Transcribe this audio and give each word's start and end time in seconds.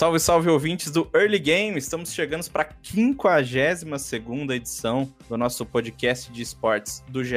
Salve, 0.00 0.18
salve 0.18 0.48
ouvintes 0.48 0.90
do 0.90 1.10
Early 1.14 1.38
Game! 1.38 1.76
Estamos 1.76 2.14
chegando 2.14 2.50
para 2.50 2.62
a 2.62 2.66
52 3.98 4.48
edição 4.56 5.12
do 5.28 5.36
nosso 5.36 5.66
podcast 5.66 6.32
de 6.32 6.40
esportes 6.40 7.04
do 7.10 7.22
GE. 7.22 7.36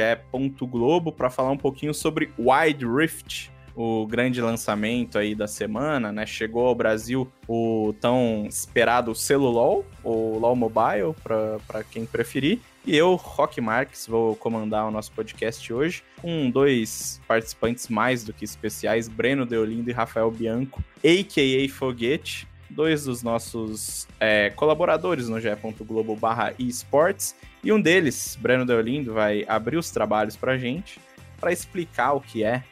Globo 0.62 1.12
para 1.12 1.28
falar 1.28 1.50
um 1.50 1.58
pouquinho 1.58 1.92
sobre 1.92 2.32
Wide 2.38 2.86
Rift, 2.86 3.52
o 3.76 4.06
grande 4.06 4.40
lançamento 4.40 5.18
aí 5.18 5.34
da 5.34 5.46
semana, 5.46 6.10
né? 6.10 6.24
Chegou 6.24 6.66
ao 6.66 6.74
Brasil 6.74 7.30
o 7.46 7.94
tão 8.00 8.46
esperado 8.48 9.14
Celulol, 9.14 9.84
o 10.02 10.38
LOL 10.38 10.56
Mobile, 10.56 11.14
para 11.22 11.84
quem 11.84 12.06
preferir. 12.06 12.60
E 12.86 12.96
eu, 12.96 13.14
Rock 13.14 13.60
Marques, 13.60 14.06
vou 14.06 14.34
comandar 14.36 14.86
o 14.86 14.90
nosso 14.90 15.12
podcast 15.12 15.70
hoje 15.70 16.02
com 16.18 16.48
dois 16.48 17.20
participantes 17.28 17.88
mais 17.88 18.24
do 18.24 18.32
que 18.32 18.46
especiais, 18.46 19.06
Breno 19.06 19.44
Deolindo 19.44 19.90
e 19.90 19.92
Rafael 19.92 20.30
Bianco, 20.30 20.82
a.k.a. 21.04 21.68
Foguete, 21.68 22.48
dois 22.74 23.04
dos 23.04 23.22
nossos 23.22 24.06
é, 24.18 24.50
colaboradores 24.50 25.28
no 25.28 25.40
ge.globo 25.40 26.16
barra 26.16 26.52
esportes, 26.58 27.34
e 27.62 27.72
um 27.72 27.80
deles, 27.80 28.36
Breno 28.40 28.66
Deolindo, 28.66 29.14
vai 29.14 29.44
abrir 29.48 29.76
os 29.76 29.90
trabalhos 29.90 30.36
pra 30.36 30.58
gente 30.58 31.00
para 31.40 31.52
explicar 31.52 32.12
o 32.12 32.20
que 32.20 32.44
é 32.44 32.62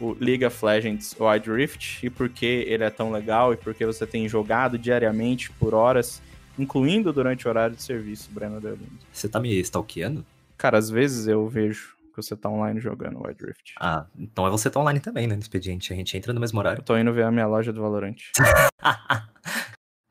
o 0.00 0.16
League 0.20 0.44
of 0.44 0.64
Legends 0.64 1.16
Wild 1.18 1.50
Rift 1.50 2.04
e 2.04 2.10
por 2.10 2.28
que 2.28 2.44
ele 2.44 2.84
é 2.84 2.90
tão 2.90 3.10
legal 3.10 3.52
e 3.52 3.56
por 3.56 3.74
que 3.74 3.84
você 3.84 4.06
tem 4.06 4.28
jogado 4.28 4.78
diariamente 4.78 5.50
por 5.52 5.74
horas, 5.74 6.20
incluindo 6.58 7.12
durante 7.12 7.46
o 7.46 7.50
horário 7.50 7.74
de 7.74 7.82
serviço, 7.82 8.30
Breno 8.30 8.60
Deolindo. 8.60 8.98
Você 9.12 9.28
tá 9.28 9.40
me 9.40 9.58
stalkeando? 9.60 10.24
Cara, 10.56 10.78
às 10.78 10.90
vezes 10.90 11.26
eu 11.26 11.48
vejo 11.48 11.95
que 12.16 12.22
você 12.22 12.36
tá 12.36 12.48
online 12.48 12.80
jogando 12.80 13.22
Wild 13.22 13.44
Rift. 13.44 13.74
Ah, 13.78 14.06
então 14.18 14.46
é 14.46 14.50
você 14.50 14.70
tá 14.70 14.80
online 14.80 15.00
também, 15.00 15.26
né, 15.26 15.34
no 15.34 15.42
expediente. 15.42 15.92
A 15.92 15.96
gente 15.96 16.16
entra 16.16 16.32
no 16.32 16.40
mesmo 16.40 16.58
horário. 16.58 16.80
Eu 16.80 16.84
tô 16.84 16.96
indo 16.96 17.12
ver 17.12 17.24
a 17.24 17.30
minha 17.30 17.46
loja 17.46 17.72
do 17.72 17.82
Valorant. 17.82 18.16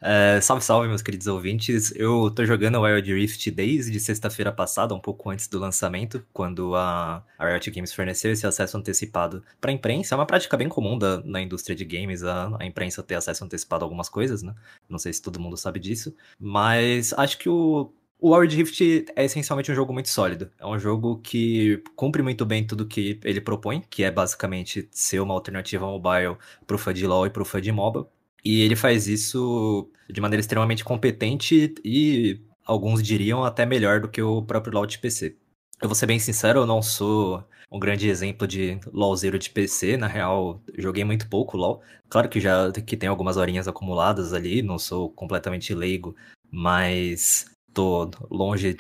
É, 0.08 0.40
salve, 0.40 0.64
salve, 0.64 0.88
meus 0.88 1.02
queridos 1.02 1.26
ouvintes. 1.26 1.92
Eu 1.96 2.30
tô 2.30 2.46
jogando 2.46 2.80
Wild 2.80 3.12
Rift 3.12 3.50
desde 3.50 4.00
sexta-feira 4.00 4.52
passada, 4.52 4.94
um 4.94 5.00
pouco 5.00 5.32
antes 5.32 5.48
do 5.48 5.58
lançamento, 5.58 6.24
quando 6.32 6.76
a, 6.76 7.24
a 7.40 7.50
Riot 7.50 7.72
Games 7.72 7.92
forneceu 7.92 8.32
esse 8.32 8.46
acesso 8.46 8.78
antecipado 8.78 9.44
pra 9.60 9.72
imprensa. 9.72 10.14
É 10.14 10.16
uma 10.16 10.28
prática 10.28 10.56
bem 10.56 10.70
comum 10.70 10.96
da, 10.96 11.24
na 11.24 11.42
indústria 11.42 11.76
de 11.76 11.84
games, 11.84 12.24
a, 12.24 12.56
a 12.60 12.66
imprensa 12.68 13.02
ter 13.02 13.16
acesso 13.16 13.44
antecipado 13.44 13.84
a 13.84 13.86
algumas 13.88 14.08
coisas, 14.08 14.44
né? 14.44 14.54
Não 14.88 15.00
sei 15.00 15.12
se 15.12 15.24
todo 15.24 15.40
mundo 15.40 15.58
sabe 15.58 15.80
disso. 15.80 16.16
Mas 16.40 17.12
acho 17.14 17.40
que 17.40 17.50
o, 17.50 17.92
o 18.20 18.36
Wild 18.36 18.56
Rift 18.56 19.06
é 19.16 19.26
essencialmente 19.26 19.72
um 19.72 19.76
jogo 19.76 19.94
muito 19.94 20.10
sólido. 20.10 20.50
É 20.60 20.66
um 20.66 20.80
jogo 20.80 21.20
que 21.22 21.84
cumpre 21.96 22.24
muito 22.24 22.46
bem 22.46 22.66
tudo 22.66 22.88
que 22.88 23.20
ele 23.24 23.42
propõe, 23.42 23.82
que 23.90 24.04
é 24.04 24.12
basicamente 24.12 24.88
ser 24.92 25.20
uma 25.20 25.34
alternativa 25.34 25.86
mobile 25.86 26.38
pro 26.66 26.78
fã 26.78 26.94
de 26.94 27.06
LoL 27.06 27.28
e 27.28 27.30
pro 27.30 27.46
fã 27.46 27.62
de 27.62 27.72
MOBA. 27.72 28.08
E 28.44 28.62
ele 28.62 28.76
faz 28.76 29.08
isso 29.08 29.90
de 30.10 30.22
maneira 30.22 30.40
extremamente 30.40 30.84
competente 30.84 31.76
e 31.84 32.40
alguns 32.66 33.04
diriam 33.04 33.44
até 33.44 33.66
melhor 33.66 34.00
do 34.00 34.08
que 34.08 34.22
o 34.22 34.42
próprio 34.42 34.74
LoL 34.74 34.86
de 34.86 35.00
PC. 35.00 35.36
Eu 35.82 35.90
vou 35.90 35.96
ser 35.96 36.06
bem 36.06 36.20
sincero, 36.20 36.62
eu 36.62 36.66
não 36.66 36.82
sou 36.82 37.44
um 37.72 37.80
grande 37.80 38.08
exemplo 38.08 38.48
de 38.48 38.80
LoLzeiro 38.94 39.38
de 39.38 39.50
PC, 39.50 39.98
na 39.98 40.08
real, 40.08 40.62
joguei 40.78 41.04
muito 41.04 41.28
pouco 41.28 41.58
LoL. 41.58 41.82
Claro 42.08 42.30
que 42.30 42.40
já 42.40 42.72
que 42.72 42.96
tem 42.96 43.10
algumas 43.10 43.36
horinhas 43.36 43.68
acumuladas 43.68 44.34
ali, 44.34 44.62
não 44.62 44.80
sou 44.80 45.10
completamente 45.10 45.74
leigo, 45.74 46.16
mas 46.50 47.46
tô 47.76 48.10
longe 48.32 48.78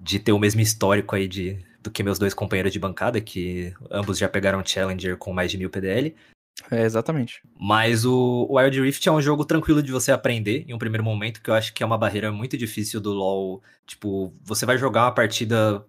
de 0.00 0.18
ter 0.20 0.32
o 0.32 0.38
mesmo 0.38 0.60
histórico 0.60 1.16
aí 1.16 1.26
de, 1.26 1.58
do 1.82 1.90
que 1.90 2.02
meus 2.02 2.18
dois 2.18 2.34
companheiros 2.34 2.72
de 2.72 2.78
bancada, 2.78 3.20
que 3.20 3.72
ambos 3.90 4.18
já 4.18 4.28
pegaram 4.28 4.64
Challenger 4.64 5.16
com 5.16 5.32
mais 5.32 5.50
de 5.50 5.58
mil 5.58 5.70
PDL. 5.70 6.14
É, 6.70 6.82
exatamente. 6.82 7.42
Mas 7.58 8.04
o 8.04 8.46
Wild 8.50 8.80
Rift 8.80 9.08
é 9.08 9.12
um 9.12 9.20
jogo 9.20 9.44
tranquilo 9.44 9.82
de 9.82 9.90
você 9.90 10.12
aprender 10.12 10.64
em 10.68 10.74
um 10.74 10.78
primeiro 10.78 11.02
momento, 11.02 11.42
que 11.42 11.50
eu 11.50 11.54
acho 11.54 11.74
que 11.74 11.82
é 11.82 11.86
uma 11.86 11.98
barreira 11.98 12.30
muito 12.30 12.56
difícil 12.56 13.00
do 13.00 13.12
LoL. 13.12 13.62
Tipo, 13.86 14.32
você 14.42 14.64
vai 14.64 14.78
jogar 14.78 15.04
uma 15.04 15.12
partida, 15.12 15.84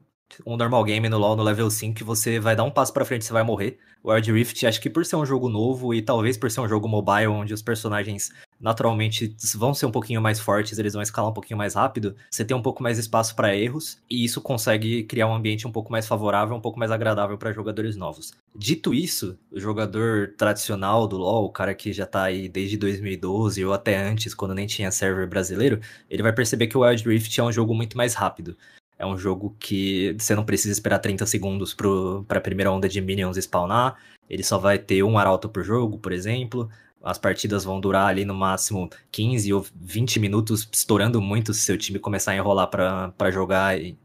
um 0.45 0.57
normal 0.57 0.83
game 0.83 1.07
no 1.07 1.19
LoL 1.19 1.35
no 1.35 1.43
level 1.43 1.69
5, 1.69 2.01
e 2.01 2.03
você 2.03 2.39
vai 2.39 2.55
dar 2.55 2.63
um 2.63 2.71
passo 2.71 2.91
pra 2.91 3.05
frente 3.05 3.21
e 3.21 3.25
você 3.25 3.33
vai 3.33 3.43
morrer. 3.43 3.77
O 4.01 4.11
Wild 4.11 4.31
Rift, 4.31 4.65
acho 4.65 4.81
que 4.81 4.89
por 4.89 5.05
ser 5.05 5.17
um 5.17 5.25
jogo 5.25 5.49
novo 5.49 5.93
e 5.93 6.01
talvez 6.01 6.35
por 6.35 6.49
ser 6.49 6.61
um 6.61 6.67
jogo 6.67 6.87
mobile, 6.87 7.27
onde 7.27 7.53
os 7.53 7.61
personagens 7.61 8.31
naturalmente 8.59 9.35
vão 9.55 9.73
ser 9.73 9.85
um 9.85 9.91
pouquinho 9.91 10.21
mais 10.21 10.39
fortes, 10.39 10.77
eles 10.77 10.93
vão 10.93 11.01
escalar 11.01 11.29
um 11.29 11.33
pouquinho 11.33 11.57
mais 11.57 11.75
rápido, 11.75 12.15
você 12.29 12.43
tem 12.43 12.55
um 12.55 12.61
pouco 12.61 12.81
mais 12.81 12.97
espaço 12.97 13.35
para 13.35 13.55
erros, 13.55 13.99
e 14.09 14.23
isso 14.23 14.41
consegue 14.41 15.03
criar 15.03 15.27
um 15.27 15.35
ambiente 15.35 15.67
um 15.67 15.71
pouco 15.71 15.91
mais 15.91 16.07
favorável, 16.07 16.55
um 16.55 16.61
pouco 16.61 16.79
mais 16.79 16.91
agradável 16.91 17.37
para 17.37 17.51
jogadores 17.51 17.95
novos. 17.95 18.33
Dito 18.55 18.93
isso, 18.93 19.37
o 19.51 19.59
jogador 19.59 20.33
tradicional 20.37 21.07
do 21.07 21.17
LoL, 21.17 21.45
o 21.45 21.51
cara 21.51 21.73
que 21.73 21.91
já 21.91 22.05
tá 22.05 22.23
aí 22.23 22.47
desde 22.47 22.77
2012 22.77 23.63
ou 23.65 23.73
até 23.73 23.97
antes, 23.97 24.33
quando 24.33 24.55
nem 24.55 24.67
tinha 24.67 24.91
server 24.91 25.27
brasileiro, 25.27 25.79
ele 26.09 26.23
vai 26.23 26.33
perceber 26.33 26.67
que 26.67 26.77
o 26.77 26.81
Wild 26.81 27.07
Rift 27.07 27.39
é 27.39 27.43
um 27.43 27.51
jogo 27.51 27.73
muito 27.73 27.97
mais 27.97 28.13
rápido. 28.13 28.57
É 28.97 29.05
um 29.05 29.17
jogo 29.17 29.53
que 29.59 30.15
você 30.17 30.33
não 30.33 30.45
precisa 30.45 30.71
esperar 30.71 30.99
30 30.99 31.25
segundos 31.25 31.73
para 31.73 32.37
a 32.37 32.41
primeira 32.41 32.71
onda 32.71 32.87
de 32.87 33.01
minions 33.01 33.35
spawnar. 33.35 33.97
Ele 34.29 34.41
só 34.41 34.57
vai 34.57 34.79
ter 34.79 35.03
um 35.03 35.17
arauto 35.17 35.49
por 35.49 35.63
jogo, 35.63 35.97
por 35.97 36.13
exemplo 36.13 36.69
as 37.05 37.19
partidas 37.19 37.63
vão 37.63 37.79
durar 37.79 38.07
ali 38.07 38.25
no 38.25 38.33
máximo 38.33 38.89
15 39.11 39.53
ou 39.53 39.63
20 39.75 40.19
minutos, 40.19 40.67
estourando 40.71 41.21
muito 41.21 41.53
se 41.53 41.61
seu 41.61 41.77
time 41.77 41.99
começar 41.99 42.31
a 42.31 42.35
enrolar 42.35 42.67
para 42.67 43.31
jogar 43.31 43.79
e, 43.79 43.95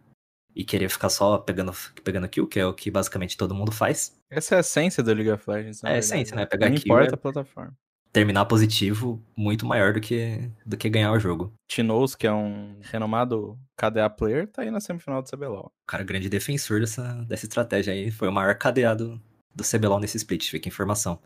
e 0.55 0.63
querer 0.63 0.91
ficar 0.91 1.09
só 1.09 1.39
pegando, 1.39 1.73
pegando 2.05 2.29
kill, 2.29 2.47
que 2.47 2.61
é 2.61 2.67
o 2.67 2.75
que 2.75 2.91
basicamente 2.91 3.39
todo 3.39 3.55
mundo 3.55 3.73
faz. 3.73 4.21
Essa 4.29 4.57
é 4.57 4.59
a 4.59 4.61
essência 4.61 5.03
do 5.03 5.15
League 5.15 5.31
of 5.31 5.43
Legends. 5.51 5.83
É 5.83 5.95
a 5.95 5.99
essência, 5.99 6.37
né? 6.37 6.45
Pegar 6.45 6.69
Não 6.69 6.77
kill 6.77 6.95
importa 6.95 7.13
é 7.13 7.15
a 7.15 7.17
plataforma. 7.17 7.75
terminar 8.13 8.45
positivo 8.45 9.25
muito 9.35 9.65
maior 9.65 9.95
do 9.95 10.01
que, 10.01 10.51
do 10.67 10.77
que 10.77 10.91
ganhar 10.91 11.11
o 11.13 11.19
jogo. 11.19 11.55
Tinoz, 11.67 12.15
que 12.15 12.27
é 12.27 12.33
um 12.33 12.81
renomado 12.83 13.59
KDA 13.79 14.11
player, 14.11 14.47
tá 14.47 14.61
aí 14.61 14.71
na 14.71 14.79
semifinal 14.79 15.23
do 15.23 15.31
CBLOL. 15.31 15.73
Cara, 15.87 16.05
grande 16.05 16.29
defensor 16.29 16.81
dessa, 16.81 17.15
dessa 17.27 17.47
estratégia 17.47 17.95
aí, 17.95 18.11
foi 18.11 18.29
o 18.29 18.33
maior 18.33 18.55
KDA 18.57 18.95
do, 18.95 19.19
do 19.55 19.65
CBLOL 19.65 20.01
nesse 20.01 20.19
split, 20.19 20.51
fica 20.51 20.69
informação. 20.69 21.19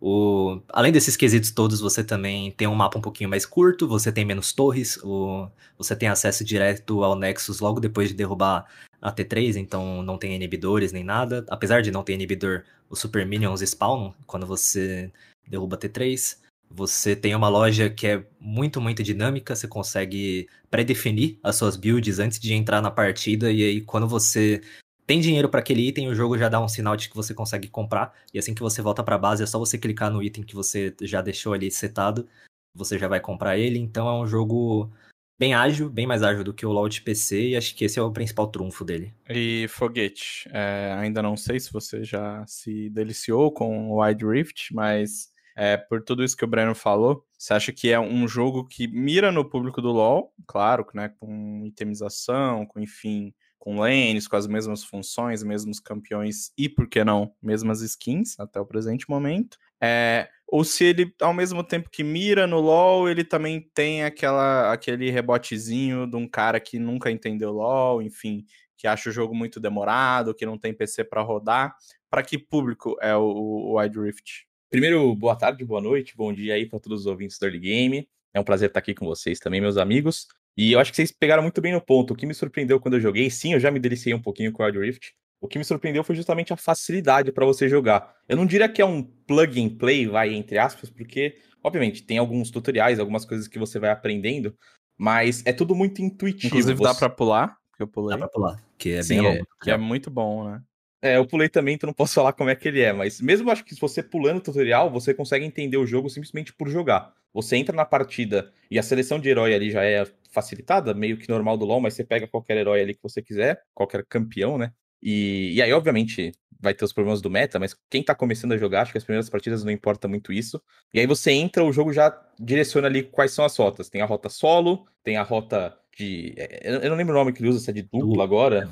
O, 0.00 0.60
além 0.68 0.92
desses 0.92 1.16
quesitos 1.16 1.50
todos, 1.50 1.80
você 1.80 2.04
também 2.04 2.50
tem 2.52 2.68
um 2.68 2.74
mapa 2.74 2.98
um 2.98 3.02
pouquinho 3.02 3.30
mais 3.30 3.46
curto, 3.46 3.88
você 3.88 4.12
tem 4.12 4.24
menos 4.24 4.52
torres, 4.52 4.98
o, 5.02 5.48
você 5.78 5.96
tem 5.96 6.08
acesso 6.08 6.44
direto 6.44 7.02
ao 7.02 7.16
Nexus 7.16 7.60
logo 7.60 7.80
depois 7.80 8.08
de 8.08 8.14
derrubar 8.14 8.66
a 9.00 9.12
T3, 9.12 9.56
então 9.56 10.02
não 10.02 10.18
tem 10.18 10.34
inibidores 10.34 10.92
nem 10.92 11.04
nada. 11.04 11.44
Apesar 11.48 11.80
de 11.82 11.90
não 11.90 12.02
ter 12.02 12.14
inibidor, 12.14 12.64
os 12.90 12.98
Super 12.98 13.26
Minions 13.26 13.60
spawnam 13.60 14.14
quando 14.26 14.46
você 14.46 15.10
derruba 15.46 15.76
a 15.76 15.78
T3. 15.78 16.38
Você 16.68 17.14
tem 17.14 17.34
uma 17.34 17.48
loja 17.48 17.88
que 17.88 18.06
é 18.08 18.26
muito, 18.40 18.80
muito 18.80 19.02
dinâmica, 19.02 19.54
você 19.54 19.68
consegue 19.68 20.48
pré-definir 20.68 21.38
as 21.42 21.56
suas 21.56 21.76
builds 21.76 22.18
antes 22.18 22.40
de 22.40 22.52
entrar 22.54 22.82
na 22.82 22.90
partida, 22.90 23.52
e 23.52 23.62
aí 23.62 23.80
quando 23.80 24.08
você 24.08 24.60
tem 25.06 25.20
dinheiro 25.20 25.48
para 25.48 25.60
aquele 25.60 25.86
item, 25.86 26.08
o 26.08 26.14
jogo 26.14 26.36
já 26.36 26.48
dá 26.48 26.60
um 26.60 26.68
sinal 26.68 26.96
de 26.96 27.08
que 27.08 27.16
você 27.16 27.32
consegue 27.32 27.68
comprar. 27.68 28.12
E 28.34 28.38
assim 28.38 28.54
que 28.54 28.62
você 28.62 28.82
volta 28.82 29.04
para 29.04 29.14
a 29.14 29.18
base, 29.18 29.42
é 29.42 29.46
só 29.46 29.58
você 29.58 29.78
clicar 29.78 30.10
no 30.10 30.22
item 30.22 30.42
que 30.42 30.54
você 30.54 30.94
já 31.02 31.22
deixou 31.22 31.52
ali 31.52 31.70
setado, 31.70 32.28
você 32.74 32.98
já 32.98 33.06
vai 33.06 33.20
comprar 33.20 33.56
ele. 33.56 33.78
Então 33.78 34.08
é 34.08 34.12
um 34.12 34.26
jogo 34.26 34.90
bem 35.38 35.54
ágil, 35.54 35.88
bem 35.88 36.06
mais 36.06 36.22
ágil 36.22 36.42
do 36.42 36.52
que 36.52 36.66
o 36.66 36.72
LoL 36.72 36.88
de 36.88 37.02
PC, 37.02 37.48
e 37.48 37.56
acho 37.56 37.74
que 37.74 37.84
esse 37.84 37.98
é 37.98 38.02
o 38.02 38.12
principal 38.12 38.48
trunfo 38.48 38.84
dele. 38.84 39.14
E 39.28 39.66
Foguete, 39.68 40.48
é, 40.52 40.96
ainda 40.98 41.22
não 41.22 41.36
sei 41.36 41.60
se 41.60 41.72
você 41.72 42.02
já 42.02 42.44
se 42.46 42.90
deliciou 42.90 43.52
com 43.52 43.90
o 43.90 44.02
Wide 44.02 44.26
Rift, 44.26 44.74
mas 44.74 45.28
é, 45.56 45.76
por 45.76 46.02
tudo 46.02 46.24
isso 46.24 46.36
que 46.36 46.44
o 46.44 46.48
Breno 46.48 46.74
falou, 46.74 47.24
você 47.38 47.54
acha 47.54 47.72
que 47.72 47.90
é 47.90 48.00
um 48.00 48.26
jogo 48.26 48.66
que 48.66 48.88
mira 48.88 49.30
no 49.30 49.48
público 49.48 49.80
do 49.80 49.92
LoL, 49.92 50.32
claro, 50.46 50.86
né, 50.94 51.10
com 51.20 51.64
itemização, 51.66 52.66
com 52.66 52.80
enfim, 52.80 53.32
com 53.66 53.80
lanes, 53.80 54.28
com 54.28 54.36
as 54.36 54.46
mesmas 54.46 54.84
funções, 54.84 55.42
mesmos 55.42 55.80
campeões 55.80 56.52
e, 56.56 56.68
por 56.68 56.88
que 56.88 57.02
não, 57.02 57.34
mesmas 57.42 57.80
skins 57.80 58.38
até 58.38 58.60
o 58.60 58.64
presente 58.64 59.10
momento. 59.10 59.58
É, 59.82 60.28
ou 60.46 60.62
se 60.62 60.84
ele, 60.84 61.12
ao 61.20 61.34
mesmo 61.34 61.64
tempo 61.64 61.90
que 61.90 62.04
mira 62.04 62.46
no 62.46 62.60
LoL, 62.60 63.08
ele 63.08 63.24
também 63.24 63.68
tem 63.74 64.04
aquela, 64.04 64.72
aquele 64.72 65.10
rebotezinho 65.10 66.06
de 66.06 66.14
um 66.14 66.28
cara 66.28 66.60
que 66.60 66.78
nunca 66.78 67.10
entendeu 67.10 67.50
LoL, 67.50 68.00
enfim, 68.00 68.46
que 68.76 68.86
acha 68.86 69.10
o 69.10 69.12
jogo 69.12 69.34
muito 69.34 69.58
demorado, 69.58 70.32
que 70.32 70.46
não 70.46 70.56
tem 70.56 70.72
PC 70.72 71.02
para 71.02 71.20
rodar. 71.22 71.74
Para 72.08 72.22
que 72.22 72.38
público 72.38 72.96
é 73.02 73.16
o, 73.16 73.24
o 73.24 73.80
Wide 73.80 73.98
Rift? 73.98 74.46
Primeiro, 74.70 75.12
boa 75.16 75.34
tarde, 75.34 75.64
boa 75.64 75.80
noite, 75.80 76.16
bom 76.16 76.32
dia 76.32 76.54
aí 76.54 76.66
para 76.66 76.78
todos 76.78 77.00
os 77.00 77.06
ouvintes 77.06 77.36
do 77.36 77.46
Early 77.46 77.58
Game. 77.58 78.08
É 78.32 78.38
um 78.38 78.44
prazer 78.44 78.68
estar 78.68 78.78
aqui 78.78 78.94
com 78.94 79.06
vocês 79.06 79.40
também, 79.40 79.60
meus 79.60 79.76
amigos. 79.76 80.28
E 80.56 80.72
eu 80.72 80.80
acho 80.80 80.90
que 80.90 80.96
vocês 80.96 81.12
pegaram 81.12 81.42
muito 81.42 81.60
bem 81.60 81.72
no 81.72 81.80
ponto. 81.80 82.14
O 82.14 82.16
que 82.16 82.26
me 82.26 82.34
surpreendeu 82.34 82.80
quando 82.80 82.94
eu 82.94 83.00
joguei, 83.00 83.28
sim, 83.28 83.52
eu 83.52 83.60
já 83.60 83.70
me 83.70 83.78
deliciei 83.78 84.14
um 84.14 84.22
pouquinho 84.22 84.52
com 84.52 84.62
o 84.62 84.66
Wild 84.66 84.78
Rift. 84.78 85.12
O 85.40 85.46
que 85.46 85.58
me 85.58 85.64
surpreendeu 85.64 86.02
foi 86.02 86.16
justamente 86.16 86.52
a 86.52 86.56
facilidade 86.56 87.30
para 87.30 87.44
você 87.44 87.68
jogar. 87.68 88.14
Eu 88.28 88.36
não 88.36 88.46
diria 88.46 88.68
que 88.68 88.80
é 88.80 88.86
um 88.86 89.02
plug 89.02 89.62
and 89.62 89.76
play, 89.76 90.06
vai 90.06 90.34
entre 90.34 90.56
aspas, 90.56 90.88
porque, 90.88 91.36
obviamente, 91.62 92.02
tem 92.02 92.16
alguns 92.16 92.50
tutoriais, 92.50 92.98
algumas 92.98 93.26
coisas 93.26 93.46
que 93.46 93.58
você 93.58 93.78
vai 93.78 93.90
aprendendo, 93.90 94.56
mas 94.96 95.42
é 95.44 95.52
tudo 95.52 95.74
muito 95.74 96.00
intuitivo. 96.00 96.46
Inclusive, 96.46 96.78
você... 96.78 96.84
dá 96.84 96.94
para 96.94 97.10
pular, 97.10 97.56
que 97.76 97.82
eu 97.82 97.86
pulei. 97.86 98.16
Dá 98.16 98.18
pra 98.18 98.28
pular, 98.28 98.64
que 98.78 98.92
é 98.92 99.02
Sim, 99.02 99.20
bem 99.20 99.26
é- 99.26 99.30
longo. 99.30 99.46
Que 99.62 99.70
é 99.70 99.76
muito 99.76 100.10
bom, 100.10 100.50
né? 100.50 100.62
É, 101.02 101.18
eu 101.18 101.26
pulei 101.26 101.48
também, 101.48 101.74
então 101.74 101.86
não 101.86 101.94
posso 101.94 102.14
falar 102.14 102.32
como 102.32 102.48
é 102.48 102.56
que 102.56 102.66
ele 102.66 102.80
é, 102.80 102.92
mas 102.92 103.20
mesmo 103.20 103.50
acho 103.50 103.62
que 103.62 103.74
se 103.74 103.80
você 103.80 104.02
pulando 104.02 104.38
o 104.38 104.40
tutorial, 104.40 104.90
você 104.90 105.12
consegue 105.12 105.44
entender 105.44 105.76
o 105.76 105.86
jogo 105.86 106.08
simplesmente 106.08 106.52
por 106.54 106.68
jogar. 106.68 107.12
Você 107.34 107.54
entra 107.56 107.76
na 107.76 107.84
partida 107.84 108.50
e 108.70 108.78
a 108.78 108.82
seleção 108.82 109.20
de 109.20 109.28
herói 109.28 109.54
ali 109.54 109.70
já 109.70 109.84
é 109.84 110.06
facilitada, 110.36 110.92
meio 110.92 111.16
que 111.16 111.28
normal 111.30 111.56
do 111.56 111.64
LoL, 111.64 111.80
mas 111.80 111.94
você 111.94 112.04
pega 112.04 112.28
qualquer 112.28 112.58
herói 112.58 112.82
ali 112.82 112.94
que 112.94 113.02
você 113.02 113.22
quiser, 113.22 113.62
qualquer 113.74 114.04
campeão, 114.06 114.58
né? 114.58 114.70
E, 115.02 115.54
e 115.54 115.62
aí, 115.62 115.72
obviamente, 115.72 116.32
vai 116.60 116.74
ter 116.74 116.84
os 116.84 116.92
problemas 116.92 117.22
do 117.22 117.30
meta, 117.30 117.58
mas 117.58 117.74
quem 117.88 118.02
tá 118.02 118.14
começando 118.14 118.52
a 118.52 118.58
jogar, 118.58 118.82
acho 118.82 118.92
que 118.92 118.98
as 118.98 119.04
primeiras 119.04 119.30
partidas 119.30 119.64
não 119.64 119.70
importa 119.72 120.06
muito 120.06 120.32
isso. 120.32 120.60
E 120.92 121.00
aí 121.00 121.06
você 121.06 121.30
entra, 121.32 121.64
o 121.64 121.72
jogo 121.72 121.92
já 121.92 122.14
direciona 122.38 122.86
ali 122.86 123.02
quais 123.02 123.32
são 123.32 123.44
as 123.44 123.56
rotas. 123.56 123.88
Tem 123.88 124.02
a 124.02 124.06
rota 124.06 124.28
solo, 124.28 124.86
tem 125.02 125.16
a 125.16 125.22
rota 125.22 125.76
de. 125.96 126.34
é, 126.36 126.84
Eu 126.84 126.90
não 126.90 126.96
lembro 126.96 127.14
o 127.14 127.18
nome 127.18 127.32
que 127.32 127.40
ele 127.40 127.48
usa, 127.48 127.60
se 127.60 127.70
é 127.70 127.72
de 127.72 127.82
dupla 127.82 128.24
agora. 128.24 128.70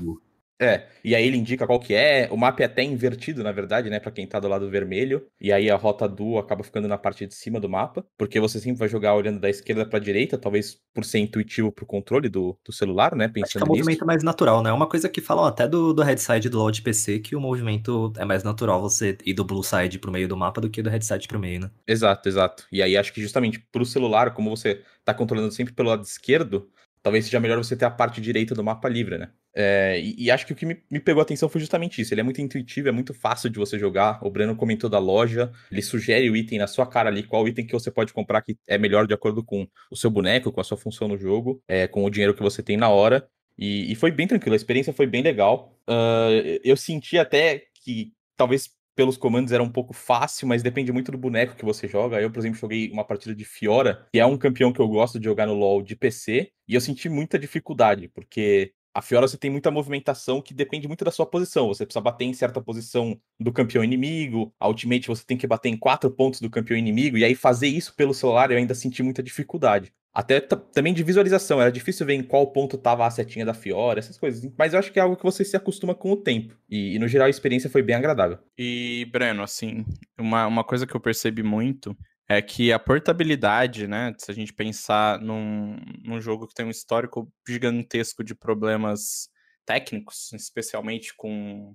É, 0.61 0.87
e 1.03 1.15
aí 1.15 1.27
ele 1.27 1.37
indica 1.37 1.67
qual 1.67 1.81
que 1.81 1.95
é. 1.95 2.29
O 2.31 2.37
mapa 2.37 2.63
é 2.63 2.67
até 2.67 2.83
invertido, 2.83 3.43
na 3.43 3.51
verdade, 3.53 3.91
né? 3.91 3.99
Pra 3.99 4.13
quem 4.13 4.27
tá 4.27 4.39
do 4.39 4.49
lado 4.49 4.71
vermelho. 4.71 5.27
E 5.41 5.53
aí 5.53 5.69
a 5.71 5.77
rota 5.77 6.09
duo 6.09 6.39
acaba 6.39 6.63
ficando 6.63 6.87
na 6.87 6.97
parte 6.97 7.27
de 7.27 7.35
cima 7.35 7.59
do 7.59 7.69
mapa. 7.69 8.07
Porque 8.17 8.39
você 8.39 8.61
sempre 8.61 8.79
vai 8.79 8.89
jogar 8.89 9.15
olhando 9.15 9.41
da 9.41 9.51
esquerda 9.51 9.85
pra 9.85 9.99
direita, 9.99 10.39
talvez 10.39 10.79
por 10.95 11.05
ser 11.05 11.19
intuitivo 11.19 11.73
pro 11.73 11.85
controle 11.85 12.29
do, 12.29 12.59
do 12.65 12.73
celular, 12.73 13.15
né? 13.17 13.33
Acho 13.43 13.57
que 13.59 13.63
é 13.63 13.63
Pensando 13.63 13.65
um 13.67 13.73
nisso. 13.73 13.91
movimento 13.91 14.07
mais 14.07 14.23
natural, 14.23 14.63
né? 14.63 14.71
É 14.71 14.73
uma 14.73 14.89
coisa 14.89 15.09
que 15.09 15.21
falam 15.21 15.45
até 15.45 15.67
do, 15.69 15.93
do 15.93 16.03
headside 16.03 16.49
do 16.49 16.59
LoL 16.59 16.71
de 16.71 16.83
PC, 16.83 17.19
que 17.19 17.35
o 17.35 17.41
movimento 17.41 18.13
é 18.17 18.25
mais 18.25 18.45
natural 18.45 18.81
você 18.81 19.19
ir 19.25 19.35
do 19.35 19.45
blue 19.45 19.63
side 19.63 19.99
pro 19.99 20.13
meio 20.13 20.29
do 20.29 20.37
mapa 20.37 20.61
do 20.61 20.71
que 20.71 20.83
do 20.83 20.91
headside 20.91 21.27
pro 21.27 21.39
meio, 21.39 21.61
né? 21.61 21.71
Exato, 21.87 22.29
exato. 22.29 22.65
E 22.71 22.81
aí 22.83 22.97
acho 22.97 23.13
que 23.13 23.21
justamente 23.21 23.59
pro 23.73 23.85
celular, 23.85 24.33
como 24.33 24.51
você 24.51 24.83
tá 25.05 25.13
controlando 25.13 25.53
sempre 25.53 25.75
pelo 25.75 25.89
lado 25.89 26.03
esquerdo, 26.05 26.71
talvez 27.03 27.25
seja 27.25 27.41
melhor 27.41 27.59
você 27.59 27.77
ter 27.77 27.85
a 27.85 27.91
parte 27.91 28.21
direita 28.21 28.55
do 28.55 28.63
mapa 28.65 28.89
livre, 28.89 29.19
né? 29.19 29.31
É, 29.57 30.01
e, 30.01 30.25
e 30.25 30.31
acho 30.31 30.47
que 30.47 30.53
o 30.53 30.57
que 30.57 30.67
me, 30.67 30.83
me 30.91 30.99
pegou 30.99 31.21
a 31.21 31.23
atenção 31.23 31.49
foi 31.49 31.61
justamente 31.61 32.01
isso. 32.01 32.13
Ele 32.13 32.21
é 32.21 32.25
muito 32.25 32.41
intuitivo, 32.41 32.89
é 32.89 32.93
muito 32.93 33.15
fácil 33.15 33.49
de 33.49 33.59
você 33.59 33.79
jogar. 33.79 34.19
O 34.25 34.31
Breno 34.31 34.57
comentou 34.57 34.91
da 34.91 34.99
loja, 34.99 35.53
ele 35.71 35.83
sugere 35.83 36.29
o 36.29 36.37
item 36.37 36.59
na 36.59 36.67
sua 36.67 36.87
cara 36.87 37.09
ali, 37.09 37.23
qual 37.23 37.47
item 37.47 37.67
que 37.67 37.73
você 37.73 37.91
pode 37.91 38.13
comprar 38.13 38.43
que 38.43 38.57
é 38.67 38.77
melhor 38.77 39.07
de 39.07 39.15
acordo 39.15 39.45
com 39.45 39.67
o 39.91 39.97
seu 39.97 40.11
boneco, 40.11 40.51
com 40.51 40.61
a 40.61 40.65
sua 40.65 40.77
função 40.77 41.07
no 41.07 41.17
jogo, 41.17 41.63
é, 41.69 41.87
com 41.87 42.05
o 42.05 42.11
dinheiro 42.11 42.35
que 42.35 42.43
você 42.43 42.63
tem 42.63 42.77
na 42.77 42.89
hora. 42.89 43.29
E, 43.57 43.93
e 43.93 43.95
foi 43.95 44.11
bem 44.11 44.27
tranquilo, 44.27 44.55
a 44.55 44.57
experiência 44.57 44.93
foi 44.93 45.07
bem 45.07 45.23
legal. 45.23 45.79
Ah, 45.87 46.31
eu 46.65 46.77
senti 46.77 47.19
até 47.19 47.63
que 47.85 48.13
talvez 48.37 48.71
pelos 48.97 49.17
comandos 49.17 49.53
era 49.53 49.63
um 49.63 49.71
pouco 49.71 49.93
fácil, 49.93 50.47
mas 50.47 50.63
depende 50.63 50.93
muito 50.93 51.11
do 51.11 51.19
boneco 51.19 51.57
que 51.57 51.65
você 51.65 51.89
joga. 51.89 52.21
Eu, 52.21 52.31
por 52.31 52.39
exemplo, 52.39 52.59
joguei 52.59 52.91
uma 52.91 53.05
partida 53.05 53.35
de 53.35 53.45
Fiora, 53.45 54.07
que 54.13 54.21
é 54.21 54.27
um 54.27 54.39
campeão 54.39 54.73
que 54.73 54.81
eu 54.81 54.89
gosto 54.89 55.19
de 55.19 55.25
jogar 55.25 55.47
no 55.47 55.55
LoL 55.55 55.83
de 55.83 55.97
PC, 55.97 56.51
e 56.69 56.75
eu 56.75 56.81
senti 56.81 57.09
muita 57.09 57.39
dificuldade, 57.39 58.09
porque 58.09 58.73
a 58.95 59.03
Fiora 59.03 59.27
você 59.27 59.37
tem 59.37 59.51
muita 59.51 59.73
movimentação 59.73 60.41
que 60.41 60.55
depende 60.55 60.87
muito 60.87 61.05
da 61.05 61.11
sua 61.11 61.27
posição. 61.27 61.67
Você 61.67 61.85
precisa 61.85 62.01
bater 62.01 62.25
em 62.25 62.33
certa 62.33 62.61
posição 62.61 63.21
do 63.41 63.53
campeão 63.53 63.83
inimigo, 63.83 64.55
a 64.59 64.69
ultimate 64.69 65.09
você 65.09 65.25
tem 65.27 65.37
que 65.37 65.47
bater 65.47 65.69
em 65.69 65.77
quatro 65.77 66.09
pontos 66.11 66.41
do 66.41 66.49
campeão 66.49 66.79
inimigo, 66.79 67.19
e 67.19 67.25
aí 67.25 67.35
fazer 67.35 67.67
isso 67.67 67.95
pelo 67.97 68.15
celular 68.15 68.53
eu 68.53 68.57
ainda 68.57 68.75
senti 68.75 69.03
muita 69.03 69.23
dificuldade. 69.23 69.93
Até 70.15 70.39
também 70.41 70.95
de 70.95 71.03
visualização, 71.03 71.61
era 71.61 71.73
difícil 71.73 72.07
ver 72.07 72.15
em 72.15 72.23
qual 72.23 72.47
ponto 72.47 72.79
tava 72.79 73.05
a 73.05 73.11
setinha 73.11 73.45
da 73.45 73.53
Fiora, 73.53 73.99
essas 73.99 74.17
coisas. 74.17 74.49
Mas 74.57 74.73
eu 74.73 74.79
acho 74.79 74.93
que 74.93 75.01
é 75.01 75.03
algo 75.03 75.17
que 75.17 75.25
você 75.25 75.45
se 75.45 75.57
acostuma 75.57 75.93
com 75.93 76.13
o 76.13 76.17
tempo. 76.17 76.57
E, 76.71 76.95
e, 76.95 76.99
no 77.01 77.09
geral 77.09 77.27
a 77.27 77.31
experiência 77.31 77.69
foi 77.69 77.83
bem 77.83 77.97
agradável. 77.97 78.39
E, 78.57 79.09
Breno, 79.11 79.43
assim, 79.43 79.85
uma, 80.17 80.47
uma 80.47 80.63
coisa 80.63 80.87
que 80.87 80.95
eu 80.95 81.01
percebi 81.01 81.43
muito 81.43 81.97
é 82.29 82.41
que 82.43 82.73
a 82.73 82.79
portabilidade, 82.79 83.87
né? 83.87 84.15
Se 84.19 84.31
a 84.31 84.35
gente 84.35 84.53
pensar 84.53 85.21
num, 85.21 85.77
num 86.03 86.21
jogo 86.21 86.47
que 86.47 86.55
tem 86.55 86.67
um 86.67 86.71
histórico 86.71 87.31
gigantesco 87.47 88.25
de 88.25 88.35
problemas 88.35 89.29
técnicos, 89.67 90.33
especialmente 90.33 91.15
com, 91.17 91.75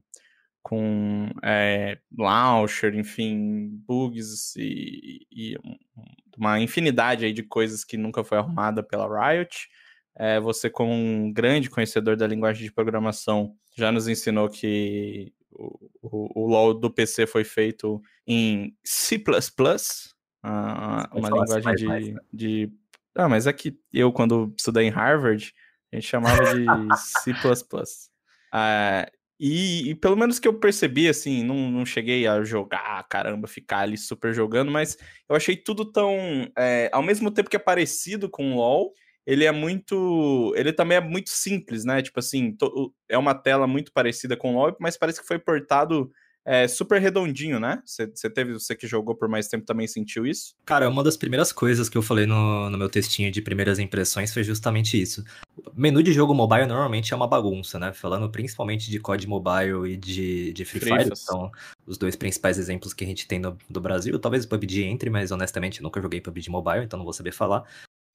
com 0.64 1.30
é, 1.44 2.00
launcher, 2.18 2.96
enfim, 2.96 3.70
bugs 3.88 4.56
e, 4.58 5.26
e 5.32 5.58
um- 5.66 5.78
uma 6.38 6.60
infinidade 6.60 7.26
aí 7.26 7.34
de 7.34 7.44
coisas 7.44 7.84
que 7.84 7.98
nunca 7.98 8.24
foi 8.24 8.38
arrumada 8.38 8.82
pela 8.84 9.08
Riot. 9.32 9.68
É, 10.18 10.40
você, 10.40 10.70
como 10.70 10.92
um 10.92 11.32
grande 11.32 11.70
conhecedor 11.70 12.16
da 12.18 12.28
linguagem 12.28 12.64
de 12.64 12.72
programação, 12.74 13.56
já 13.78 13.92
nos 13.92 14.08
ensinou 14.08 14.50
que 14.50 15.34
o, 15.52 15.90
o, 16.02 16.44
o 16.44 16.48
LoL 16.48 16.74
do 16.74 16.92
PC 16.94 17.26
foi 17.28 17.44
feito 17.44 18.02
em 18.28 18.76
C++, 18.84 19.22
ah, 20.44 21.08
Pode 21.12 21.20
uma 21.20 21.30
falar 21.30 21.44
linguagem 21.60 21.78
C++, 21.78 22.12
de, 22.34 22.68
de... 22.68 22.72
Ah, 23.16 23.28
mas 23.30 23.48
é 23.48 23.54
que 23.54 23.78
eu, 23.94 24.12
quando 24.12 24.54
estudei 24.58 24.86
em 24.86 24.90
Harvard, 24.90 25.54
a 25.92 25.96
gente 25.96 26.08
chamava 26.08 26.42
de 26.44 26.66
C++. 26.98 27.34
Ah, 28.52 29.10
e, 29.40 29.90
e 29.92 29.96
pelo 29.96 30.18
menos 30.18 30.38
que 30.38 30.48
eu 30.48 30.54
percebi, 30.60 31.08
assim, 31.08 31.44
não, 31.44 31.72
não 31.72 31.86
cheguei 31.86 32.28
a 32.28 32.44
jogar, 32.44 33.02
caramba, 33.08 33.48
ficar 33.48 33.80
ali 33.80 33.98
super 33.98 34.34
jogando, 34.34 34.70
mas 34.70 34.98
eu 35.30 35.36
achei 35.36 35.56
tudo 35.56 35.86
tão. 35.86 36.14
é, 36.58 36.90
ao 36.92 37.02
mesmo 37.02 37.32
tempo 37.32 37.50
que 37.50 37.56
é 37.56 37.60
parecido 37.60 38.30
com 38.30 38.52
o 38.52 38.56
LoL, 38.58 38.94
ele 39.26 39.46
é 39.46 39.52
muito. 39.52 40.54
Ele 40.58 40.74
também 40.74 40.98
é 40.98 41.02
muito 41.02 41.30
simples, 41.30 41.86
né? 41.86 42.02
Tipo 42.02 42.20
assim, 42.20 42.52
to- 42.52 42.94
é 43.08 43.18
uma 43.18 43.34
tela 43.34 43.66
muito 43.66 43.94
parecida 43.94 44.36
com 44.36 44.54
o 44.54 44.58
LoL, 44.58 44.76
mas 44.80 44.98
parece 44.98 45.22
que 45.22 45.28
foi 45.28 45.40
portado 45.40 46.12
é, 46.46 46.68
super 46.68 47.02
redondinho, 47.02 47.60
né? 47.60 47.82
Você 47.86 48.30
teve, 48.30 48.54
você 48.54 48.76
que 48.76 48.88
jogou 48.88 49.16
por 49.16 49.28
mais 49.28 49.48
tempo 49.48 49.66
também 49.66 49.88
sentiu 49.88 50.26
isso? 50.26 50.56
Cara, 50.66 50.90
uma 50.90 51.04
das 51.04 51.18
primeiras 51.18 51.52
coisas 51.52 51.90
que 51.90 51.98
eu 51.98 52.02
falei 52.02 52.26
no, 52.26 52.70
no 52.70 52.78
meu 52.78 52.90
textinho 52.90 53.32
de 53.32 53.42
primeiras 53.42 53.80
impressões 53.80 54.34
foi 54.34 54.44
justamente 54.44 55.00
isso. 55.00 55.24
Menu 55.76 56.02
de 56.02 56.14
jogo 56.14 56.34
mobile 56.34 56.66
normalmente 56.66 57.14
é 57.14 57.16
uma 57.16 57.28
bagunça, 57.28 57.78
né? 57.78 57.94
Falando 57.94 58.30
principalmente 58.30 58.90
de 58.90 59.00
COD 59.00 59.28
Mobile 59.28 59.92
e 59.92 59.98
de, 59.98 60.54
de 60.54 60.66
Free 60.66 60.80
Fire, 60.80 61.16
são 61.16 61.52
os 61.86 61.98
dois 61.98 62.16
principais 62.16 62.58
exemplos 62.58 62.94
que 62.94 63.04
a 63.04 63.08
gente 63.08 63.28
tem 63.28 63.40
no, 63.40 63.58
do 63.70 63.82
Brasil. 63.82 64.18
Talvez 64.18 64.46
o 64.46 64.48
PUBG 64.48 64.84
entre, 64.84 65.10
mas 65.10 65.32
honestamente 65.32 65.84
nunca 65.84 66.02
joguei 66.02 66.22
PUBG 66.22 66.50
Mobile, 66.50 66.86
então 66.86 66.98
não 66.98 67.04
vou 67.04 67.14
saber 67.14 67.32
falar. 67.32 67.64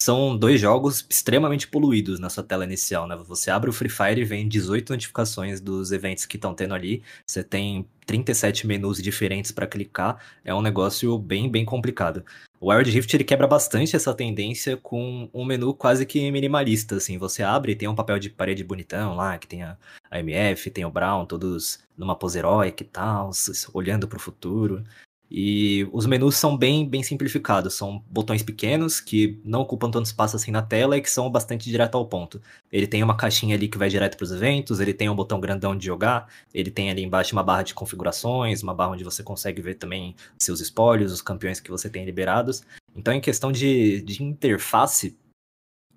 São 0.05 0.37
dois 0.37 0.61
jogos 0.61 1.07
extremamente 1.09 1.67
poluídos 1.67 2.21
na 2.21 2.29
sua 2.29 2.45
tela 2.45 2.63
inicial, 2.63 3.09
né? 3.09 3.17
Você 3.27 3.51
abre 3.51 3.71
o 3.71 3.73
Free 3.73 3.89
Fire 3.89 4.21
e 4.21 4.25
vem 4.25 4.47
18 4.47 4.91
notificações 4.93 5.63
dos 5.63 5.93
eventos 5.93 6.27
que 6.27 6.37
estão 6.37 6.53
tendo 6.53 6.75
ali. 6.75 7.03
Você 7.27 7.43
tem 7.43 7.89
37 8.05 8.67
menus 8.67 9.03
diferentes 9.03 9.51
para 9.51 9.67
clicar. 9.67 10.23
É 10.45 10.55
um 10.55 10.61
negócio 10.61 11.17
bem, 11.17 11.51
bem 11.51 11.65
complicado. 11.65 12.23
O 12.61 12.71
Wild 12.71 12.91
Rift 12.91 13.15
ele 13.15 13.25
quebra 13.25 13.47
bastante 13.47 13.97
essa 13.97 14.13
tendência 14.13 14.77
com 14.77 15.31
um 15.33 15.43
menu 15.43 15.73
quase 15.73 16.05
que 16.05 16.31
minimalista, 16.31 16.97
assim. 16.97 17.17
Você 17.17 17.43
abre 17.43 17.73
e 17.73 17.75
tem 17.75 17.89
um 17.89 17.95
papel 17.95 18.19
de 18.19 18.29
parede 18.29 18.63
bonitão 18.63 19.17
lá, 19.17 19.39
que 19.39 19.47
tem 19.47 19.63
a, 19.63 19.75
a 20.11 20.21
MF, 20.21 20.71
tem 20.71 20.85
o 20.85 20.91
Brown, 20.91 21.25
todos 21.25 21.79
numa 21.97 22.15
pose 22.15 22.39
heróica 22.39 22.83
e 22.83 22.87
tal, 22.87 23.31
olhando 23.73 24.07
para 24.07 24.19
o 24.19 24.21
futuro. 24.21 24.85
E 25.31 25.89
os 25.93 26.07
menus 26.07 26.37
são 26.37 26.57
bem, 26.57 26.89
bem 26.89 27.03
simplificados, 27.03 27.75
são 27.75 28.05
botões 28.09 28.43
pequenos 28.43 29.01
que 29.01 29.41
não 29.45 29.63
ocupam 29.63 29.91
tanto 29.91 30.07
espaço 30.07 30.37
assim 30.37 30.51
na 30.51 30.63
tela 30.63 30.97
e 30.97 31.01
que 31.01 31.11
são 31.11 31.31
bastante 31.31 31.69
direto 31.69 31.97
ao 31.97 32.07
ponto. 32.07 32.41
Ele 32.71 32.87
tem 32.87 33.03
uma 33.03 33.17
caixinha 33.17 33.57
ali 33.57 33.67
que 33.67 33.79
vai 33.79 33.89
direto 33.89 34.17
para 34.17 34.25
os 34.25 34.33
eventos, 34.33 34.81
ele 34.81 34.95
tem 34.95 35.09
um 35.09 35.17
botão 35.17 35.41
grandão 35.41 35.77
de 35.77 35.87
jogar, 35.87 36.29
ele 36.53 36.71
tem 36.71 36.91
ali 36.91 37.03
embaixo 37.03 37.35
uma 37.35 37.43
barra 37.43 37.63
de 37.63 37.75
configurações, 37.75 38.63
uma 38.63 38.75
barra 38.75 38.93
onde 38.93 39.05
você 39.05 39.23
consegue 39.23 39.63
ver 39.63 39.75
também 39.75 40.15
seus 40.39 40.61
espólios, 40.61 41.11
os 41.11 41.23
campeões 41.23 41.59
que 41.59 41.71
você 41.71 41.89
tem 41.89 42.05
liberados. 42.05 42.63
Então, 42.95 43.13
em 43.13 43.21
questão 43.21 43.51
de, 43.51 44.03
de 44.03 44.23
interface, 44.23 45.19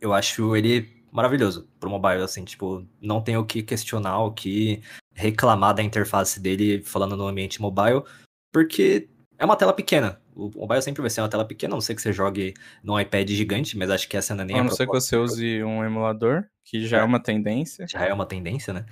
eu 0.02 0.14
acho 0.14 0.56
ele 0.56 0.98
maravilhoso 1.12 1.68
pro 1.80 1.90
mobile, 1.90 2.22
assim, 2.22 2.44
tipo, 2.44 2.86
não 3.02 3.22
tem 3.22 3.38
o 3.38 3.46
que 3.46 3.64
questionar, 3.64 4.20
o 4.20 4.32
que 4.32 4.82
reclamar 5.14 5.74
da 5.74 5.84
interface 5.84 6.40
dele 6.40 6.82
falando 6.84 7.18
no 7.18 7.28
ambiente 7.28 7.62
mobile, 7.62 8.04
porque 8.52 9.10
é 9.38 9.46
uma 9.46 9.56
tela 9.56 9.74
pequena. 9.74 10.20
O 10.36 10.50
mobile 10.56 10.82
sempre 10.82 11.02
vai 11.02 11.10
ser 11.10 11.22
uma 11.22 11.30
tela 11.30 11.46
pequena, 11.46 11.74
a 11.74 11.78
não 11.78 11.82
ser 11.82 11.96
que 11.96 12.02
você 12.02 12.12
jogue 12.14 12.54
num 12.84 13.00
iPad 13.00 13.30
gigante, 13.30 13.78
mas 13.78 13.90
acho 13.90 14.08
que 14.08 14.18
essa 14.18 14.34
não 14.36 14.44
é 14.44 14.46
nem 14.48 14.58
A 14.58 14.62
a 14.62 14.64
não 14.64 14.72
ser 14.72 14.86
que 14.86 14.94
você 14.94 15.16
use 15.16 15.64
um 15.64 15.84
emulador, 15.84 16.46
que 16.66 16.86
já 16.88 16.98
é, 16.98 17.02
É. 17.02 17.04
uma 17.04 17.20
tendência. 17.20 17.88
já 17.88 18.06
é 18.06 18.14
uma 18.14 18.26
tendência, 18.26 18.74
né? 18.74 18.86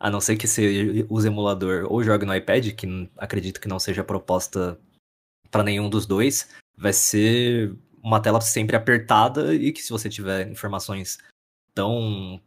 A 0.00 0.10
não 0.10 0.20
ser 0.20 0.36
que 0.36 0.46
você 0.46 1.04
use 1.10 1.26
emulador 1.26 1.86
ou 1.90 2.02
jogue 2.04 2.24
no 2.24 2.34
iPad, 2.34 2.72
que 2.72 2.86
acredito 3.16 3.60
que 3.60 3.66
não 3.68 3.78
seja 3.80 4.04
proposta 4.04 4.78
para 5.50 5.64
nenhum 5.64 5.90
dos 5.90 6.06
dois, 6.06 6.48
vai 6.76 6.92
ser 6.92 7.74
uma 8.02 8.20
tela 8.20 8.40
sempre 8.40 8.76
apertada 8.76 9.52
e 9.54 9.72
que 9.72 9.82
se 9.82 9.90
você 9.90 10.08
tiver 10.08 10.48
informações 10.48 11.18
tão 11.74 12.40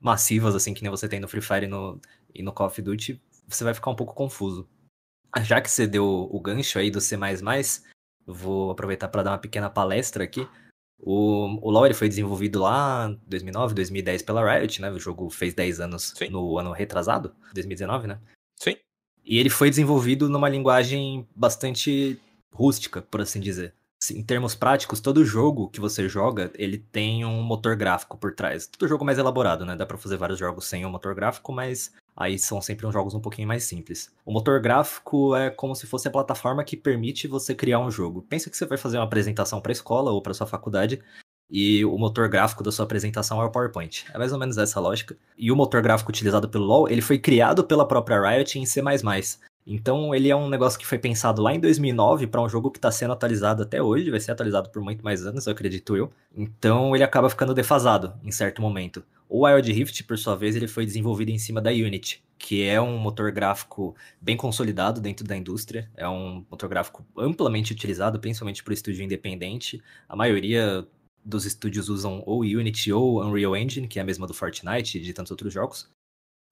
massivas 0.00 0.54
assim 0.54 0.72
que 0.72 0.82
nem 0.82 0.90
você 0.90 1.06
tem 1.08 1.20
no 1.20 1.28
Free 1.28 1.42
Fire 1.42 1.64
e 1.66 1.68
no, 1.68 2.00
e 2.34 2.42
no 2.42 2.52
Call 2.52 2.68
of 2.68 2.80
Duty, 2.80 3.20
você 3.46 3.62
vai 3.64 3.74
ficar 3.74 3.90
um 3.90 3.94
pouco 3.96 4.14
confuso. 4.14 4.66
Já 5.42 5.60
que 5.60 5.70
você 5.70 5.86
deu 5.86 6.28
o 6.30 6.40
gancho 6.40 6.78
aí 6.78 6.90
do 6.90 7.00
C++, 7.00 7.16
vou 8.26 8.70
aproveitar 8.70 9.08
para 9.08 9.22
dar 9.22 9.30
uma 9.32 9.38
pequena 9.38 9.70
palestra 9.70 10.24
aqui. 10.24 10.46
O, 10.98 11.58
o 11.66 11.70
LoL 11.70 11.86
ele 11.86 11.94
foi 11.94 12.08
desenvolvido 12.08 12.60
lá 12.60 13.08
em 13.08 13.20
2009, 13.26 13.74
2010 13.74 14.22
pela 14.22 14.58
Riot, 14.58 14.82
né? 14.82 14.90
O 14.90 14.98
jogo 14.98 15.30
fez 15.30 15.54
10 15.54 15.80
anos 15.80 16.12
Sim. 16.16 16.28
no 16.28 16.58
ano 16.58 16.72
retrasado, 16.72 17.34
2019, 17.54 18.06
né? 18.06 18.18
Sim. 18.58 18.76
E 19.24 19.38
ele 19.38 19.48
foi 19.48 19.70
desenvolvido 19.70 20.28
numa 20.28 20.48
linguagem 20.48 21.26
bastante 21.34 22.20
rústica, 22.52 23.00
por 23.00 23.20
assim 23.20 23.40
dizer. 23.40 23.74
Em 24.10 24.22
termos 24.22 24.54
práticos, 24.54 25.00
todo 25.00 25.24
jogo 25.24 25.68
que 25.68 25.80
você 25.80 26.08
joga, 26.08 26.50
ele 26.54 26.78
tem 26.78 27.24
um 27.24 27.42
motor 27.42 27.76
gráfico 27.76 28.16
por 28.16 28.34
trás. 28.34 28.66
Todo 28.66 28.88
jogo 28.88 29.04
mais 29.04 29.18
elaborado, 29.18 29.64
né? 29.64 29.76
Dá 29.76 29.84
pra 29.84 29.98
fazer 29.98 30.16
vários 30.16 30.38
jogos 30.38 30.66
sem 30.66 30.84
um 30.86 30.90
motor 30.90 31.14
gráfico, 31.14 31.52
mas 31.52 31.92
aí 32.20 32.38
são 32.38 32.60
sempre 32.60 32.86
uns 32.86 32.92
jogos 32.92 33.14
um 33.14 33.20
pouquinho 33.20 33.48
mais 33.48 33.64
simples. 33.64 34.12
O 34.26 34.30
motor 34.30 34.60
gráfico 34.60 35.34
é 35.34 35.48
como 35.48 35.74
se 35.74 35.86
fosse 35.86 36.06
a 36.06 36.10
plataforma 36.10 36.62
que 36.62 36.76
permite 36.76 37.26
você 37.26 37.54
criar 37.54 37.80
um 37.80 37.90
jogo. 37.90 38.26
Pensa 38.28 38.50
que 38.50 38.56
você 38.56 38.66
vai 38.66 38.76
fazer 38.76 38.98
uma 38.98 39.04
apresentação 39.04 39.58
para 39.58 39.70
a 39.70 39.72
escola 39.72 40.10
ou 40.10 40.20
para 40.20 40.34
sua 40.34 40.46
faculdade 40.46 41.02
e 41.50 41.82
o 41.84 41.96
motor 41.96 42.28
gráfico 42.28 42.62
da 42.62 42.70
sua 42.70 42.84
apresentação 42.84 43.40
é 43.40 43.44
o 43.44 43.50
PowerPoint. 43.50 44.04
É 44.12 44.18
mais 44.18 44.32
ou 44.32 44.38
menos 44.38 44.58
essa 44.58 44.78
lógica. 44.78 45.16
E 45.36 45.50
o 45.50 45.56
motor 45.56 45.82
gráfico 45.82 46.10
utilizado 46.10 46.48
pelo 46.48 46.64
LoL, 46.64 46.88
ele 46.88 47.00
foi 47.00 47.18
criado 47.18 47.64
pela 47.64 47.88
própria 47.88 48.20
Riot 48.20 48.58
em 48.58 48.66
C++. 48.66 48.82
Então 49.72 50.12
ele 50.12 50.28
é 50.28 50.34
um 50.34 50.48
negócio 50.48 50.76
que 50.76 50.84
foi 50.84 50.98
pensado 50.98 51.40
lá 51.40 51.54
em 51.54 51.60
2009 51.60 52.26
para 52.26 52.42
um 52.42 52.48
jogo 52.48 52.72
que 52.72 52.78
está 52.78 52.90
sendo 52.90 53.12
atualizado 53.12 53.62
até 53.62 53.80
hoje, 53.80 54.10
vai 54.10 54.18
ser 54.18 54.32
atualizado 54.32 54.68
por 54.68 54.82
muito 54.82 55.04
mais 55.04 55.24
anos, 55.24 55.46
eu 55.46 55.52
acredito 55.52 55.96
eu. 55.96 56.10
Então 56.36 56.92
ele 56.92 57.04
acaba 57.04 57.30
ficando 57.30 57.54
defasado 57.54 58.12
em 58.24 58.32
certo 58.32 58.60
momento. 58.60 59.04
O 59.28 59.46
Wild 59.46 59.72
Rift, 59.72 60.02
por 60.02 60.18
sua 60.18 60.34
vez, 60.34 60.56
ele 60.56 60.66
foi 60.66 60.84
desenvolvido 60.84 61.30
em 61.30 61.38
cima 61.38 61.60
da 61.60 61.70
Unity, 61.70 62.20
que 62.36 62.64
é 62.64 62.80
um 62.80 62.98
motor 62.98 63.30
gráfico 63.30 63.94
bem 64.20 64.36
consolidado 64.36 65.00
dentro 65.00 65.24
da 65.24 65.36
indústria, 65.36 65.88
é 65.96 66.08
um 66.08 66.44
motor 66.50 66.68
gráfico 66.68 67.06
amplamente 67.16 67.72
utilizado, 67.72 68.18
principalmente 68.18 68.64
por 68.64 68.72
estúdio 68.72 69.04
independente. 69.04 69.80
A 70.08 70.16
maioria 70.16 70.84
dos 71.24 71.46
estúdios 71.46 71.88
usam 71.88 72.24
ou 72.26 72.40
Unity 72.40 72.92
ou 72.92 73.24
Unreal 73.24 73.56
Engine, 73.56 73.86
que 73.86 74.00
é 74.00 74.02
a 74.02 74.04
mesma 74.04 74.26
do 74.26 74.34
Fortnite 74.34 74.98
e 74.98 75.00
de 75.00 75.12
tantos 75.12 75.30
outros 75.30 75.54
jogos. 75.54 75.88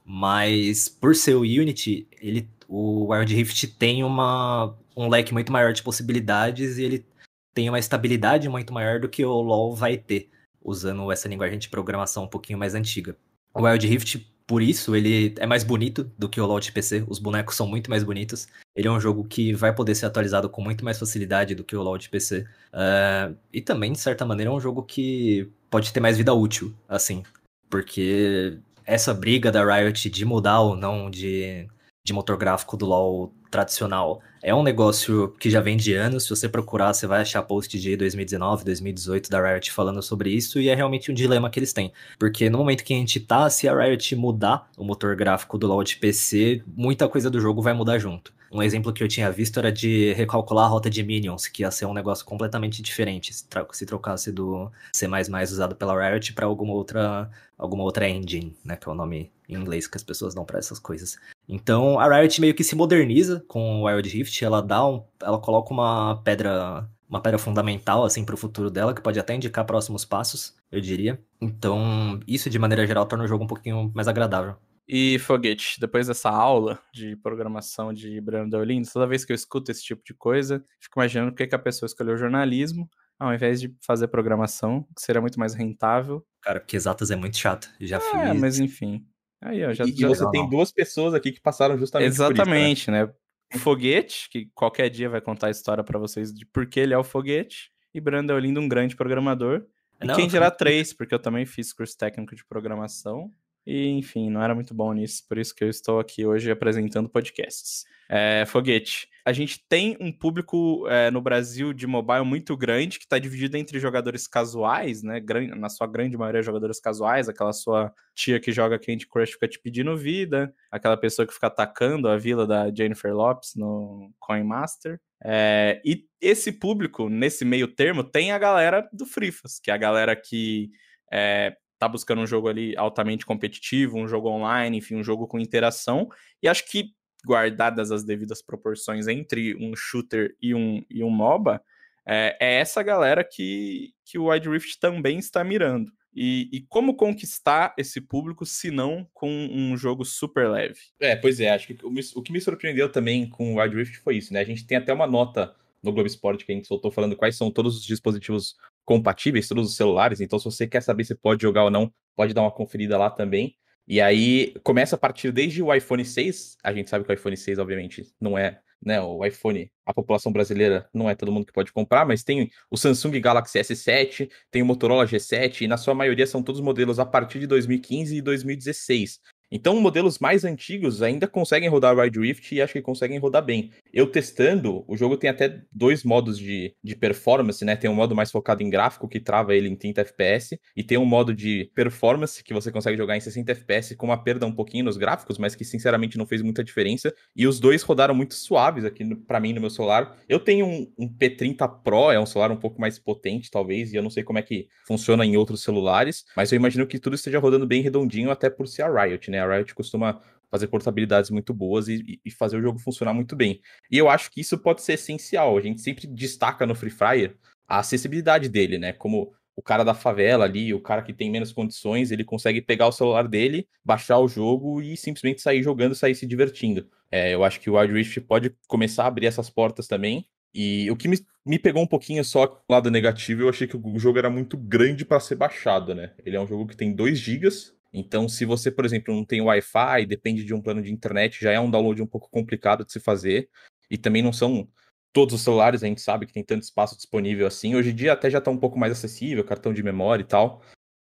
Mas 0.04 0.88
por 0.88 1.16
ser 1.16 1.34
o 1.34 1.40
Unity, 1.40 2.06
ele 2.22 2.48
o 2.68 3.12
Wild 3.12 3.34
Rift 3.34 3.66
tem 3.78 4.04
uma, 4.04 4.76
um 4.94 5.08
leque 5.08 5.32
muito 5.32 5.50
maior 5.50 5.72
de 5.72 5.82
possibilidades 5.82 6.76
e 6.76 6.84
ele 6.84 7.06
tem 7.54 7.68
uma 7.68 7.78
estabilidade 7.78 8.48
muito 8.48 8.72
maior 8.72 9.00
do 9.00 9.08
que 9.08 9.24
o 9.24 9.40
LoL 9.40 9.74
vai 9.74 9.96
ter, 9.96 10.28
usando 10.62 11.10
essa 11.10 11.26
linguagem 11.26 11.58
de 11.58 11.68
programação 11.68 12.24
um 12.24 12.28
pouquinho 12.28 12.58
mais 12.58 12.74
antiga. 12.74 13.16
O 13.54 13.62
Wild 13.62 13.86
Rift, 13.86 14.30
por 14.46 14.62
isso, 14.62 14.94
ele 14.94 15.34
é 15.38 15.46
mais 15.46 15.64
bonito 15.64 16.04
do 16.16 16.28
que 16.28 16.40
o 16.40 16.46
LoL 16.46 16.60
de 16.60 16.70
PC, 16.70 17.04
os 17.08 17.18
bonecos 17.18 17.56
são 17.56 17.66
muito 17.66 17.88
mais 17.88 18.04
bonitos. 18.04 18.46
Ele 18.76 18.86
é 18.86 18.90
um 18.90 19.00
jogo 19.00 19.24
que 19.24 19.54
vai 19.54 19.74
poder 19.74 19.94
ser 19.94 20.06
atualizado 20.06 20.48
com 20.50 20.62
muito 20.62 20.84
mais 20.84 20.98
facilidade 20.98 21.54
do 21.54 21.64
que 21.64 21.74
o 21.74 21.82
LoL 21.82 21.98
de 21.98 22.08
PC. 22.08 22.40
Uh, 22.40 22.46
eh, 22.74 23.34
e 23.54 23.60
também, 23.60 23.92
de 23.92 23.98
certa 23.98 24.24
maneira, 24.24 24.52
é 24.52 24.54
um 24.54 24.60
jogo 24.60 24.82
que 24.82 25.50
pode 25.70 25.92
ter 25.92 26.00
mais 26.00 26.16
vida 26.16 26.32
útil, 26.34 26.74
assim. 26.88 27.22
Porque 27.68 28.58
essa 28.84 29.12
briga 29.12 29.50
da 29.50 29.64
Riot 29.64 30.08
de 30.08 30.24
mudar 30.24 30.60
ou 30.60 30.76
não 30.76 31.10
de 31.10 31.68
de 32.08 32.12
motor 32.14 32.38
gráfico 32.38 32.76
do 32.76 32.86
LoL 32.86 33.30
tradicional. 33.50 34.20
É 34.42 34.54
um 34.54 34.62
negócio 34.62 35.34
que 35.38 35.50
já 35.50 35.60
vem 35.60 35.76
de 35.76 35.94
anos, 35.94 36.24
se 36.24 36.30
você 36.30 36.48
procurar, 36.48 36.94
você 36.94 37.06
vai 37.06 37.20
achar 37.20 37.42
post 37.42 37.78
de 37.78 37.96
2019, 37.96 38.64
2018 38.64 39.28
da 39.28 39.40
Riot 39.40 39.70
falando 39.70 40.02
sobre 40.02 40.30
isso, 40.30 40.58
e 40.58 40.68
é 40.68 40.74
realmente 40.74 41.10
um 41.10 41.14
dilema 41.14 41.50
que 41.50 41.58
eles 41.58 41.72
têm. 41.72 41.92
Porque 42.18 42.48
no 42.48 42.58
momento 42.58 42.82
que 42.82 42.94
a 42.94 42.96
gente 42.96 43.20
tá, 43.20 43.50
se 43.50 43.68
a 43.68 43.78
Riot 43.78 44.16
mudar 44.16 44.70
o 44.76 44.84
motor 44.84 45.14
gráfico 45.14 45.58
do 45.58 45.66
LoL 45.66 45.84
de 45.84 45.96
PC, 45.96 46.62
muita 46.66 47.08
coisa 47.08 47.30
do 47.30 47.40
jogo 47.40 47.60
vai 47.60 47.74
mudar 47.74 47.98
junto. 47.98 48.32
Um 48.50 48.62
exemplo 48.62 48.92
que 48.92 49.02
eu 49.02 49.08
tinha 49.08 49.30
visto 49.30 49.58
era 49.58 49.70
de 49.70 50.12
recalcular 50.14 50.66
a 50.66 50.68
rota 50.68 50.88
de 50.88 51.02
minions, 51.02 51.46
que 51.46 51.62
ia 51.62 51.70
ser 51.70 51.86
um 51.86 51.92
negócio 51.92 52.24
completamente 52.24 52.80
diferente 52.82 53.32
se, 53.32 53.46
se 53.72 53.86
trocasse 53.86 54.32
do 54.32 54.70
C++ 54.92 55.06
usado 55.42 55.76
pela 55.76 56.10
Riot 56.10 56.32
para 56.32 56.46
alguma 56.46 56.72
outra 56.72 57.30
alguma 57.56 57.82
outra 57.82 58.08
engine, 58.08 58.56
né, 58.64 58.76
que 58.76 58.88
é 58.88 58.92
o 58.92 58.94
nome 58.94 59.32
em 59.48 59.56
inglês 59.56 59.88
que 59.88 59.96
as 59.96 60.02
pessoas 60.02 60.34
dão 60.34 60.44
para 60.44 60.58
essas 60.58 60.78
coisas. 60.78 61.18
Então 61.48 61.98
a 61.98 62.08
Riot 62.08 62.40
meio 62.40 62.54
que 62.54 62.62
se 62.62 62.76
moderniza 62.76 63.44
com 63.48 63.82
o 63.82 63.86
Wild 63.86 64.08
Rift, 64.08 64.44
ela 64.44 64.62
dá 64.62 64.86
um, 64.86 65.02
ela 65.20 65.38
coloca 65.38 65.72
uma 65.72 66.22
pedra 66.22 66.88
uma 67.08 67.20
pedra 67.20 67.38
fundamental 67.38 68.04
assim 68.04 68.24
para 68.24 68.34
o 68.34 68.38
futuro 68.38 68.70
dela, 68.70 68.94
que 68.94 69.00
pode 69.00 69.18
até 69.18 69.34
indicar 69.34 69.64
próximos 69.64 70.04
passos, 70.04 70.54
eu 70.70 70.80
diria. 70.80 71.18
Então, 71.40 72.20
isso 72.26 72.50
de 72.50 72.58
maneira 72.58 72.86
geral 72.86 73.06
torna 73.06 73.24
o 73.24 73.28
jogo 73.28 73.44
um 73.44 73.46
pouquinho 73.46 73.90
mais 73.94 74.06
agradável. 74.06 74.56
E 74.88 75.18
Foguete, 75.18 75.78
depois 75.78 76.06
dessa 76.06 76.30
aula 76.30 76.80
de 76.94 77.14
programação 77.16 77.92
de 77.92 78.20
Breno 78.20 78.48
Deolindo, 78.48 78.88
toda 78.90 79.06
vez 79.06 79.24
que 79.24 79.32
eu 79.32 79.36
escuto 79.36 79.70
esse 79.70 79.84
tipo 79.84 80.02
de 80.02 80.14
coisa, 80.14 80.64
fico 80.80 80.98
imaginando 80.98 81.32
por 81.32 81.46
que 81.46 81.54
a 81.54 81.58
pessoa 81.58 81.86
escolheu 81.86 82.16
jornalismo 82.16 82.88
ao 83.18 83.34
invés 83.34 83.60
de 83.60 83.74
fazer 83.80 84.08
programação, 84.08 84.86
que 84.96 85.02
seria 85.02 85.20
muito 85.20 85.38
mais 85.40 85.52
rentável. 85.52 86.24
Cara, 86.40 86.60
porque 86.60 86.76
exatas 86.76 87.10
é 87.10 87.16
muito 87.16 87.36
chato. 87.36 87.68
Já 87.80 87.96
é, 87.96 88.00
fiz. 88.00 88.14
É, 88.14 88.32
mas 88.32 88.58
enfim. 88.58 89.04
Aí, 89.42 89.64
ó, 89.64 89.72
já, 89.72 89.84
e, 89.84 89.92
já... 89.92 90.06
e 90.06 90.08
você 90.08 90.22
não, 90.22 90.30
tem 90.30 90.42
não. 90.42 90.48
duas 90.48 90.70
pessoas 90.70 91.14
aqui 91.14 91.32
que 91.32 91.40
passaram 91.40 91.76
justamente 91.76 92.08
Exatamente, 92.08 92.82
isso, 92.82 92.90
né? 92.90 93.06
né? 93.06 93.12
Foguete, 93.58 94.28
que 94.30 94.46
qualquer 94.54 94.88
dia 94.88 95.08
vai 95.08 95.20
contar 95.20 95.48
a 95.48 95.50
história 95.50 95.82
para 95.82 95.98
vocês 95.98 96.32
de 96.32 96.46
por 96.46 96.66
que 96.66 96.78
ele 96.78 96.94
é 96.94 96.98
o 96.98 97.04
Foguete, 97.04 97.72
e 97.94 98.00
Brando 98.00 98.28
Deolindo, 98.28 98.60
um 98.60 98.68
grande 98.68 98.94
programador. 98.94 99.66
E 100.00 100.06
não, 100.06 100.14
quem 100.14 100.28
dirá 100.28 100.50
três, 100.50 100.92
porque 100.92 101.14
eu 101.14 101.18
também 101.18 101.44
fiz 101.44 101.72
curso 101.72 101.96
técnico 101.96 102.36
de 102.36 102.44
programação. 102.44 103.32
E, 103.68 103.90
enfim, 103.90 104.30
não 104.30 104.42
era 104.42 104.54
muito 104.54 104.72
bom 104.72 104.94
nisso, 104.94 105.22
por 105.28 105.36
isso 105.36 105.54
que 105.54 105.62
eu 105.62 105.68
estou 105.68 106.00
aqui 106.00 106.24
hoje 106.24 106.50
apresentando 106.50 107.06
podcasts. 107.06 107.84
É, 108.08 108.46
Foguete, 108.46 109.06
a 109.26 109.30
gente 109.30 109.62
tem 109.68 109.94
um 110.00 110.10
público 110.10 110.88
é, 110.88 111.10
no 111.10 111.20
Brasil 111.20 111.74
de 111.74 111.86
mobile 111.86 112.24
muito 112.24 112.56
grande, 112.56 112.98
que 112.98 113.04
está 113.04 113.18
dividido 113.18 113.58
entre 113.58 113.78
jogadores 113.78 114.26
casuais, 114.26 115.02
né? 115.02 115.22
Na 115.54 115.68
sua 115.68 115.86
grande 115.86 116.16
maioria, 116.16 116.40
jogadores 116.40 116.80
casuais, 116.80 117.28
aquela 117.28 117.52
sua 117.52 117.92
tia 118.14 118.40
que 118.40 118.52
joga 118.52 118.78
Candy 118.78 119.06
Crush 119.06 119.32
fica 119.32 119.46
te 119.46 119.58
pedindo 119.58 119.94
vida, 119.98 120.50
aquela 120.70 120.96
pessoa 120.96 121.28
que 121.28 121.34
fica 121.34 121.48
atacando 121.48 122.08
a 122.08 122.16
vila 122.16 122.46
da 122.46 122.74
Jennifer 122.74 123.14
Lopes 123.14 123.54
no 123.54 124.10
Coin 124.18 124.44
Master. 124.44 124.98
É, 125.22 125.78
e 125.84 126.06
esse 126.22 126.52
público, 126.52 127.10
nesse 127.10 127.44
meio 127.44 127.68
termo, 127.68 128.02
tem 128.02 128.32
a 128.32 128.38
galera 128.38 128.88
do 128.94 129.04
Frifas, 129.04 129.60
que 129.62 129.70
é 129.70 129.74
a 129.74 129.78
galera 129.78 130.16
que 130.16 130.70
é, 131.12 131.54
tá 131.78 131.88
buscando 131.88 132.22
um 132.22 132.26
jogo 132.26 132.48
ali 132.48 132.76
altamente 132.76 133.24
competitivo, 133.24 133.98
um 133.98 134.08
jogo 134.08 134.28
online, 134.28 134.78
enfim, 134.78 134.96
um 134.96 135.04
jogo 135.04 135.26
com 135.26 135.38
interação. 135.38 136.08
E 136.42 136.48
acho 136.48 136.68
que, 136.68 136.92
guardadas 137.24 137.90
as 137.90 138.04
devidas 138.04 138.42
proporções 138.42 139.06
entre 139.06 139.54
um 139.56 139.74
shooter 139.76 140.34
e 140.40 140.54
um, 140.54 140.82
e 140.90 141.04
um 141.04 141.10
MOBA, 141.10 141.62
é, 142.06 142.36
é 142.40 142.54
essa 142.54 142.82
galera 142.82 143.22
que, 143.22 143.92
que 144.04 144.18
o 144.18 144.30
Wide 144.30 144.48
Rift 144.48 144.78
também 144.80 145.18
está 145.18 145.44
mirando. 145.44 145.92
E, 146.14 146.48
e, 146.52 146.60
como 146.62 146.96
conquistar 146.96 147.74
esse 147.78 148.00
público 148.00 148.44
se 148.44 148.70
não 148.70 149.06
com 149.12 149.30
um 149.30 149.76
jogo 149.76 150.04
super 150.04 150.48
leve? 150.48 150.80
É, 150.98 151.14
pois 151.14 151.38
é, 151.38 151.50
acho 151.50 151.66
que 151.68 151.78
o, 151.84 151.92
o 152.16 152.22
que 152.22 152.32
me 152.32 152.40
surpreendeu 152.40 152.90
também 152.90 153.28
com 153.28 153.54
o 153.54 153.60
Wide 153.60 153.76
Rift 153.76 153.98
foi 153.98 154.16
isso, 154.16 154.32
né? 154.32 154.40
A 154.40 154.44
gente 154.44 154.66
tem 154.66 154.76
até 154.76 154.92
uma 154.92 155.06
nota 155.06 155.54
no 155.82 155.92
Globo 155.92 156.06
Esporte 156.06 156.44
que 156.44 156.52
a 156.52 156.54
gente 156.54 156.66
soltou 156.66 156.90
falando 156.90 157.16
quais 157.16 157.36
são 157.36 157.50
todos 157.50 157.76
os 157.76 157.84
dispositivos 157.84 158.54
compatíveis, 158.84 159.48
todos 159.48 159.68
os 159.70 159.76
celulares. 159.76 160.20
Então, 160.20 160.38
se 160.38 160.44
você 160.44 160.66
quer 160.66 160.82
saber 160.82 161.04
se 161.04 161.14
pode 161.14 161.42
jogar 161.42 161.64
ou 161.64 161.70
não, 161.70 161.92
pode 162.16 162.34
dar 162.34 162.42
uma 162.42 162.50
conferida 162.50 162.96
lá 162.98 163.10
também. 163.10 163.54
E 163.86 164.00
aí 164.00 164.54
começa 164.62 164.96
a 164.96 164.98
partir 164.98 165.32
desde 165.32 165.62
o 165.62 165.74
iPhone 165.74 166.04
6. 166.04 166.58
A 166.62 166.72
gente 166.72 166.90
sabe 166.90 167.04
que 167.04 167.10
o 167.10 167.14
iPhone 167.14 167.36
6, 167.36 167.58
obviamente, 167.58 168.12
não 168.20 168.36
é, 168.36 168.60
né? 168.84 169.00
O 169.00 169.24
iPhone, 169.24 169.70
a 169.86 169.94
população 169.94 170.30
brasileira 170.30 170.88
não 170.92 171.08
é 171.08 171.14
todo 171.14 171.32
mundo 171.32 171.46
que 171.46 171.52
pode 171.52 171.72
comprar, 171.72 172.06
mas 172.06 172.22
tem 172.22 172.50
o 172.70 172.76
Samsung 172.76 173.18
Galaxy 173.20 173.58
S7, 173.58 174.30
tem 174.50 174.62
o 174.62 174.66
Motorola 174.66 175.06
G7, 175.06 175.62
e 175.62 175.68
na 175.68 175.76
sua 175.76 175.94
maioria 175.94 176.26
são 176.26 176.42
todos 176.42 176.60
modelos 176.60 176.98
a 176.98 177.06
partir 177.06 177.40
de 177.40 177.46
2015 177.46 178.16
e 178.16 178.20
2016. 178.20 179.20
Então, 179.50 179.80
modelos 179.80 180.18
mais 180.18 180.44
antigos 180.44 181.02
ainda 181.02 181.26
conseguem 181.26 181.68
rodar 181.68 181.96
Ride 181.96 182.20
Rift 182.20 182.54
e 182.54 182.60
acho 182.60 182.74
que 182.74 182.82
conseguem 182.82 183.18
rodar 183.18 183.42
bem. 183.44 183.70
Eu 183.92 184.06
testando, 184.06 184.84
o 184.86 184.96
jogo 184.96 185.16
tem 185.16 185.30
até 185.30 185.62
dois 185.72 186.04
modos 186.04 186.38
de, 186.38 186.74
de 186.82 186.94
performance, 186.94 187.64
né? 187.64 187.74
Tem 187.74 187.88
um 187.88 187.94
modo 187.94 188.14
mais 188.14 188.30
focado 188.30 188.62
em 188.62 188.68
gráfico, 188.68 189.08
que 189.08 189.18
trava 189.18 189.54
ele 189.54 189.68
em 189.68 189.76
30 189.76 190.02
FPS, 190.02 190.60
e 190.76 190.82
tem 190.82 190.98
um 190.98 191.04
modo 191.06 191.34
de 191.34 191.70
performance, 191.74 192.44
que 192.44 192.52
você 192.52 192.70
consegue 192.70 192.96
jogar 192.96 193.16
em 193.16 193.20
60 193.20 193.52
FPS 193.52 193.96
com 193.96 194.06
uma 194.06 194.22
perda 194.22 194.46
um 194.46 194.52
pouquinho 194.52 194.84
nos 194.84 194.96
gráficos, 194.96 195.38
mas 195.38 195.54
que 195.54 195.64
sinceramente 195.64 196.18
não 196.18 196.26
fez 196.26 196.42
muita 196.42 196.62
diferença. 196.62 197.14
E 197.34 197.46
os 197.46 197.58
dois 197.58 197.82
rodaram 197.82 198.14
muito 198.14 198.34
suaves 198.34 198.84
aqui 198.84 199.04
para 199.26 199.40
mim 199.40 199.52
no 199.54 199.60
meu 199.60 199.70
celular. 199.70 200.16
Eu 200.28 200.40
tenho 200.40 200.66
um, 200.66 200.92
um 200.98 201.08
P30 201.08 201.82
Pro, 201.82 202.10
é 202.10 202.20
um 202.20 202.26
celular 202.26 202.52
um 202.52 202.56
pouco 202.56 202.80
mais 202.80 202.98
potente, 202.98 203.50
talvez, 203.50 203.92
e 203.92 203.96
eu 203.96 204.02
não 204.02 204.10
sei 204.10 204.22
como 204.22 204.38
é 204.38 204.42
que 204.42 204.68
funciona 204.86 205.24
em 205.24 205.36
outros 205.36 205.62
celulares, 205.62 206.24
mas 206.36 206.52
eu 206.52 206.56
imagino 206.56 206.86
que 206.86 206.98
tudo 206.98 207.14
esteja 207.14 207.38
rodando 207.38 207.66
bem 207.66 207.80
redondinho, 207.80 208.30
até 208.30 208.50
por 208.50 208.68
ser 208.68 208.82
a 208.82 209.02
Riot, 209.02 209.30
né? 209.30 209.37
Né? 209.38 209.44
A 209.44 209.56
Riot 209.56 209.74
costuma 209.74 210.20
fazer 210.50 210.68
portabilidades 210.68 211.30
muito 211.30 211.52
boas 211.52 211.88
e, 211.88 212.20
e, 212.24 212.30
fazer 212.30 212.56
o 212.56 212.62
jogo 212.62 212.78
funcionar 212.78 213.12
muito 213.12 213.36
bem. 213.36 213.60
E 213.90 213.98
eu 213.98 214.08
acho 214.08 214.30
que 214.30 214.40
isso 214.40 214.56
pode 214.58 214.82
ser 214.82 214.94
essencial. 214.94 215.56
A 215.56 215.60
gente 215.60 215.80
sempre 215.80 216.06
destaca 216.06 216.66
no 216.66 216.74
Free 216.74 216.90
Fire 216.90 217.36
a 217.68 217.80
acessibilidade 217.80 218.48
dele, 218.48 218.78
né? 218.78 218.92
Como 218.92 219.32
o 219.54 219.62
cara 219.62 219.84
da 219.84 219.92
favela 219.92 220.44
ali, 220.44 220.72
o 220.72 220.80
cara 220.80 221.02
que 221.02 221.12
tem 221.12 221.30
menos 221.30 221.52
condições, 221.52 222.10
ele 222.10 222.24
consegue 222.24 222.62
pegar 222.62 222.86
o 222.86 222.92
celular 222.92 223.26
dele, 223.26 223.66
baixar 223.84 224.18
o 224.18 224.28
jogo 224.28 224.80
e 224.80 224.96
simplesmente 224.96 225.42
sair 225.42 225.62
jogando, 225.62 225.94
sair 225.94 226.14
se 226.14 226.24
divertindo. 226.24 226.88
É, 227.10 227.34
eu 227.34 227.44
acho 227.44 227.60
que 227.60 227.68
o 227.68 227.76
Wild 227.76 227.92
Rift 227.92 228.20
pode 228.20 228.54
começar 228.66 229.04
a 229.04 229.08
abrir 229.08 229.26
essas 229.26 229.50
portas 229.50 229.86
também. 229.86 230.26
E 230.54 230.90
o 230.90 230.96
que 230.96 231.08
me, 231.08 231.18
me 231.44 231.58
pegou 231.58 231.82
um 231.82 231.86
pouquinho 231.86 232.24
só 232.24 232.46
do 232.46 232.58
lado 232.70 232.90
negativo, 232.90 233.42
eu 233.42 233.48
achei 233.48 233.66
que 233.66 233.76
o 233.76 233.98
jogo 233.98 234.18
era 234.18 234.30
muito 234.30 234.56
grande 234.56 235.04
para 235.04 235.20
ser 235.20 235.34
baixado, 235.34 235.94
né? 235.94 236.12
Ele 236.24 236.36
é 236.36 236.40
um 236.40 236.46
jogo 236.46 236.66
que 236.66 236.76
tem 236.76 236.94
2 236.94 237.18
GB, 237.18 237.48
então 237.92 238.28
se 238.28 238.44
você, 238.44 238.70
por 238.70 238.84
exemplo, 238.84 239.14
não 239.14 239.24
tem 239.24 239.40
Wi-Fi, 239.40 240.06
depende 240.06 240.44
de 240.44 240.54
um 240.54 240.60
plano 240.60 240.82
de 240.82 240.92
internet, 240.92 241.40
já 241.40 241.52
é 241.52 241.60
um 241.60 241.70
download 241.70 242.02
um 242.02 242.06
pouco 242.06 242.30
complicado 242.30 242.84
de 242.84 242.92
se 242.92 243.00
fazer. 243.00 243.48
E 243.90 243.96
também 243.96 244.22
não 244.22 244.32
são 244.32 244.68
todos 245.12 245.34
os 245.34 245.42
celulares, 245.42 245.82
a 245.82 245.86
gente 245.86 246.00
sabe 246.00 246.26
que 246.26 246.32
tem 246.32 246.44
tanto 246.44 246.62
espaço 246.62 246.96
disponível 246.96 247.46
assim. 247.46 247.74
Hoje 247.74 247.90
em 247.90 247.94
dia 247.94 248.12
até 248.12 248.30
já 248.30 248.40
tá 248.40 248.50
um 248.50 248.58
pouco 248.58 248.78
mais 248.78 248.92
acessível, 248.92 249.44
cartão 249.44 249.72
de 249.72 249.82
memória 249.82 250.22
e 250.22 250.26
tal. 250.26 250.62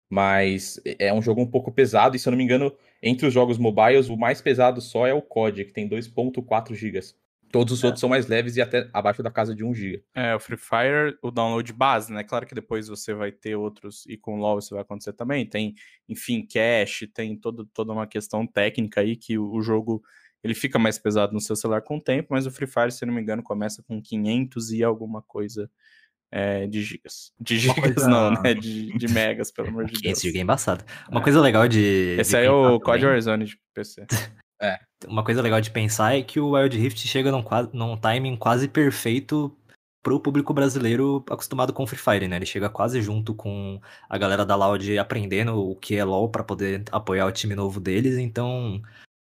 Mas 0.10 0.80
é 1.00 1.12
um 1.12 1.22
jogo 1.22 1.42
um 1.42 1.50
pouco 1.50 1.72
pesado, 1.72 2.16
e 2.16 2.20
se 2.20 2.28
eu 2.28 2.32
não 2.32 2.38
me 2.38 2.44
engano, 2.44 2.76
entre 3.02 3.26
os 3.26 3.34
jogos 3.34 3.58
mobiles, 3.58 4.08
o 4.08 4.16
mais 4.16 4.40
pesado 4.40 4.80
só 4.80 5.08
é 5.08 5.14
o 5.14 5.22
COD, 5.22 5.66
que 5.66 5.74
tem 5.74 5.90
2.4 5.90 6.76
GB. 6.76 7.00
Todos 7.56 7.72
os 7.72 7.84
é. 7.86 7.86
outros 7.86 8.02
são 8.02 8.10
mais 8.10 8.28
leves 8.28 8.58
e 8.58 8.62
até 8.62 8.90
abaixo 8.92 9.24
da 9.24 9.32
casa 9.32 9.56
de 9.56 9.64
1 9.64 9.74
GB. 9.74 10.04
É, 10.14 10.36
o 10.36 10.40
Free 10.42 10.58
Fire, 10.58 11.18
o 11.22 11.32
download 11.32 11.72
base, 11.72 12.12
né? 12.12 12.22
Claro 12.22 12.46
que 12.46 12.54
depois 12.54 12.90
você 12.90 13.14
vai 13.14 13.32
ter 13.32 13.56
outros, 13.56 14.06
e 14.08 14.18
com 14.18 14.36
o 14.36 14.38
LoL 14.38 14.60
isso 14.60 14.76
vai 14.76 14.82
acontecer 14.82 15.14
também. 15.14 15.46
Tem, 15.46 15.74
enfim, 16.10 16.46
cache, 16.46 17.08
tem 17.08 17.34
todo, 17.38 17.66
toda 17.68 17.94
uma 17.94 18.06
questão 18.06 18.46
técnica 18.46 19.00
aí 19.00 19.16
que 19.16 19.38
o, 19.38 19.54
o 19.54 19.62
jogo 19.62 20.04
ele 20.44 20.54
fica 20.54 20.78
mais 20.78 21.00
pesado 21.00 21.32
no 21.32 21.40
seu 21.40 21.56
celular 21.56 21.82
com 21.82 21.96
o 21.96 22.02
tempo, 22.02 22.28
mas 22.32 22.46
o 22.46 22.52
Free 22.52 22.68
Fire, 22.68 22.92
se 22.92 23.06
não 23.06 23.14
me 23.14 23.22
engano, 23.22 23.42
começa 23.42 23.82
com 23.84 24.02
500 24.02 24.74
e 24.74 24.84
alguma 24.84 25.22
coisa 25.22 25.72
é, 26.30 26.68
de 26.68 26.84
gigas. 26.84 27.32
De 27.40 27.58
gigas 27.58 27.94
coisa... 27.94 28.10
não, 28.10 28.32
né? 28.32 28.54
De, 28.54 28.98
de 28.98 29.08
megas, 29.08 29.50
pelo 29.50 29.70
amor 29.70 29.86
de 29.86 29.94
Deus. 30.04 30.18
Esse 30.18 30.28
jogo 30.28 30.40
é 30.40 30.42
embaçado. 30.42 30.84
Uma 31.10 31.22
é. 31.22 31.24
coisa 31.24 31.40
legal 31.40 31.70
de... 31.70 32.18
Esse 32.20 32.32
de 32.32 32.36
aí 32.36 32.48
é 32.48 32.52
o 32.52 32.82
COD 32.82 33.06
Warzone 33.06 33.46
de 33.46 33.58
PC. 33.74 34.06
é. 34.62 34.80
Uma 35.08 35.24
coisa 35.24 35.42
legal 35.42 35.62
de 35.62 35.72
pensar 35.72 36.18
é 36.18 36.22
que 36.22 36.40
o 36.40 36.52
Wild 36.52 36.78
Rift 36.78 37.08
chega 37.08 37.32
num, 37.32 37.44
num 37.74 37.98
timing 37.98 38.36
quase 38.36 38.68
perfeito 38.68 39.56
pro 40.02 40.20
público 40.20 40.54
brasileiro 40.54 41.24
acostumado 41.30 41.74
com 41.74 41.88
Free 41.88 41.98
Fire, 41.98 42.28
né? 42.28 42.36
Ele 42.36 42.46
chega 42.46 42.70
quase 42.70 43.02
junto 43.02 43.34
com 43.34 43.82
a 44.08 44.18
galera 44.18 44.46
da 44.46 44.56
Loud 44.56 44.98
aprendendo 45.00 45.58
o 45.58 45.76
que 45.76 45.96
é 45.96 46.04
LoL 46.04 46.30
para 46.30 46.44
poder 46.44 46.84
apoiar 46.92 47.26
o 47.26 47.32
time 47.32 47.56
novo 47.56 47.80
deles, 47.80 48.18
então 48.18 48.82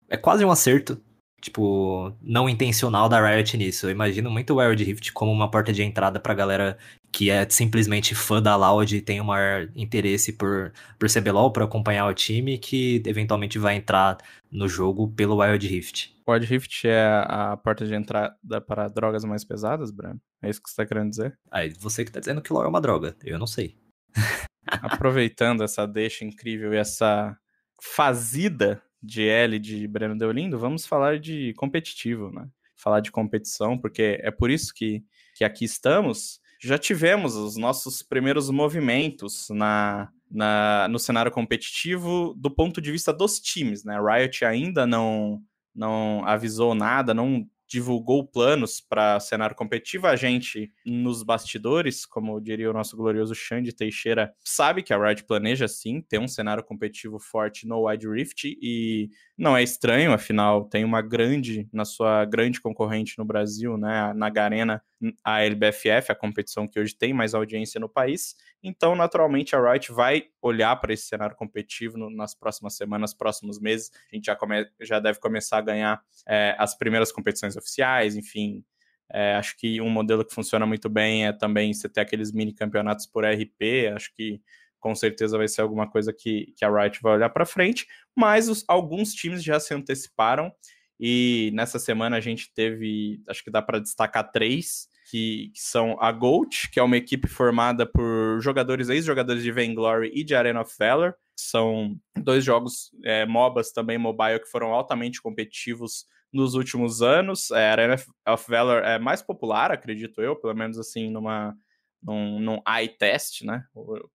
é 0.09 0.17
quase 0.17 0.45
um 0.45 0.51
acerto 0.51 1.01
tipo, 1.43 2.15
não 2.23 2.49
intencional 2.49 3.09
da 3.09 3.21
Riot 3.21 3.57
nisso. 3.57 3.87
Eu 3.87 3.91
imagino 3.91 4.31
muito 4.31 4.55
o 4.55 4.57
Wild 4.59 4.83
Rift 4.85 5.13
como 5.13 5.33
uma 5.33 5.51
porta 5.51 5.73
de 5.73 5.83
entrada 5.83 6.21
pra 6.21 6.35
galera 6.35 6.79
que 7.13 7.31
é 7.31 7.49
simplesmente 7.49 8.15
fã 8.15 8.41
da 8.41 8.57
Loud 8.57 8.97
e 8.97 9.03
tem 9.03 9.21
um 9.21 9.25
maior 9.25 9.69
interesse 9.77 10.33
por, 10.33 10.73
por 10.99 11.11
CBLOL, 11.11 11.53
por 11.53 11.63
acompanhar 11.63 12.07
o 12.07 12.15
time, 12.15 12.57
que 12.57 13.03
eventualmente 13.07 13.59
vai 13.59 13.77
entrar 13.77 14.17
no 14.51 14.67
jogo 14.67 15.13
pelo 15.13 15.37
Wild 15.43 15.69
Rift. 15.69 16.17
Wild 16.27 16.47
Rift 16.47 16.87
é 16.87 17.25
a 17.27 17.57
porta 17.57 17.87
de 17.87 17.95
entrada 17.95 18.61
para 18.67 18.89
drogas 18.89 19.25
mais 19.25 19.45
pesadas, 19.45 19.91
Bruno? 19.91 20.19
É 20.41 20.49
isso 20.49 20.63
que 20.63 20.71
você 20.71 20.77
tá 20.77 20.87
querendo 20.87 21.11
dizer? 21.11 21.39
Aí, 21.51 21.75
você 21.79 22.05
que 22.05 22.11
tá 22.11 22.19
dizendo 22.19 22.41
que 22.41 22.53
LoL 22.53 22.65
é 22.65 22.69
uma 22.69 22.81
droga, 22.81 23.15
eu 23.23 23.39
não 23.39 23.47
sei. 23.47 23.77
Aproveitando 24.67 25.63
essa 25.63 25.87
deixa 25.87 26.25
incrível 26.25 26.73
e 26.73 26.79
essa 26.79 27.37
fazida 27.83 28.83
de 29.03 29.29
L 29.29 29.59
de 29.59 29.87
Breno 29.87 30.17
Deolindo, 30.17 30.59
vamos 30.59 30.87
falar 30.87 31.19
de 31.19 31.53
competitivo, 31.55 32.31
né? 32.31 32.49
Falar 32.77 33.01
de 33.01 33.11
competição, 33.11 33.77
porque 33.77 34.19
é 34.23 34.31
por 34.31 34.51
isso 34.51 34.73
que, 34.73 35.05
que 35.35 35.45
aqui 35.45 35.65
estamos. 35.65 36.41
Já 36.63 36.79
tivemos 36.79 37.35
os 37.35 37.57
nossos 37.57 38.03
primeiros 38.03 38.49
movimentos 38.49 39.49
na, 39.51 40.09
na, 40.31 40.87
no 40.89 40.99
cenário 40.99 41.33
competitivo 41.33 42.35
do 42.37 42.49
ponto 42.49 42.81
de 42.81 42.93
vista 42.93 43.13
dos 43.13 43.41
times, 43.41 43.83
né? 43.85 43.99
Riot 43.99 44.45
ainda 44.45 44.87
não, 44.87 45.43
não 45.75 46.25
avisou 46.25 46.73
nada, 46.73 47.13
não 47.13 47.45
divulgou 47.73 48.25
planos 48.25 48.81
para 48.81 49.19
cenário 49.19 49.57
competitivo. 49.57 50.07
A 50.07 50.15
gente, 50.15 50.71
nos 50.85 51.23
bastidores, 51.23 52.05
como 52.05 52.39
diria 52.39 52.71
o 52.71 52.75
nosso 52.75 52.97
glorioso 52.97 53.35
Xande 53.35 53.73
Teixeira, 53.73 54.33
sabe 54.45 54.83
que 54.83 54.93
a 54.93 54.99
Riot 55.03 55.25
planeja 55.25 55.67
sim 55.67 56.01
ter 56.01 56.21
um 56.21 56.29
cenário 56.29 56.63
competitivo 56.63 57.19
forte 57.19 57.67
no 57.67 57.89
Wide 57.89 58.07
Rift 58.07 58.45
e 58.45 59.09
não 59.43 59.57
é 59.57 59.63
estranho, 59.65 60.13
afinal, 60.13 60.67
tem 60.67 60.85
uma 60.85 61.03
grande, 61.03 61.69
na 61.73 61.85
sua 61.85 62.25
grande 62.25 62.61
concorrente 62.61 63.19
no 63.19 63.25
Brasil, 63.25 63.77
né, 63.77 64.13
na 64.15 64.31
Garena, 64.31 64.81
a 65.25 65.43
LBFF, 65.43 66.13
a 66.13 66.15
competição 66.15 66.69
que 66.69 66.79
hoje 66.79 66.95
tem 66.95 67.13
mais 67.13 67.35
audiência 67.35 67.81
no 67.81 67.89
país. 67.89 68.37
Então, 68.63 68.95
naturalmente, 68.95 69.57
a 69.57 69.73
Riot 69.73 69.91
vai 69.91 70.27
olhar 70.41 70.77
para 70.77 70.93
esse 70.93 71.07
cenário 71.09 71.35
competitivo 71.35 71.99
no, 71.99 72.09
nas 72.09 72.37
próximas 72.37 72.77
semanas, 72.77 73.13
próximos 73.13 73.59
meses. 73.59 73.91
A 74.13 74.15
gente 74.15 74.27
já, 74.27 74.37
come, 74.37 74.65
já 74.81 75.01
deve 75.01 75.19
começar 75.19 75.59
a 75.59 75.63
ganhar 75.63 76.01
é, 76.25 76.55
as 76.57 76.79
primeiras 76.79 77.11
competições 77.11 77.57
oficiais, 77.57 78.15
enfim. 78.15 78.65
É, 79.13 79.35
acho 79.35 79.57
que 79.57 79.81
um 79.81 79.91
modelo 79.91 80.25
que 80.25 80.33
funciona 80.33 80.65
muito 80.65 80.89
bem 80.89 81.27
é 81.27 81.33
também 81.33 81.75
você 81.75 81.89
ter 81.89 82.03
aqueles 82.03 82.31
mini 82.31 82.55
campeonatos 82.55 83.07
por 83.07 83.25
RP. 83.25 83.89
Acho 83.93 84.15
que 84.15 84.41
com 84.83 84.95
certeza 84.95 85.39
vai 85.39 85.49
ser 85.49 85.63
alguma 85.63 85.89
coisa 85.89 86.13
que, 86.13 86.53
que 86.57 86.65
a 86.65 86.69
Riot 86.69 86.99
vai 87.01 87.15
olhar 87.15 87.31
para 87.31 87.47
frente. 87.47 87.87
Mas 88.15 88.49
os, 88.49 88.65
alguns 88.67 89.15
times 89.15 89.43
já 89.43 89.59
se 89.59 89.73
anteciparam. 89.73 90.53
E 91.01 91.51
nessa 91.55 91.79
semana 91.79 92.17
a 92.17 92.21
gente 92.21 92.53
teve, 92.53 93.23
acho 93.29 93.43
que 93.43 93.51
dá 93.51 93.63
para 93.63 93.79
destacar 93.79 94.31
três 94.31 94.89
que, 95.09 95.51
que, 95.55 95.61
são 95.61 95.97
a 96.01 96.13
GOAT, 96.13 96.71
que 96.71 96.79
é 96.79 96.83
uma 96.83 96.97
equipe 96.97 97.29
formada 97.29 97.87
por 97.87 98.41
jogadores, 98.41 98.89
ex-jogadores 98.89 99.43
de 99.43 99.53
Vainglory 99.53 100.11
e 100.15 100.25
de 100.25 100.35
Arena 100.35 100.61
of 100.61 100.75
Valor. 100.79 101.15
São 101.37 101.97
dois 102.17 102.45
jogos 102.45 102.91
é, 103.05 103.25
MOBAs 103.25 103.73
também 103.73 103.99
mobile 103.99 104.41
que 104.41 104.51
foram 104.51 104.73
altamente 104.73 105.23
competitivos 105.23 106.07
nos 106.33 106.55
últimos 106.55 107.03
anos. 107.03 107.51
É, 107.53 107.71
Arena 107.71 107.97
of 108.29 108.45
Valor 108.49 108.83
é 108.83 108.99
mais 108.99 109.23
popular, 109.23 109.71
acredito 109.71 110.21
eu, 110.21 110.35
pelo 110.37 110.55
menos 110.55 110.79
assim, 110.79 111.11
numa, 111.11 111.57
num, 112.03 112.41
num 112.41 112.61
eye 112.67 112.89
test, 112.89 113.43
né? 113.43 113.65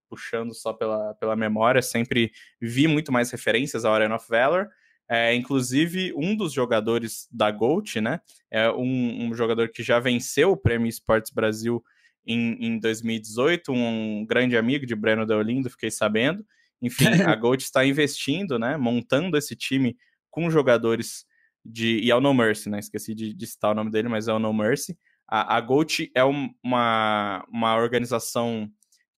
Puxando 0.08 0.54
só 0.54 0.72
pela, 0.72 1.14
pela 1.14 1.34
memória, 1.34 1.80
sempre 1.80 2.30
vi 2.60 2.86
muito 2.86 3.10
mais 3.10 3.30
referências 3.30 3.84
ao 3.84 3.94
Arena 3.94 4.16
of 4.16 4.26
Valor. 4.28 4.68
É, 5.10 5.34
inclusive, 5.34 6.12
um 6.14 6.36
dos 6.36 6.52
jogadores 6.52 7.26
da 7.32 7.50
GOAT, 7.50 8.00
né? 8.00 8.20
É 8.50 8.70
um, 8.70 9.28
um 9.28 9.34
jogador 9.34 9.70
que 9.70 9.82
já 9.82 9.98
venceu 9.98 10.50
o 10.50 10.56
Prêmio 10.56 10.86
Esportes 10.86 11.32
Brasil 11.32 11.82
em, 12.26 12.58
em 12.60 12.78
2018, 12.78 13.72
um 13.72 14.26
grande 14.26 14.54
amigo 14.56 14.84
de 14.84 14.94
Breno 14.94 15.24
Deolindo, 15.24 15.70
fiquei 15.70 15.90
sabendo. 15.90 16.44
Enfim, 16.82 17.06
a 17.26 17.34
GOAT 17.34 17.62
está 17.62 17.86
investindo, 17.86 18.58
né? 18.58 18.76
Montando 18.76 19.38
esse 19.38 19.56
time 19.56 19.96
com 20.30 20.50
jogadores 20.50 21.24
de. 21.64 22.00
E 22.00 22.10
é 22.10 22.14
o 22.14 22.20
No 22.20 22.34
Mercy, 22.34 22.68
né? 22.68 22.78
Esqueci 22.78 23.14
de, 23.14 23.32
de 23.32 23.46
citar 23.46 23.70
o 23.72 23.74
nome 23.74 23.90
dele, 23.90 24.08
mas 24.08 24.28
é 24.28 24.32
o 24.32 24.38
No 24.38 24.52
Mercy. 24.52 24.96
A, 25.28 25.56
a 25.56 25.60
GOAT 25.60 26.10
é 26.14 26.24
uma, 26.24 27.44
uma 27.48 27.76
organização 27.76 28.68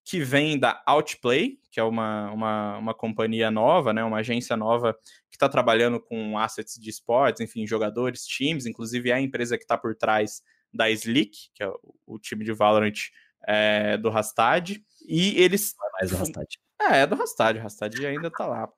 que 0.05 0.21
vem 0.21 0.59
da 0.59 0.83
Outplay, 0.87 1.59
que 1.71 1.79
é 1.79 1.85
uma, 1.85 2.33
uma, 2.33 2.79
uma 2.79 2.95
companhia 2.95 3.51
nova, 3.51 3.93
né, 3.93 4.03
uma 4.03 4.19
agência 4.19 4.57
nova 4.57 4.93
que 5.31 5.37
está 5.37 5.49
trabalhando 5.49 6.01
com 6.01 6.37
assets 6.37 6.75
de 6.75 6.91
esportes, 6.91 7.41
enfim, 7.41 7.65
jogadores, 7.65 8.27
times, 8.27 8.67
inclusive 8.67 9.11
é 9.11 9.15
a 9.15 9.21
empresa 9.21 9.57
que 9.57 9.63
está 9.63 9.79
por 9.79 9.95
trás 9.95 10.43
da 10.73 10.91
Slick, 10.91 11.51
que 11.55 11.63
é 11.63 11.69
o, 11.69 11.95
o 12.07 12.19
time 12.19 12.45
de 12.45 12.53
Valorant 12.53 12.99
é, 13.47 13.97
do 13.97 14.11
Rastad, 14.11 14.83
e 15.07 15.41
eles... 15.41 15.75
Não 15.79 15.87
é 15.87 15.91
mais 15.93 16.11
do 16.11 16.17
Rastad. 16.17 16.47
É, 16.81 17.01
é 17.03 17.07
do 17.07 17.15
Rastad, 17.15 17.59
o 17.59 17.63
Rastad 17.63 18.07
ainda 18.07 18.29
está 18.29 18.47
lá. 18.47 18.69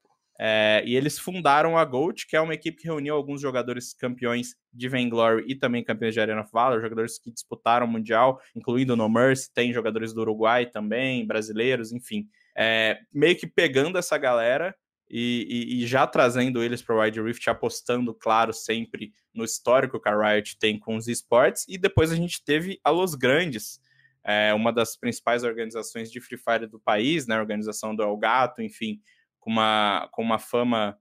É, 0.45 0.83
e 0.85 0.97
eles 0.97 1.21
fundaram 1.21 1.79
a 1.79 1.85
GOAT, 1.85 2.27
que 2.27 2.35
é 2.35 2.41
uma 2.41 2.53
equipe 2.53 2.79
que 2.79 2.89
reuniu 2.89 3.15
alguns 3.15 3.41
jogadores 3.41 3.95
campeões 3.95 4.57
de 4.73 4.89
Vainglory 4.89 5.45
e 5.47 5.55
também 5.55 5.85
campeões 5.85 6.15
de 6.15 6.21
Arena 6.21 6.41
of 6.41 6.51
Valor, 6.53 6.81
jogadores 6.81 7.17
que 7.17 7.31
disputaram 7.31 7.87
o 7.87 7.89
Mundial, 7.89 8.41
incluindo 8.53 8.97
No 8.97 9.09
Mercy, 9.09 9.49
tem 9.55 9.73
jogadores 9.73 10.13
do 10.13 10.23
Uruguai 10.23 10.67
também, 10.67 11.25
brasileiros, 11.25 11.93
enfim. 11.93 12.27
É, 12.57 12.99
meio 13.13 13.37
que 13.37 13.47
pegando 13.47 13.97
essa 13.97 14.19
galera 14.19 14.75
e, 15.09 15.47
e, 15.49 15.85
e 15.85 15.87
já 15.87 16.09
trazendo 16.09 16.61
eles 16.61 16.83
para 16.83 16.97
o 16.97 17.01
Wide 17.01 17.23
Rift, 17.23 17.49
apostando, 17.49 18.13
claro, 18.13 18.53
sempre 18.53 19.13
no 19.33 19.45
histórico 19.45 20.01
que 20.01 20.09
a 20.09 20.33
Riot 20.33 20.59
tem 20.59 20.77
com 20.77 20.97
os 20.97 21.07
esportes. 21.07 21.65
E 21.69 21.79
depois 21.79 22.11
a 22.11 22.17
gente 22.17 22.43
teve 22.45 22.81
a 22.83 22.91
Los 22.91 23.15
Grandes, 23.15 23.79
é, 24.25 24.53
uma 24.53 24.73
das 24.73 24.97
principais 24.97 25.45
organizações 25.45 26.11
de 26.11 26.21
Free 26.21 26.37
Fire 26.37 26.67
do 26.67 26.81
país, 26.81 27.29
né, 27.29 27.39
organização 27.39 27.95
do 27.95 28.03
El 28.03 28.17
Gato, 28.17 28.61
enfim, 28.61 29.01
com 29.43 29.51
uma, 29.51 30.09
com 30.13 30.23
uma 30.23 30.39
fama 30.39 30.97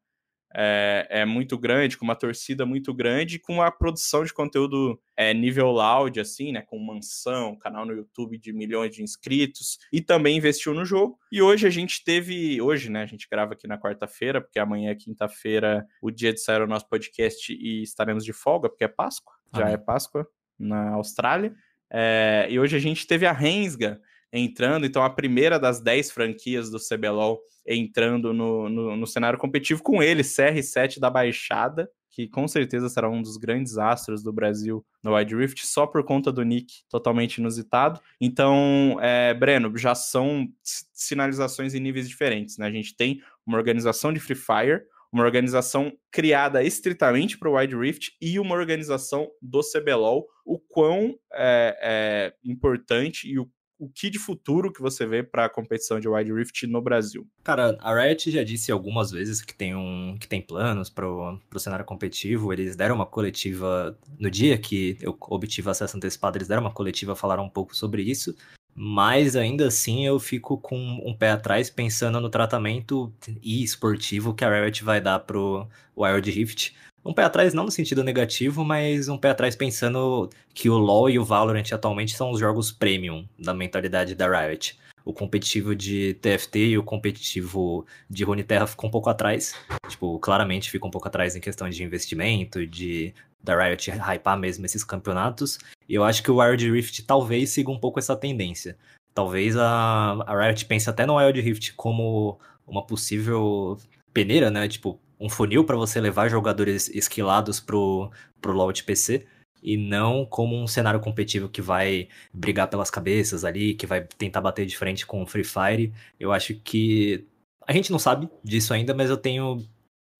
é, 0.53 1.07
é, 1.09 1.25
muito 1.25 1.57
grande, 1.57 1.95
com 1.95 2.03
uma 2.03 2.15
torcida 2.15 2.65
muito 2.65 2.93
grande, 2.93 3.39
com 3.39 3.53
uma 3.53 3.71
produção 3.71 4.23
de 4.25 4.33
conteúdo 4.33 4.99
é, 5.15 5.33
nível 5.33 5.67
loud, 5.67 6.19
assim, 6.19 6.51
né? 6.51 6.61
Com 6.61 6.77
mansão, 6.79 7.55
canal 7.55 7.85
no 7.85 7.93
YouTube 7.93 8.37
de 8.37 8.51
milhões 8.51 8.93
de 8.93 9.03
inscritos, 9.03 9.77
e 9.93 10.01
também 10.01 10.37
investiu 10.37 10.73
no 10.73 10.83
jogo. 10.83 11.17
E 11.31 11.41
hoje 11.41 11.67
a 11.67 11.69
gente 11.69 12.03
teve, 12.03 12.59
hoje, 12.59 12.89
né? 12.89 13.03
A 13.03 13.05
gente 13.05 13.27
grava 13.29 13.53
aqui 13.53 13.67
na 13.67 13.77
quarta-feira, 13.77 14.41
porque 14.41 14.59
amanhã 14.59 14.89
é 14.89 14.95
quinta-feira, 14.95 15.85
o 16.01 16.09
dia 16.09 16.33
de 16.33 16.41
sair 16.41 16.61
o 16.61 16.67
nosso 16.67 16.89
podcast 16.89 17.53
e 17.53 17.83
estaremos 17.83 18.25
de 18.25 18.33
folga, 18.33 18.67
porque 18.67 18.83
é 18.83 18.89
Páscoa, 18.89 19.33
já 19.55 19.63
Amém. 19.63 19.75
é 19.75 19.77
Páscoa 19.77 20.27
na 20.59 20.93
Austrália. 20.95 21.53
É, 21.93 22.47
e 22.49 22.59
hoje 22.59 22.75
a 22.75 22.79
gente 22.79 23.05
teve 23.05 23.25
a 23.25 23.31
Rensga, 23.31 24.01
entrando. 24.31 24.85
Então, 24.85 25.03
a 25.03 25.09
primeira 25.09 25.59
das 25.59 25.81
10 25.81 26.11
franquias 26.11 26.69
do 26.69 26.77
CBLOL 26.79 27.41
entrando 27.65 28.33
no, 28.33 28.69
no, 28.69 28.95
no 28.95 29.07
cenário 29.07 29.37
competitivo 29.37 29.83
com 29.83 30.01
ele, 30.01 30.23
CR7 30.23 30.99
da 30.99 31.09
Baixada, 31.09 31.89
que 32.11 32.27
com 32.27 32.47
certeza 32.47 32.89
será 32.89 33.09
um 33.09 33.21
dos 33.21 33.37
grandes 33.37 33.77
astros 33.77 34.21
do 34.21 34.33
Brasil 34.33 34.85
no 35.01 35.15
Wide 35.15 35.35
Rift, 35.35 35.65
só 35.65 35.87
por 35.87 36.03
conta 36.03 36.31
do 36.31 36.43
nick 36.43 36.83
totalmente 36.89 37.37
inusitado. 37.37 38.01
Então, 38.19 38.97
é, 39.01 39.33
Breno, 39.33 39.75
já 39.77 39.95
são 39.95 40.47
sinalizações 40.93 41.73
em 41.73 41.79
níveis 41.79 42.09
diferentes, 42.09 42.57
né? 42.57 42.67
A 42.67 42.71
gente 42.71 42.95
tem 42.95 43.21
uma 43.45 43.57
organização 43.57 44.11
de 44.11 44.19
Free 44.19 44.35
Fire, 44.35 44.83
uma 45.11 45.23
organização 45.23 45.91
criada 46.09 46.63
estritamente 46.63 47.37
para 47.37 47.49
o 47.49 47.57
Wide 47.57 47.75
Rift 47.75 48.11
e 48.21 48.39
uma 48.39 48.55
organização 48.55 49.29
do 49.41 49.61
CBLOL, 49.61 50.27
o 50.45 50.59
quão 50.59 51.17
é, 51.33 51.77
é 51.81 52.33
importante 52.43 53.29
e 53.29 53.39
o 53.39 53.49
o 53.81 53.89
que 53.89 54.11
de 54.11 54.19
futuro 54.19 54.71
que 54.71 54.79
você 54.79 55.07
vê 55.07 55.23
para 55.23 55.45
a 55.45 55.49
competição 55.49 55.99
de 55.99 56.07
Wide 56.07 56.31
Rift 56.31 56.67
no 56.67 56.79
Brasil? 56.79 57.27
Cara, 57.43 57.75
a 57.81 57.99
Riot 57.99 58.29
já 58.29 58.43
disse 58.43 58.71
algumas 58.71 59.09
vezes 59.09 59.41
que 59.41 59.55
tem, 59.55 59.73
um, 59.73 60.15
que 60.19 60.27
tem 60.27 60.39
planos 60.39 60.87
para 60.87 61.09
o 61.09 61.39
cenário 61.57 61.83
competitivo. 61.83 62.53
Eles 62.53 62.75
deram 62.75 62.93
uma 62.93 63.07
coletiva 63.07 63.97
no 64.19 64.29
dia 64.29 64.55
que 64.55 64.95
eu 65.01 65.17
obtive 65.19 65.67
acesso 65.67 65.97
antecipado, 65.97 66.37
eles 66.37 66.47
deram 66.47 66.61
uma 66.61 66.71
coletiva, 66.71 67.15
falaram 67.15 67.43
um 67.43 67.49
pouco 67.49 67.75
sobre 67.75 68.03
isso. 68.03 68.35
Mas 68.75 69.35
ainda 69.35 69.67
assim 69.67 70.05
eu 70.05 70.19
fico 70.19 70.59
com 70.59 70.77
um 71.03 71.17
pé 71.17 71.31
atrás 71.31 71.71
pensando 71.71 72.21
no 72.21 72.29
tratamento 72.29 73.11
e 73.41 73.63
esportivo 73.63 74.35
que 74.35 74.45
a 74.45 74.61
Riot 74.61 74.83
vai 74.83 75.01
dar 75.01 75.19
pro 75.19 75.67
Wild 75.97 76.29
Rift. 76.29 76.75
Um 77.03 77.13
pé 77.13 77.23
atrás 77.23 77.53
não 77.53 77.65
no 77.65 77.71
sentido 77.71 78.03
negativo, 78.03 78.63
mas 78.63 79.09
um 79.09 79.17
pé 79.17 79.31
atrás 79.31 79.55
pensando 79.55 80.29
que 80.53 80.69
o 80.69 80.77
LoL 80.77 81.09
e 81.09 81.17
o 81.17 81.25
Valorant 81.25 81.71
atualmente 81.71 82.15
são 82.15 82.31
os 82.31 82.39
jogos 82.39 82.71
premium 82.71 83.27
da 83.39 83.53
mentalidade 83.53 84.13
da 84.13 84.27
Riot. 84.27 84.79
O 85.03 85.11
competitivo 85.11 85.75
de 85.75 86.13
TFT 86.15 86.59
e 86.59 86.77
o 86.77 86.83
competitivo 86.83 87.87
de 88.07 88.23
Runeterra 88.23 88.67
ficam 88.67 88.87
um 88.87 88.91
pouco 88.91 89.09
atrás. 89.09 89.55
Tipo, 89.89 90.19
claramente 90.19 90.69
fica 90.69 90.85
um 90.85 90.91
pouco 90.91 91.07
atrás 91.07 91.35
em 91.35 91.41
questão 91.41 91.67
de 91.67 91.83
investimento, 91.83 92.67
de 92.67 93.13
da 93.43 93.59
Riot 93.59 93.89
hypar 93.89 94.37
mesmo 94.37 94.65
esses 94.65 94.83
campeonatos. 94.83 95.57
E 95.89 95.95
eu 95.95 96.03
acho 96.03 96.21
que 96.21 96.29
o 96.29 96.37
Wild 96.37 96.69
Rift 96.69 97.01
talvez 97.03 97.49
siga 97.49 97.71
um 97.71 97.79
pouco 97.79 97.97
essa 97.97 98.15
tendência. 98.15 98.77
Talvez 99.13 99.57
a, 99.57 100.23
a 100.25 100.45
Riot 100.45 100.65
pense 100.65 100.87
até 100.87 101.05
no 101.05 101.17
Wild 101.17 101.41
Rift 101.41 101.73
como 101.73 102.39
uma 102.67 102.85
possível 102.85 103.77
peneira, 104.13 104.51
né? 104.51 104.67
Tipo, 104.67 104.99
um 105.21 105.29
funil 105.29 105.63
para 105.63 105.77
você 105.77 106.01
levar 106.01 106.29
jogadores 106.29 106.89
esquilados 106.89 107.59
pro, 107.59 108.11
pro 108.41 108.51
LoL 108.51 108.73
de 108.73 108.83
PC 108.83 109.27
e 109.61 109.77
não 109.77 110.25
como 110.25 110.59
um 110.59 110.65
cenário 110.65 110.99
competitivo 110.99 111.47
que 111.47 111.61
vai 111.61 112.09
brigar 112.33 112.67
pelas 112.67 112.89
cabeças 112.89 113.45
ali, 113.45 113.75
que 113.75 113.85
vai 113.85 114.01
tentar 114.17 114.41
bater 114.41 114.65
de 114.65 114.75
frente 114.75 115.05
com 115.05 115.21
o 115.21 115.27
Free 115.27 115.43
Fire. 115.43 115.93
Eu 116.19 116.31
acho 116.31 116.55
que 116.55 117.27
a 117.67 117.71
gente 117.71 117.91
não 117.91 117.99
sabe 117.99 118.27
disso 118.43 118.73
ainda, 118.73 118.95
mas 118.95 119.11
eu 119.11 119.17
tenho 119.17 119.63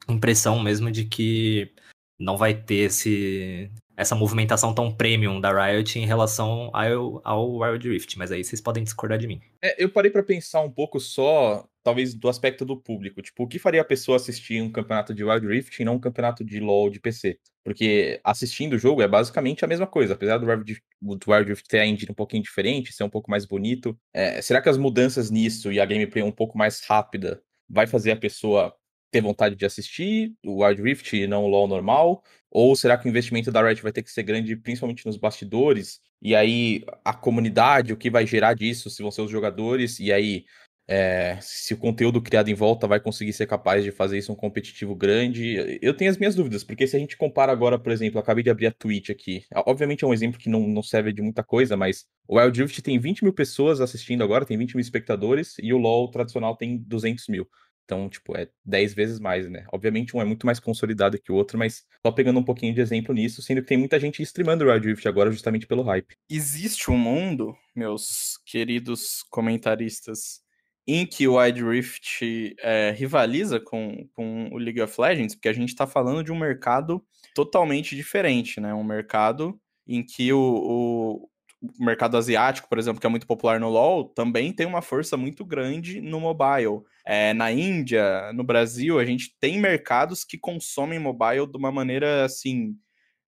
impressão 0.07 0.61
mesmo 0.61 0.91
de 0.91 1.05
que 1.05 1.73
não 2.21 2.37
vai 2.37 2.53
ter 2.53 2.85
esse, 2.85 3.69
essa 3.97 4.15
movimentação 4.15 4.73
tão 4.73 4.91
premium 4.91 5.39
da 5.41 5.51
Riot 5.51 5.99
em 5.99 6.05
relação 6.05 6.69
ao, 6.73 7.21
ao 7.23 7.57
Wild 7.57 7.89
Rift, 7.89 8.17
mas 8.17 8.31
aí 8.31 8.43
vocês 8.43 8.61
podem 8.61 8.83
discordar 8.83 9.17
de 9.17 9.27
mim. 9.27 9.41
É, 9.61 9.83
eu 9.83 9.89
parei 9.89 10.11
para 10.11 10.23
pensar 10.23 10.61
um 10.61 10.71
pouco 10.71 10.99
só 10.99 11.67
talvez 11.83 12.13
do 12.13 12.29
aspecto 12.29 12.63
do 12.63 12.77
público. 12.77 13.21
Tipo, 13.21 13.43
o 13.43 13.47
que 13.47 13.59
faria 13.59 13.81
a 13.81 13.85
pessoa 13.85 14.15
assistir 14.15 14.61
um 14.61 14.71
campeonato 14.71 15.13
de 15.13 15.23
Wild 15.23 15.47
Rift 15.47 15.79
e 15.79 15.85
não 15.85 15.95
um 15.95 15.99
campeonato 15.99 16.45
de 16.45 16.59
LoL 16.59 16.89
de 16.89 16.99
PC? 16.99 17.39
Porque 17.63 18.19
assistindo 18.23 18.73
o 18.73 18.77
jogo 18.77 19.01
é 19.01 19.07
basicamente 19.07 19.65
a 19.65 19.67
mesma 19.67 19.87
coisa. 19.87 20.13
Apesar 20.13 20.37
do 20.37 20.47
Wild 20.47 20.81
do 21.01 21.31
Wild 21.31 21.49
Rift 21.49 21.67
ter 21.67 21.79
a 21.79 21.85
engine 21.85 22.11
um 22.11 22.15
pouquinho 22.15 22.43
diferente, 22.43 22.93
ser 22.93 23.03
um 23.03 23.09
pouco 23.09 23.29
mais 23.29 23.45
bonito, 23.45 23.97
é, 24.13 24.41
será 24.41 24.61
que 24.61 24.69
as 24.69 24.77
mudanças 24.77 25.31
nisso 25.31 25.71
e 25.71 25.79
a 25.79 25.85
gameplay 25.85 26.23
um 26.23 26.31
pouco 26.31 26.57
mais 26.57 26.81
rápida 26.87 27.41
vai 27.69 27.87
fazer 27.87 28.11
a 28.11 28.17
pessoa 28.17 28.75
ter 29.11 29.21
vontade 29.21 29.55
de 29.55 29.65
assistir 29.65 30.33
o 30.43 30.63
Wild 30.63 30.81
Rift 30.81 31.13
e 31.13 31.27
não 31.27 31.43
o 31.43 31.47
LoL 31.47 31.67
normal? 31.67 32.23
Ou 32.49 32.75
será 32.75 32.97
que 32.97 33.07
o 33.07 33.09
investimento 33.09 33.51
da 33.51 33.61
Riot 33.61 33.81
vai 33.81 33.91
ter 33.91 34.03
que 34.03 34.11
ser 34.11 34.23
grande, 34.23 34.55
principalmente 34.55 35.05
nos 35.05 35.17
bastidores? 35.17 35.99
E 36.21 36.35
aí 36.35 36.83
a 37.03 37.13
comunidade, 37.13 37.93
o 37.93 37.97
que 37.97 38.09
vai 38.09 38.25
gerar 38.25 38.53
disso, 38.53 38.89
se 38.89 39.01
vão 39.01 39.11
ser 39.11 39.21
os 39.21 39.31
jogadores, 39.31 39.99
e 39.99 40.11
aí 40.11 40.45
é, 40.87 41.37
se 41.41 41.73
o 41.73 41.77
conteúdo 41.77 42.21
criado 42.21 42.49
em 42.49 42.53
volta 42.53 42.85
vai 42.85 42.99
conseguir 42.99 43.31
ser 43.31 43.47
capaz 43.47 43.81
de 43.81 43.91
fazer 43.91 44.17
isso 44.17 44.33
um 44.33 44.35
competitivo 44.35 44.93
grande. 44.93 45.79
Eu 45.81 45.95
tenho 45.95 46.11
as 46.11 46.17
minhas 46.17 46.35
dúvidas, 46.35 46.65
porque 46.65 46.85
se 46.85 46.97
a 46.97 46.99
gente 46.99 47.15
compara 47.15 47.51
agora, 47.51 47.79
por 47.79 47.93
exemplo, 47.93 48.19
acabei 48.19 48.43
de 48.43 48.49
abrir 48.49 48.67
a 48.67 48.71
Twitch 48.71 49.09
aqui. 49.09 49.45
Obviamente 49.65 50.03
é 50.03 50.07
um 50.07 50.13
exemplo 50.13 50.37
que 50.37 50.49
não, 50.49 50.67
não 50.67 50.83
serve 50.83 51.13
de 51.13 51.21
muita 51.21 51.43
coisa, 51.43 51.77
mas 51.77 52.05
o 52.27 52.37
Wild 52.37 52.61
Rift 52.61 52.81
tem 52.81 52.99
20 52.99 53.23
mil 53.23 53.33
pessoas 53.33 53.79
assistindo 53.79 54.23
agora, 54.23 54.45
tem 54.45 54.57
20 54.57 54.75
mil 54.75 54.81
espectadores, 54.81 55.55
e 55.59 55.73
o 55.73 55.77
LoL 55.77 56.11
tradicional 56.11 56.57
tem 56.57 56.77
200 56.77 57.27
mil. 57.29 57.47
Então, 57.91 58.07
tipo, 58.07 58.37
é 58.37 58.47
10 58.63 58.93
vezes 58.93 59.19
mais, 59.19 59.49
né? 59.49 59.65
Obviamente 59.69 60.15
um 60.15 60.21
é 60.21 60.23
muito 60.23 60.45
mais 60.45 60.61
consolidado 60.61 61.19
que 61.21 61.29
o 61.29 61.35
outro, 61.35 61.57
mas 61.57 61.83
só 62.01 62.09
pegando 62.09 62.39
um 62.39 62.43
pouquinho 62.43 62.73
de 62.73 62.79
exemplo 62.79 63.13
nisso, 63.13 63.41
sendo 63.41 63.61
que 63.61 63.67
tem 63.67 63.77
muita 63.77 63.99
gente 63.99 64.21
streamando 64.23 64.63
o 64.63 64.71
Wild 64.71 64.87
Rift 64.87 65.05
agora 65.09 65.29
justamente 65.29 65.67
pelo 65.67 65.83
hype. 65.83 66.15
Existe 66.29 66.89
um 66.89 66.97
mundo, 66.97 67.53
meus 67.75 68.39
queridos 68.45 69.23
comentaristas, 69.29 70.39
em 70.87 71.05
que 71.05 71.27
o 71.27 71.37
Wide 71.37 71.61
Rift 71.61 72.55
é, 72.61 72.91
rivaliza 72.91 73.59
com, 73.59 74.07
com 74.13 74.47
o 74.53 74.57
League 74.57 74.81
of 74.81 74.95
Legends, 74.97 75.35
porque 75.35 75.49
a 75.49 75.53
gente 75.53 75.69
está 75.69 75.85
falando 75.85 76.23
de 76.23 76.31
um 76.31 76.39
mercado 76.39 77.03
totalmente 77.35 77.93
diferente, 77.93 78.61
né? 78.61 78.73
Um 78.73 78.85
mercado 78.85 79.59
em 79.85 80.01
que 80.01 80.31
o, 80.31 81.29
o, 81.61 81.83
mercado 81.83 82.17
asiático, 82.17 82.67
por 82.67 82.79
exemplo, 82.79 82.99
que 82.99 83.07
é 83.07 83.09
muito 83.09 83.27
popular 83.27 83.59
no 83.59 83.69
LoL, 83.69 84.09
também 84.09 84.51
tem 84.53 84.65
uma 84.65 84.81
força 84.81 85.15
muito 85.15 85.45
grande 85.45 86.01
no 86.01 86.19
mobile. 86.19 86.81
É, 87.05 87.33
na 87.33 87.51
Índia, 87.51 88.31
no 88.33 88.43
Brasil, 88.43 88.99
a 88.99 89.05
gente 89.05 89.35
tem 89.39 89.59
mercados 89.59 90.23
que 90.23 90.37
consomem 90.37 90.99
mobile 90.99 91.47
de 91.47 91.57
uma 91.57 91.71
maneira 91.71 92.25
assim 92.25 92.75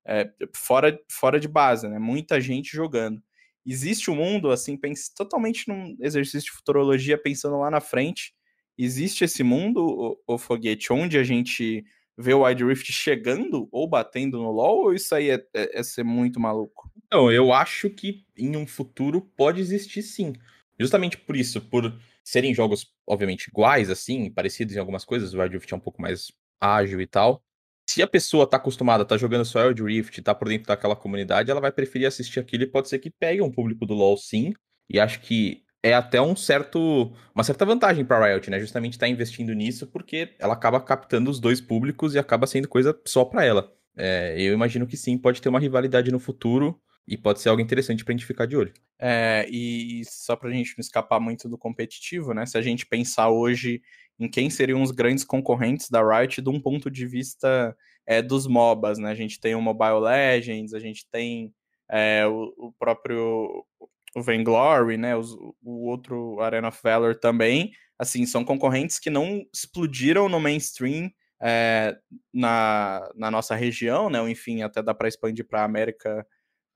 é, 0.06 0.30
fora, 0.56 1.00
fora 1.12 1.40
de 1.40 1.48
base, 1.48 1.88
né? 1.88 2.00
Muita 2.00 2.42
gente 2.42 2.76
jogando 2.76 3.22
existe 3.66 4.12
um 4.12 4.16
mundo, 4.16 4.52
assim, 4.52 4.78
pense, 4.78 5.14
totalmente 5.14 5.68
num 5.68 5.96
exercício 6.00 6.52
de 6.52 6.52
futurologia, 6.52 7.18
pensando 7.18 7.58
lá 7.58 7.70
na 7.70 7.82
frente. 7.82 8.34
Existe 8.78 9.24
esse 9.24 9.44
mundo, 9.44 9.86
o, 10.28 10.36
o 10.36 10.38
foguete, 10.38 10.92
onde 10.92 11.18
a 11.18 11.24
gente 11.24 11.86
vê 12.18 12.34
o 12.34 12.46
Wide 12.46 12.64
Rift 12.64 12.92
chegando 12.92 13.68
ou 13.72 13.88
batendo 13.88 14.38
no 14.38 14.52
LoL, 14.52 14.86
ou 14.86 14.94
isso 14.94 15.14
aí 15.16 15.30
é, 15.30 15.46
é, 15.54 15.80
é 15.80 15.84
ser 15.84 16.04
muito 16.04 16.40
maluco? 16.40 16.92
Não, 17.12 17.32
eu 17.32 17.52
acho 17.52 17.90
que 17.90 18.26
em 18.38 18.56
um 18.56 18.68
futuro 18.68 19.22
pode 19.36 19.60
existir 19.60 20.02
sim. 20.02 20.34
Justamente 20.80 21.18
por 21.18 21.36
isso, 21.36 21.62
por 21.62 21.94
serem 22.24 22.54
jogos, 22.54 22.94
obviamente, 23.08 23.48
iguais, 23.48 23.90
assim, 23.90 24.32
parecidos 24.32 24.76
em 24.76 24.80
algumas 24.80 25.06
coisas, 25.06 25.34
o 25.34 25.40
Wild 25.40 25.56
Rift 25.56 25.72
é 25.72 25.76
um 25.76 25.80
pouco 25.80 26.02
mais 26.02 26.32
ágil 26.60 27.02
e 27.02 27.08
tal 27.08 27.44
se 27.90 28.02
a 28.02 28.08
pessoa 28.08 28.48
tá 28.48 28.58
acostumada, 28.58 29.06
tá 29.06 29.18
jogando 29.18 29.46
só 29.46 29.68
Wild 29.68 29.84
Rift, 29.84 30.22
tá 30.22 30.34
por 30.34 30.48
dentro 30.48 30.68
daquela 30.68 30.96
comunidade, 30.96 31.52
ela 31.52 31.62
vai 31.62 31.72
preferir 31.72 32.08
assistir 32.08 32.40
aquilo 32.40 32.64
e 32.64 32.68
pode 32.68 32.90
ser 32.90 33.00
que 33.00 33.10
pegue 33.10 33.42
um 33.42 33.52
público 33.52 33.86
do 33.86 33.94
LoL 33.94 34.18
sim. 34.18 34.54
E 34.90 35.00
acho 35.00 35.22
que 35.22 35.64
é 35.84 35.94
até 35.94 36.22
um 36.22 36.36
certo, 36.36 37.14
uma 37.36 37.44
certa 37.44 37.66
vantagem 37.66 38.06
para 38.06 38.26
Riot, 38.26 38.50
né? 38.50 38.60
Justamente 38.60 38.94
estar 38.94 39.06
tá 39.06 39.12
investindo 39.12 39.54
nisso 39.54 39.86
porque 39.86 40.34
ela 40.40 40.54
acaba 40.54 40.80
captando 40.80 41.30
os 41.30 41.40
dois 41.40 41.60
públicos 41.60 42.16
e 42.16 42.20
acaba 42.20 42.48
sendo 42.48 42.70
coisa 42.70 42.98
só 43.06 43.26
para 43.26 43.44
ela. 43.44 43.72
É, 43.96 44.36
eu 44.40 44.54
imagino 44.54 44.88
que 44.88 44.96
sim, 44.96 45.18
pode 45.18 45.42
ter 45.42 45.50
uma 45.50 45.60
rivalidade 45.60 46.10
no 46.12 46.20
futuro 46.20 46.80
e 47.06 47.18
pode 47.18 47.42
ser 47.42 47.50
algo 47.50 47.62
interessante 47.62 48.04
pra 48.04 48.14
gente 48.14 48.26
ficar 48.26 48.46
de 48.46 48.56
olho. 48.56 48.74
É, 48.98 49.46
e 49.50 50.04
só 50.06 50.38
pra 50.38 50.50
gente 50.50 50.74
não 50.78 50.82
escapar 50.82 51.20
muito 51.20 51.50
do 51.50 51.58
competitivo, 51.58 52.34
né? 52.34 52.46
Se 52.46 52.58
a 52.58 52.62
gente 52.62 52.86
pensar 52.86 53.30
hoje 53.30 53.82
em 54.18 54.30
quem 54.30 54.50
seriam 54.50 54.82
os 54.82 54.92
grandes 54.92 55.26
concorrentes 55.26 55.90
da 55.90 56.02
Riot 56.02 56.42
de 56.42 56.50
um 56.50 56.62
ponto 56.62 56.90
de 56.90 57.06
vista 57.06 57.76
é, 58.08 58.22
dos 58.22 58.48
MOBAs, 58.48 58.98
né? 59.00 59.12
A 59.12 59.16
gente 59.16 59.40
tem 59.40 59.54
o 59.54 59.62
Mobile 59.62 60.00
Legends, 60.00 60.74
a 60.74 60.80
gente 60.80 61.06
tem 61.12 61.54
é, 61.90 62.26
o, 62.26 62.54
o, 62.58 62.74
próprio 62.80 63.66
o 64.16 64.22
Vainglory, 64.22 64.98
né? 64.98 65.16
Os, 65.16 65.34
o 65.64 65.88
outro 65.88 66.40
Arena 66.42 66.70
of 66.70 66.80
Valor 66.84 67.16
também. 67.16 67.72
Assim, 67.98 68.26
são 68.26 68.44
concorrentes 68.44 69.00
que 69.00 69.10
não 69.10 69.46
explodiram 69.54 70.28
no 70.28 70.40
mainstream 70.40 71.12
é, 71.42 71.98
na, 72.34 73.10
na 73.16 73.32
nossa 73.32 73.56
região, 73.56 74.10
né? 74.10 74.22
Ou, 74.22 74.30
enfim, 74.30 74.62
até 74.62 74.82
dá 74.82 74.94
para 74.94 75.08
expandir 75.08 75.48
para 75.48 75.62
a 75.62 75.66
América 75.66 76.26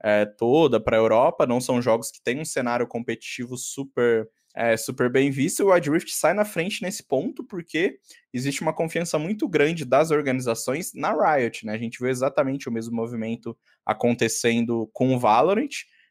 é, 0.04 0.26
toda, 0.26 0.80
para 0.80 0.98
a 0.98 1.00
Europa. 1.00 1.46
Não 1.46 1.62
são 1.62 1.82
jogos 1.82 2.12
que 2.12 2.22
têm 2.22 2.40
um 2.40 2.46
cenário 2.46 2.88
competitivo 2.88 3.58
super 3.58 4.28
é, 4.58 4.76
super 4.76 5.08
bem 5.08 5.30
visto. 5.30 5.64
O 5.64 5.72
Wild 5.72 5.92
Rift 5.92 6.12
sai 6.16 6.34
na 6.34 6.44
frente 6.44 6.82
nesse 6.82 7.04
ponto 7.04 7.44
porque 7.44 8.00
existe 8.34 8.64
uma 8.64 8.74
confiança 8.74 9.20
muito 9.20 9.48
grande 9.48 9.86
das 9.86 10.10
organizações 10.10 10.92
na 10.96 11.14
Riot, 11.14 11.64
né? 11.64 11.74
A 11.74 11.78
gente 11.78 12.00
vê 12.02 12.10
exatamente 12.10 12.68
o 12.68 12.72
mesmo 12.72 12.96
movimento 12.96 13.56
acontecendo 13.86 14.90
com 14.92 15.14
o 15.14 15.20
Valorant. 15.20 15.70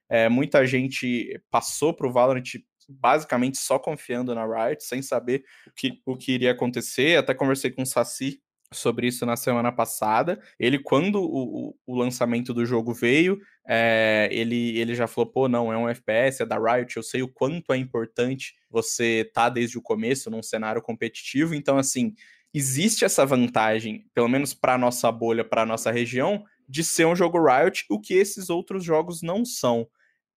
É, 0.08 0.28
muita 0.28 0.66
gente 0.66 1.40
passou 1.50 1.92
para 1.92 2.06
o 2.06 2.12
Valorant 2.12 2.44
basicamente 2.88 3.58
só 3.58 3.78
confiando 3.78 4.34
na 4.34 4.44
Riot, 4.46 4.82
sem 4.84 5.02
saber 5.02 5.44
o 5.66 5.72
que, 5.74 6.00
o 6.06 6.16
que 6.16 6.32
iria 6.32 6.52
acontecer. 6.52 7.18
Até 7.18 7.34
conversei 7.34 7.70
com 7.70 7.82
o 7.82 7.86
Saci 7.86 8.40
sobre 8.72 9.06
isso 9.06 9.24
na 9.24 9.36
semana 9.36 9.72
passada. 9.72 10.40
Ele, 10.58 10.78
quando 10.78 11.20
o, 11.20 11.68
o, 11.68 11.76
o 11.86 11.96
lançamento 11.96 12.52
do 12.52 12.64
jogo 12.64 12.92
veio, 12.92 13.38
é, 13.66 14.28
ele, 14.30 14.78
ele 14.78 14.94
já 14.94 15.06
falou: 15.06 15.30
pô, 15.30 15.48
não, 15.48 15.72
é 15.72 15.76
um 15.76 15.88
FPS, 15.88 16.42
é 16.42 16.46
da 16.46 16.58
Riot, 16.58 16.96
eu 16.96 17.02
sei 17.02 17.22
o 17.22 17.28
quanto 17.28 17.72
é 17.72 17.76
importante 17.76 18.54
você 18.70 19.28
tá 19.32 19.48
desde 19.48 19.78
o 19.78 19.82
começo 19.82 20.30
num 20.30 20.42
cenário 20.42 20.82
competitivo. 20.82 21.54
Então, 21.54 21.78
assim, 21.78 22.14
existe 22.52 23.04
essa 23.04 23.24
vantagem, 23.24 24.06
pelo 24.14 24.28
menos 24.28 24.54
para 24.54 24.78
nossa 24.78 25.10
bolha, 25.10 25.44
para 25.44 25.66
nossa 25.66 25.90
região, 25.90 26.44
de 26.68 26.82
ser 26.82 27.06
um 27.06 27.14
jogo 27.16 27.38
Riot, 27.44 27.84
o 27.88 28.00
que 28.00 28.14
esses 28.14 28.50
outros 28.50 28.84
jogos 28.84 29.22
não 29.22 29.44
são. 29.44 29.88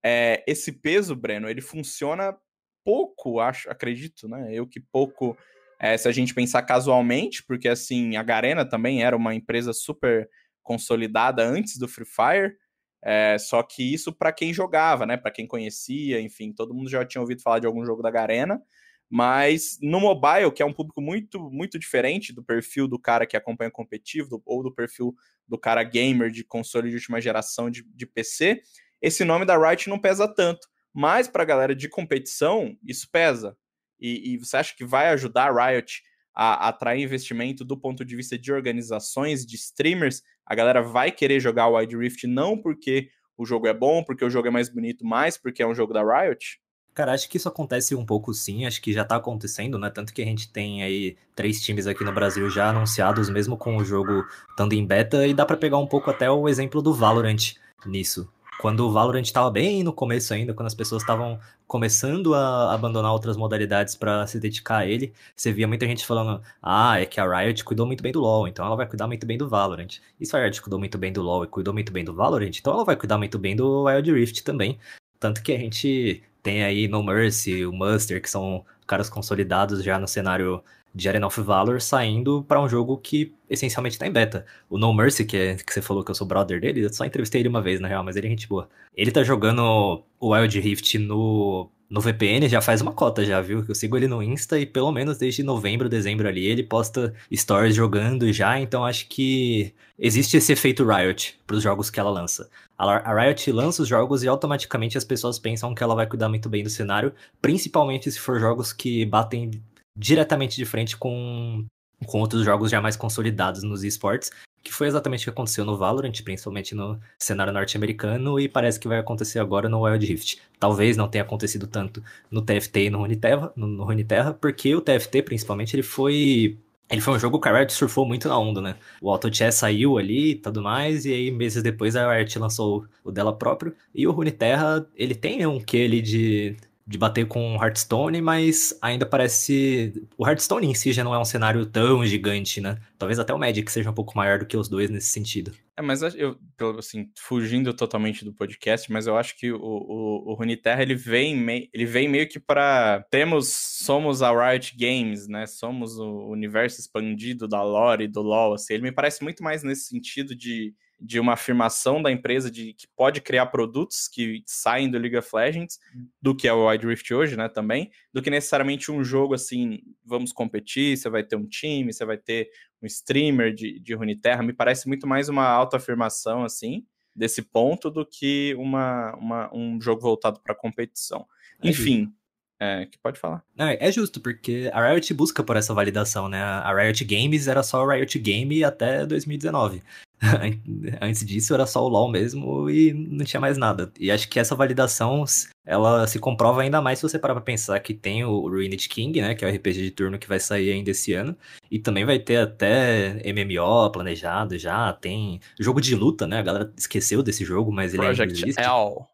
É, 0.03 0.43
esse 0.47 0.71
peso, 0.71 1.15
Breno, 1.15 1.49
ele 1.49 1.61
funciona 1.61 2.35
pouco, 2.83 3.39
acho, 3.39 3.69
acredito, 3.69 4.27
né? 4.27 4.49
Eu 4.51 4.65
que 4.65 4.79
pouco, 4.79 5.37
é, 5.79 5.97
se 5.97 6.07
a 6.07 6.11
gente 6.11 6.33
pensar 6.33 6.61
casualmente, 6.63 7.43
porque 7.45 7.67
assim, 7.67 8.15
a 8.15 8.23
Garena 8.23 8.67
também 8.67 9.03
era 9.03 9.15
uma 9.15 9.35
empresa 9.35 9.73
super 9.73 10.29
consolidada 10.63 11.43
antes 11.43 11.77
do 11.77 11.87
Free 11.87 12.05
Fire, 12.05 12.55
é, 13.01 13.37
só 13.37 13.63
que 13.63 13.93
isso 13.93 14.13
para 14.13 14.31
quem 14.31 14.53
jogava, 14.53 15.05
né? 15.05 15.17
Para 15.17 15.31
quem 15.31 15.47
conhecia, 15.47 16.19
enfim, 16.19 16.53
todo 16.53 16.73
mundo 16.73 16.89
já 16.89 17.05
tinha 17.05 17.21
ouvido 17.21 17.41
falar 17.41 17.59
de 17.59 17.67
algum 17.67 17.85
jogo 17.85 18.01
da 18.01 18.11
Garena. 18.11 18.61
Mas 19.09 19.79
no 19.81 19.99
mobile, 19.99 20.51
que 20.51 20.61
é 20.61 20.65
um 20.65 20.73
público 20.73 21.01
muito, 21.01 21.49
muito 21.49 21.79
diferente 21.79 22.31
do 22.31 22.43
perfil 22.43 22.87
do 22.87 22.99
cara 22.99 23.25
que 23.25 23.35
acompanha 23.35 23.71
competitivo, 23.71 24.41
ou 24.45 24.61
do 24.61 24.71
perfil 24.71 25.15
do 25.47 25.57
cara 25.57 25.81
gamer 25.83 26.29
de 26.29 26.43
console 26.43 26.89
de 26.89 26.95
última 26.95 27.19
geração 27.19 27.71
de, 27.71 27.83
de 27.95 28.05
PC, 28.05 28.61
esse 29.01 29.23
nome 29.23 29.45
da 29.45 29.57
Riot 29.57 29.89
não 29.89 29.99
pesa 29.99 30.27
tanto. 30.27 30.67
Mas 30.93 31.27
para 31.27 31.43
a 31.43 31.45
galera 31.45 31.75
de 31.75 31.87
competição, 31.87 32.75
isso 32.83 33.07
pesa. 33.11 33.55
E, 33.99 34.33
e, 34.33 34.37
você 34.37 34.57
acha 34.57 34.75
que 34.75 34.85
vai 34.85 35.09
ajudar 35.09 35.49
a 35.49 35.67
Riot 35.67 36.01
a, 36.33 36.69
atrair 36.69 37.03
investimento 37.03 37.65
do 37.65 37.77
ponto 37.77 38.05
de 38.05 38.15
vista 38.15 38.37
de 38.37 38.51
organizações, 38.51 39.45
de 39.45 39.55
streamers? 39.55 40.23
A 40.45 40.55
galera 40.55 40.81
vai 40.81 41.11
querer 41.11 41.39
jogar 41.39 41.67
o 41.67 41.75
Wild 41.75 41.97
Rift 41.97 42.25
não 42.25 42.57
porque 42.57 43.09
o 43.37 43.45
jogo 43.45 43.67
é 43.67 43.73
bom, 43.73 44.03
porque 44.03 44.25
o 44.25 44.29
jogo 44.29 44.47
é 44.47 44.51
mais 44.51 44.69
bonito, 44.69 45.05
mas 45.05 45.37
porque 45.37 45.61
é 45.61 45.67
um 45.67 45.75
jogo 45.75 45.93
da 45.93 46.01
Riot? 46.01 46.59
Cara, 46.93 47.13
acho 47.13 47.29
que 47.29 47.37
isso 47.37 47.47
acontece 47.47 47.95
um 47.95 48.05
pouco 48.05 48.33
sim, 48.33 48.65
acho 48.65 48.81
que 48.81 48.91
já 48.91 49.05
tá 49.05 49.15
acontecendo, 49.15 49.77
né? 49.77 49.89
Tanto 49.89 50.13
que 50.13 50.21
a 50.21 50.25
gente 50.25 50.51
tem 50.51 50.83
aí 50.83 51.15
três 51.35 51.61
times 51.61 51.87
aqui 51.87 52.03
no 52.03 52.11
Brasil 52.11 52.49
já 52.49 52.69
anunciados, 52.69 53.29
mesmo 53.29 53.55
com 53.55 53.77
o 53.77 53.85
jogo 53.85 54.25
estando 54.49 54.73
em 54.73 54.85
beta, 54.85 55.25
e 55.25 55.33
dá 55.33 55.45
para 55.45 55.55
pegar 55.55 55.77
um 55.77 55.87
pouco 55.87 56.09
até 56.09 56.29
o 56.29 56.49
exemplo 56.49 56.81
do 56.81 56.93
Valorant 56.93 57.53
nisso. 57.85 58.29
Quando 58.59 58.81
o 58.85 58.91
Valorant 58.91 59.23
estava 59.23 59.49
bem 59.49 59.83
no 59.83 59.93
começo 59.93 60.33
ainda, 60.33 60.53
quando 60.53 60.67
as 60.67 60.75
pessoas 60.75 61.01
estavam 61.01 61.39
começando 61.65 62.33
a 62.33 62.73
abandonar 62.73 63.13
outras 63.13 63.37
modalidades 63.37 63.95
para 63.95 64.27
se 64.27 64.37
dedicar 64.37 64.79
a 64.79 64.85
ele, 64.85 65.13
você 65.33 65.53
via 65.53 65.65
muita 65.65 65.87
gente 65.87 66.05
falando: 66.05 66.41
ah, 66.61 66.99
é 66.99 67.05
que 67.05 67.21
a 67.21 67.39
Riot 67.39 67.63
cuidou 67.63 67.87
muito 67.87 68.03
bem 68.03 68.11
do 68.11 68.19
LoL, 68.19 68.49
então 68.49 68.65
ela 68.65 68.75
vai 68.75 68.85
cuidar 68.85 69.07
muito 69.07 69.25
bem 69.25 69.37
do 69.37 69.47
Valorant. 69.47 69.99
E 70.19 70.25
se 70.25 70.35
a 70.35 70.43
Riot 70.43 70.61
cuidou 70.61 70.77
muito 70.77 70.97
bem 70.97 71.13
do 71.13 71.21
LoL 71.21 71.45
e 71.45 71.47
cuidou 71.47 71.73
muito 71.73 71.89
bem 71.93 72.03
do 72.03 72.13
Valorant, 72.13 72.51
então 72.59 72.73
ela 72.73 72.83
vai 72.83 72.97
cuidar 72.97 73.17
muito 73.17 73.39
bem 73.39 73.55
do 73.55 73.85
Wild 73.85 74.11
Rift 74.11 74.43
também. 74.43 74.77
Tanto 75.17 75.41
que 75.41 75.53
a 75.53 75.57
gente 75.57 76.21
tem 76.43 76.61
aí 76.63 76.89
No 76.89 77.01
Mercy, 77.01 77.65
o 77.65 77.71
Muster, 77.71 78.21
que 78.21 78.29
são 78.29 78.65
caras 78.85 79.09
consolidados 79.09 79.81
já 79.83 79.97
no 79.97 80.07
cenário 80.07 80.61
de 80.93 81.07
Arena 81.07 81.27
of 81.27 81.41
Valor, 81.41 81.81
saindo 81.81 82.43
para 82.43 82.61
um 82.61 82.67
jogo 82.67 82.97
que 82.97 83.33
essencialmente 83.49 83.95
está 83.95 84.07
em 84.07 84.11
beta. 84.11 84.45
O 84.69 84.77
No 84.77 84.93
Mercy, 84.93 85.25
que, 85.25 85.37
é, 85.37 85.55
que 85.55 85.73
você 85.73 85.81
falou 85.81 86.03
que 86.03 86.11
eu 86.11 86.15
sou 86.15 86.27
brother 86.27 86.59
dele, 86.59 86.85
eu 86.85 86.93
só 86.93 87.05
entrevistei 87.05 87.41
ele 87.41 87.49
uma 87.49 87.61
vez, 87.61 87.79
na 87.79 87.87
real, 87.87 88.03
mas 88.03 88.15
ele 88.15 88.27
é 88.27 88.29
gente 88.29 88.47
boa. 88.47 88.69
Ele 88.95 89.11
tá 89.11 89.23
jogando 89.23 90.03
o 90.19 90.33
Wild 90.33 90.59
Rift 90.59 90.97
no 90.97 91.69
no 91.89 92.01
VPN 92.01 92.47
já 92.47 92.61
faz 92.61 92.81
uma 92.81 92.93
cota 92.93 93.25
já, 93.25 93.41
viu? 93.41 93.65
Eu 93.67 93.73
sigo 93.73 93.97
ele 93.97 94.07
no 94.07 94.21
Insta 94.21 94.59
e 94.59 94.65
pelo 94.65 94.91
menos 94.91 95.17
desde 95.17 95.41
novembro, 95.41 95.89
dezembro 95.89 96.27
ali, 96.27 96.45
ele 96.45 96.61
posta 96.61 97.13
stories 97.33 97.75
jogando 97.75 98.31
já, 98.31 98.59
então 98.59 98.85
acho 98.85 99.07
que 99.07 99.73
existe 99.97 100.37
esse 100.37 100.53
efeito 100.53 100.85
Riot 100.85 101.39
para 101.47 101.55
os 101.55 101.63
jogos 101.63 101.89
que 101.89 101.99
ela 101.99 102.11
lança. 102.11 102.47
A 102.77 103.13
Riot 103.13 103.51
lança 103.51 103.81
os 103.81 103.87
jogos 103.87 104.23
e 104.23 104.27
automaticamente 104.27 104.97
as 104.97 105.03
pessoas 105.03 105.39
pensam 105.39 105.73
que 105.73 105.83
ela 105.83 105.95
vai 105.95 106.05
cuidar 106.05 106.29
muito 106.29 106.47
bem 106.47 106.63
do 106.63 106.69
cenário, 106.69 107.11
principalmente 107.41 108.09
se 108.11 108.19
for 108.19 108.39
jogos 108.39 108.71
que 108.71 109.03
batem 109.05 109.51
diretamente 109.99 110.55
de 110.55 110.65
frente 110.65 110.97
com 110.97 111.65
com 112.05 112.21
outros 112.21 112.45
jogos 112.45 112.71
já 112.71 112.81
mais 112.81 112.95
consolidados 112.95 113.61
nos 113.61 113.83
esportes, 113.83 114.31
que 114.63 114.73
foi 114.73 114.87
exatamente 114.87 115.21
o 115.21 115.25
que 115.25 115.29
aconteceu 115.31 115.65
no 115.65 115.77
Valorant, 115.77 116.13
principalmente 116.23 116.73
no 116.73 116.97
cenário 117.17 117.51
norte-americano, 117.51 118.39
e 118.39 118.47
parece 118.47 118.79
que 118.79 118.87
vai 118.87 118.99
acontecer 118.99 119.39
agora 119.39 119.67
no 119.67 119.81
Wild 119.81 120.05
Rift. 120.05 120.41
Talvez 120.57 120.95
não 120.95 121.09
tenha 121.09 121.23
acontecido 121.23 121.67
tanto 121.67 122.01
no 122.31 122.41
TFT 122.41 122.85
e 122.85 122.89
no 122.89 122.99
Runeterra, 122.99 123.51
no, 123.55 123.67
no 123.67 123.83
Runeterra 123.83 124.33
porque 124.33 124.73
o 124.73 124.81
TFT, 124.81 125.23
principalmente, 125.23 125.75
ele 125.75 125.83
foi 125.83 126.57
ele 126.89 127.01
foi 127.01 127.13
um 127.13 127.19
jogo 127.19 127.39
que 127.39 127.47
a 127.47 127.55
Riot 127.55 127.71
surfou 127.71 128.03
muito 128.03 128.27
na 128.27 128.37
onda, 128.39 128.61
né? 128.61 128.75
O 128.99 129.11
Auto 129.11 129.31
Chess 129.33 129.57
saiu 129.57 129.99
ali 129.99 130.31
e 130.31 130.35
tudo 130.35 130.63
mais, 130.63 131.05
e 131.05 131.13
aí 131.13 131.29
meses 131.29 131.61
depois 131.61 131.95
a 131.95 132.11
Riot 132.11 132.39
lançou 132.39 132.85
o 133.03 133.11
dela 133.11 133.31
próprio. 133.31 133.75
E 133.93 134.07
o 134.07 134.11
Runeterra, 134.11 134.87
ele 134.95 135.13
tem 135.13 135.45
um 135.45 135.59
quê 135.59 135.83
ali 135.85 136.01
de 136.01 136.57
de 136.89 136.97
bater 136.97 137.27
com 137.27 137.55
Hearthstone, 137.63 138.19
mas 138.19 138.75
ainda 138.81 139.05
parece. 139.05 139.93
O 140.17 140.27
Hearthstone 140.27 140.65
em 140.65 140.73
si 140.73 140.91
já 140.91 141.03
não 141.03 141.13
é 141.13 141.19
um 141.19 141.23
cenário 141.23 141.63
tão 141.63 142.03
gigante, 142.03 142.59
né? 142.59 142.79
Talvez 142.97 143.19
até 143.19 143.31
o 143.31 143.37
Magic 143.37 143.71
seja 143.71 143.91
um 143.91 143.93
pouco 143.93 144.17
maior 144.17 144.39
do 144.39 144.45
que 144.47 144.57
os 144.57 144.67
dois 144.67 144.89
nesse 144.89 145.09
sentido. 145.09 145.51
É, 145.77 145.83
mas 145.83 146.01
eu, 146.01 146.35
assim, 146.79 147.11
fugindo 147.15 147.75
totalmente 147.75 148.25
do 148.25 148.33
podcast, 148.33 148.91
mas 148.91 149.05
eu 149.05 149.15
acho 149.15 149.37
que 149.37 149.51
o, 149.51 149.61
o, 149.61 150.31
o 150.31 150.33
Runeterra 150.33 150.81
ele 150.81 150.95
vem, 150.95 151.37
mei, 151.37 151.69
ele 151.71 151.85
vem 151.85 152.09
meio 152.09 152.27
que 152.27 152.39
para 152.39 153.05
temos, 153.11 153.49
somos 153.53 154.23
a 154.23 154.31
Riot 154.31 154.75
Games, 154.75 155.27
né? 155.27 155.45
Somos 155.45 155.99
o 155.99 156.27
universo 156.31 156.81
expandido 156.81 157.47
da 157.47 157.61
lore 157.61 158.05
e 158.05 158.07
do 158.07 158.23
LoL, 158.23 158.55
assim. 158.55 158.73
Ele 158.73 158.83
me 158.83 158.91
parece 158.91 159.23
muito 159.23 159.43
mais 159.43 159.61
nesse 159.61 159.89
sentido 159.89 160.35
de 160.35 160.73
de 160.99 161.19
uma 161.19 161.33
afirmação 161.33 162.01
da 162.01 162.11
empresa 162.11 162.51
de 162.51 162.73
que 162.73 162.87
pode 162.95 163.21
criar 163.21 163.45
produtos 163.47 164.07
que 164.07 164.43
saem 164.45 164.89
do 164.89 164.97
League 164.97 165.17
of 165.17 165.29
Legends, 165.33 165.79
do 166.21 166.35
que 166.35 166.47
é 166.47 166.53
o 166.53 166.67
Wild 166.67 166.85
Rift 166.85 167.13
hoje, 167.13 167.37
né, 167.37 167.47
também, 167.47 167.89
do 168.13 168.21
que 168.21 168.29
necessariamente 168.29 168.91
um 168.91 169.03
jogo 169.03 169.33
assim, 169.33 169.79
vamos 170.03 170.33
competir, 170.33 170.97
você 170.97 171.09
vai 171.09 171.23
ter 171.23 171.35
um 171.35 171.47
time, 171.47 171.93
você 171.93 172.03
vai 172.03 172.17
ter 172.17 172.49
um 172.81 172.85
streamer 172.85 173.53
de, 173.53 173.79
de 173.79 173.93
Runeterra, 173.93 174.43
me 174.43 174.53
parece 174.53 174.87
muito 174.87 175.07
mais 175.07 175.29
uma 175.29 175.45
autoafirmação, 175.45 176.43
assim, 176.43 176.85
desse 177.15 177.41
ponto, 177.41 177.89
do 177.89 178.05
que 178.05 178.53
uma, 178.57 179.15
uma 179.15 179.53
um 179.53 179.79
jogo 179.81 180.01
voltado 180.01 180.39
para 180.41 180.55
competição. 180.55 181.25
É 181.61 181.69
Enfim, 181.69 182.13
é, 182.59 182.85
que 182.85 182.97
pode 182.97 183.17
falar. 183.17 183.43
Não, 183.55 183.67
é 183.67 183.91
justo, 183.91 184.19
porque 184.19 184.69
a 184.73 184.89
Riot 184.91 185.13
busca 185.13 185.41
por 185.43 185.55
essa 185.55 185.73
validação, 185.73 186.27
né? 186.27 186.41
A 186.41 186.73
Riot 186.73 187.05
Games 187.05 187.47
era 187.47 187.63
só 187.63 187.83
a 187.83 187.95
Riot 187.95 188.19
Game 188.19 188.63
até 188.63 189.05
2019. 189.05 189.81
Antes 191.01 191.25
disso 191.25 191.53
era 191.53 191.65
só 191.65 191.83
o 191.83 191.87
LoL 191.87 192.09
mesmo 192.09 192.69
e 192.69 192.93
não 192.93 193.25
tinha 193.25 193.39
mais 193.39 193.57
nada. 193.57 193.91
E 193.99 194.11
acho 194.11 194.27
que 194.29 194.39
essa 194.39 194.55
validação, 194.55 195.23
ela 195.65 196.05
se 196.07 196.19
comprova 196.19 196.61
ainda 196.61 196.81
mais 196.81 196.99
se 196.99 197.03
você 197.03 197.17
parar 197.17 197.35
pra 197.35 197.43
pensar 197.43 197.79
que 197.79 197.93
tem 197.93 198.23
o 198.23 198.41
Ruined 198.47 198.89
King, 198.89 199.21
né, 199.21 199.35
que 199.35 199.45
é 199.45 199.47
o 199.49 199.53
RPG 199.53 199.81
de 199.81 199.91
turno 199.91 200.19
que 200.19 200.27
vai 200.27 200.39
sair 200.39 200.71
ainda 200.71 200.91
esse 200.91 201.13
ano, 201.13 201.35
e 201.71 201.79
também 201.79 202.05
vai 202.05 202.19
ter 202.19 202.37
até 202.37 203.21
MMO 203.33 203.89
planejado 203.91 204.57
já, 204.57 204.91
tem 204.93 205.39
jogo 205.59 205.79
de 205.79 205.95
luta, 205.95 206.27
né, 206.27 206.39
a 206.39 206.43
galera 206.43 206.73
esqueceu 206.77 207.23
desse 207.23 207.45
jogo, 207.45 207.71
mas 207.71 207.93
ele 207.93 208.03
Project 208.03 208.33
ainda 208.33 208.45
existe. 208.45 208.61
L. 208.61 209.05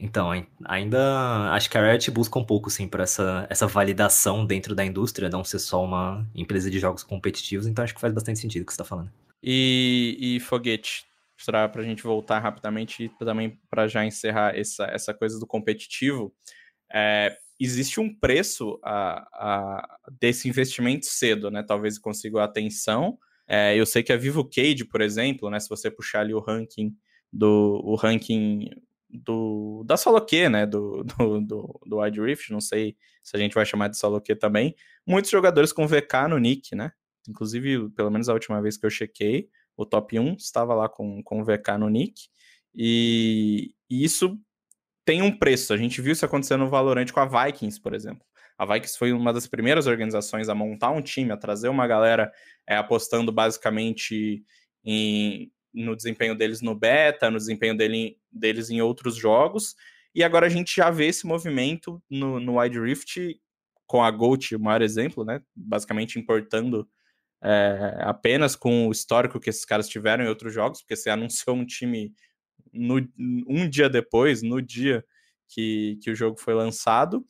Então, 0.00 0.32
ainda 0.64 1.52
acho 1.52 1.70
que 1.70 1.78
a 1.78 1.92
Riot 1.92 2.10
busca 2.10 2.36
um 2.36 2.44
pouco, 2.44 2.68
sim, 2.68 2.88
por 2.88 2.98
essa, 2.98 3.46
essa 3.48 3.68
validação 3.68 4.44
dentro 4.44 4.74
da 4.74 4.84
indústria, 4.84 5.28
não 5.28 5.44
ser 5.44 5.60
só 5.60 5.84
uma 5.84 6.26
empresa 6.34 6.68
de 6.68 6.80
jogos 6.80 7.04
competitivos, 7.04 7.68
então 7.68 7.84
acho 7.84 7.94
que 7.94 8.00
faz 8.00 8.12
bastante 8.12 8.40
sentido 8.40 8.62
o 8.62 8.66
que 8.66 8.72
você 8.72 8.82
está 8.82 8.84
falando. 8.84 9.12
E, 9.42 10.16
e 10.20 10.40
Foguete, 10.40 11.04
para 11.46 11.82
a 11.82 11.84
gente 11.84 12.02
voltar 12.02 12.38
rapidamente 12.38 13.04
e 13.04 13.08
também 13.24 13.58
para 13.68 13.88
já 13.88 14.04
encerrar 14.04 14.56
essa, 14.56 14.84
essa 14.84 15.12
coisa 15.12 15.38
do 15.40 15.46
competitivo, 15.46 16.32
é, 16.92 17.36
existe 17.58 18.00
um 18.00 18.14
preço 18.14 18.78
a, 18.82 19.26
a, 19.32 19.98
desse 20.20 20.48
investimento 20.48 21.06
cedo, 21.06 21.50
né? 21.50 21.62
Talvez 21.62 21.98
consiga 21.98 22.44
atenção. 22.44 23.18
É, 23.46 23.76
eu 23.76 23.86
sei 23.86 24.02
que 24.02 24.12
a 24.12 24.16
Vivo 24.16 24.44
Cade, 24.44 24.84
por 24.84 25.00
exemplo, 25.00 25.50
né? 25.50 25.58
Se 25.58 25.68
você 25.68 25.90
puxar 25.90 26.20
ali 26.20 26.34
o 26.34 26.40
ranking 26.40 26.94
do 27.32 27.80
o 27.84 27.94
ranking 27.94 28.68
do 29.08 29.82
da 29.84 29.96
solo 29.96 30.24
né? 30.50 30.66
Do, 30.66 31.02
do, 31.04 31.40
do, 31.40 31.80
do 31.86 32.00
Wide 32.00 32.20
Rift, 32.20 32.50
não 32.50 32.60
sei 32.60 32.96
se 33.22 33.36
a 33.36 33.38
gente 33.38 33.54
vai 33.54 33.64
chamar 33.64 33.88
de 33.88 33.96
solo 33.96 34.20
também. 34.38 34.74
Muitos 35.06 35.30
jogadores 35.30 35.72
com 35.72 35.86
VK 35.86 36.28
no 36.28 36.38
nick, 36.38 36.74
né? 36.74 36.92
Inclusive, 37.28 37.90
pelo 37.90 38.10
menos 38.10 38.28
a 38.28 38.34
última 38.34 38.60
vez 38.60 38.76
que 38.76 38.86
eu 38.86 38.90
chequei, 38.90 39.48
o 39.76 39.86
top 39.86 40.18
1 40.18 40.34
estava 40.34 40.74
lá 40.74 40.88
com, 40.88 41.22
com 41.22 41.40
o 41.40 41.44
VK 41.44 41.78
no 41.78 41.88
nick. 41.88 42.28
E, 42.74 43.74
e 43.88 44.04
isso 44.04 44.38
tem 45.04 45.22
um 45.22 45.36
preço. 45.36 45.72
A 45.72 45.76
gente 45.76 46.00
viu 46.00 46.12
isso 46.12 46.24
acontecendo 46.24 46.60
no 46.60 46.70
Valorant 46.70 47.10
com 47.10 47.20
a 47.20 47.26
Vikings, 47.46 47.80
por 47.80 47.94
exemplo. 47.94 48.24
A 48.58 48.66
Vikings 48.66 48.98
foi 48.98 49.12
uma 49.12 49.32
das 49.32 49.46
primeiras 49.46 49.86
organizações 49.86 50.48
a 50.48 50.54
montar 50.54 50.90
um 50.90 51.02
time, 51.02 51.32
a 51.32 51.36
trazer 51.36 51.68
uma 51.68 51.86
galera 51.86 52.32
é, 52.68 52.76
apostando 52.76 53.32
basicamente 53.32 54.44
em, 54.84 55.50
no 55.72 55.96
desempenho 55.96 56.36
deles 56.36 56.60
no 56.60 56.74
beta, 56.74 57.30
no 57.30 57.38
desempenho 57.38 57.76
dele, 57.76 58.18
deles 58.30 58.70
em 58.70 58.80
outros 58.80 59.16
jogos. 59.16 59.74
E 60.14 60.22
agora 60.22 60.46
a 60.46 60.50
gente 60.50 60.76
já 60.76 60.90
vê 60.90 61.06
esse 61.06 61.26
movimento 61.26 62.02
no, 62.08 62.38
no 62.38 62.60
Wide 62.60 62.78
Rift 62.78 63.40
com 63.86 64.02
a 64.02 64.10
Gold, 64.10 64.54
o 64.54 64.60
maior 64.60 64.82
exemplo, 64.82 65.24
né? 65.24 65.42
Basicamente 65.54 66.18
importando 66.18 66.88
é, 67.42 67.98
apenas 68.00 68.54
com 68.54 68.88
o 68.88 68.92
histórico 68.92 69.40
que 69.40 69.50
esses 69.50 69.64
caras 69.64 69.88
tiveram 69.88 70.24
em 70.24 70.28
outros 70.28 70.54
jogos, 70.54 70.80
porque 70.80 70.96
você 70.96 71.10
anunciou 71.10 71.56
um 71.56 71.66
time 71.66 72.12
no, 72.72 72.96
um 73.18 73.68
dia 73.68 73.88
depois, 73.88 74.42
no 74.42 74.62
dia 74.62 75.04
que, 75.48 75.98
que 76.02 76.10
o 76.10 76.14
jogo 76.14 76.38
foi 76.38 76.54
lançado. 76.54 77.24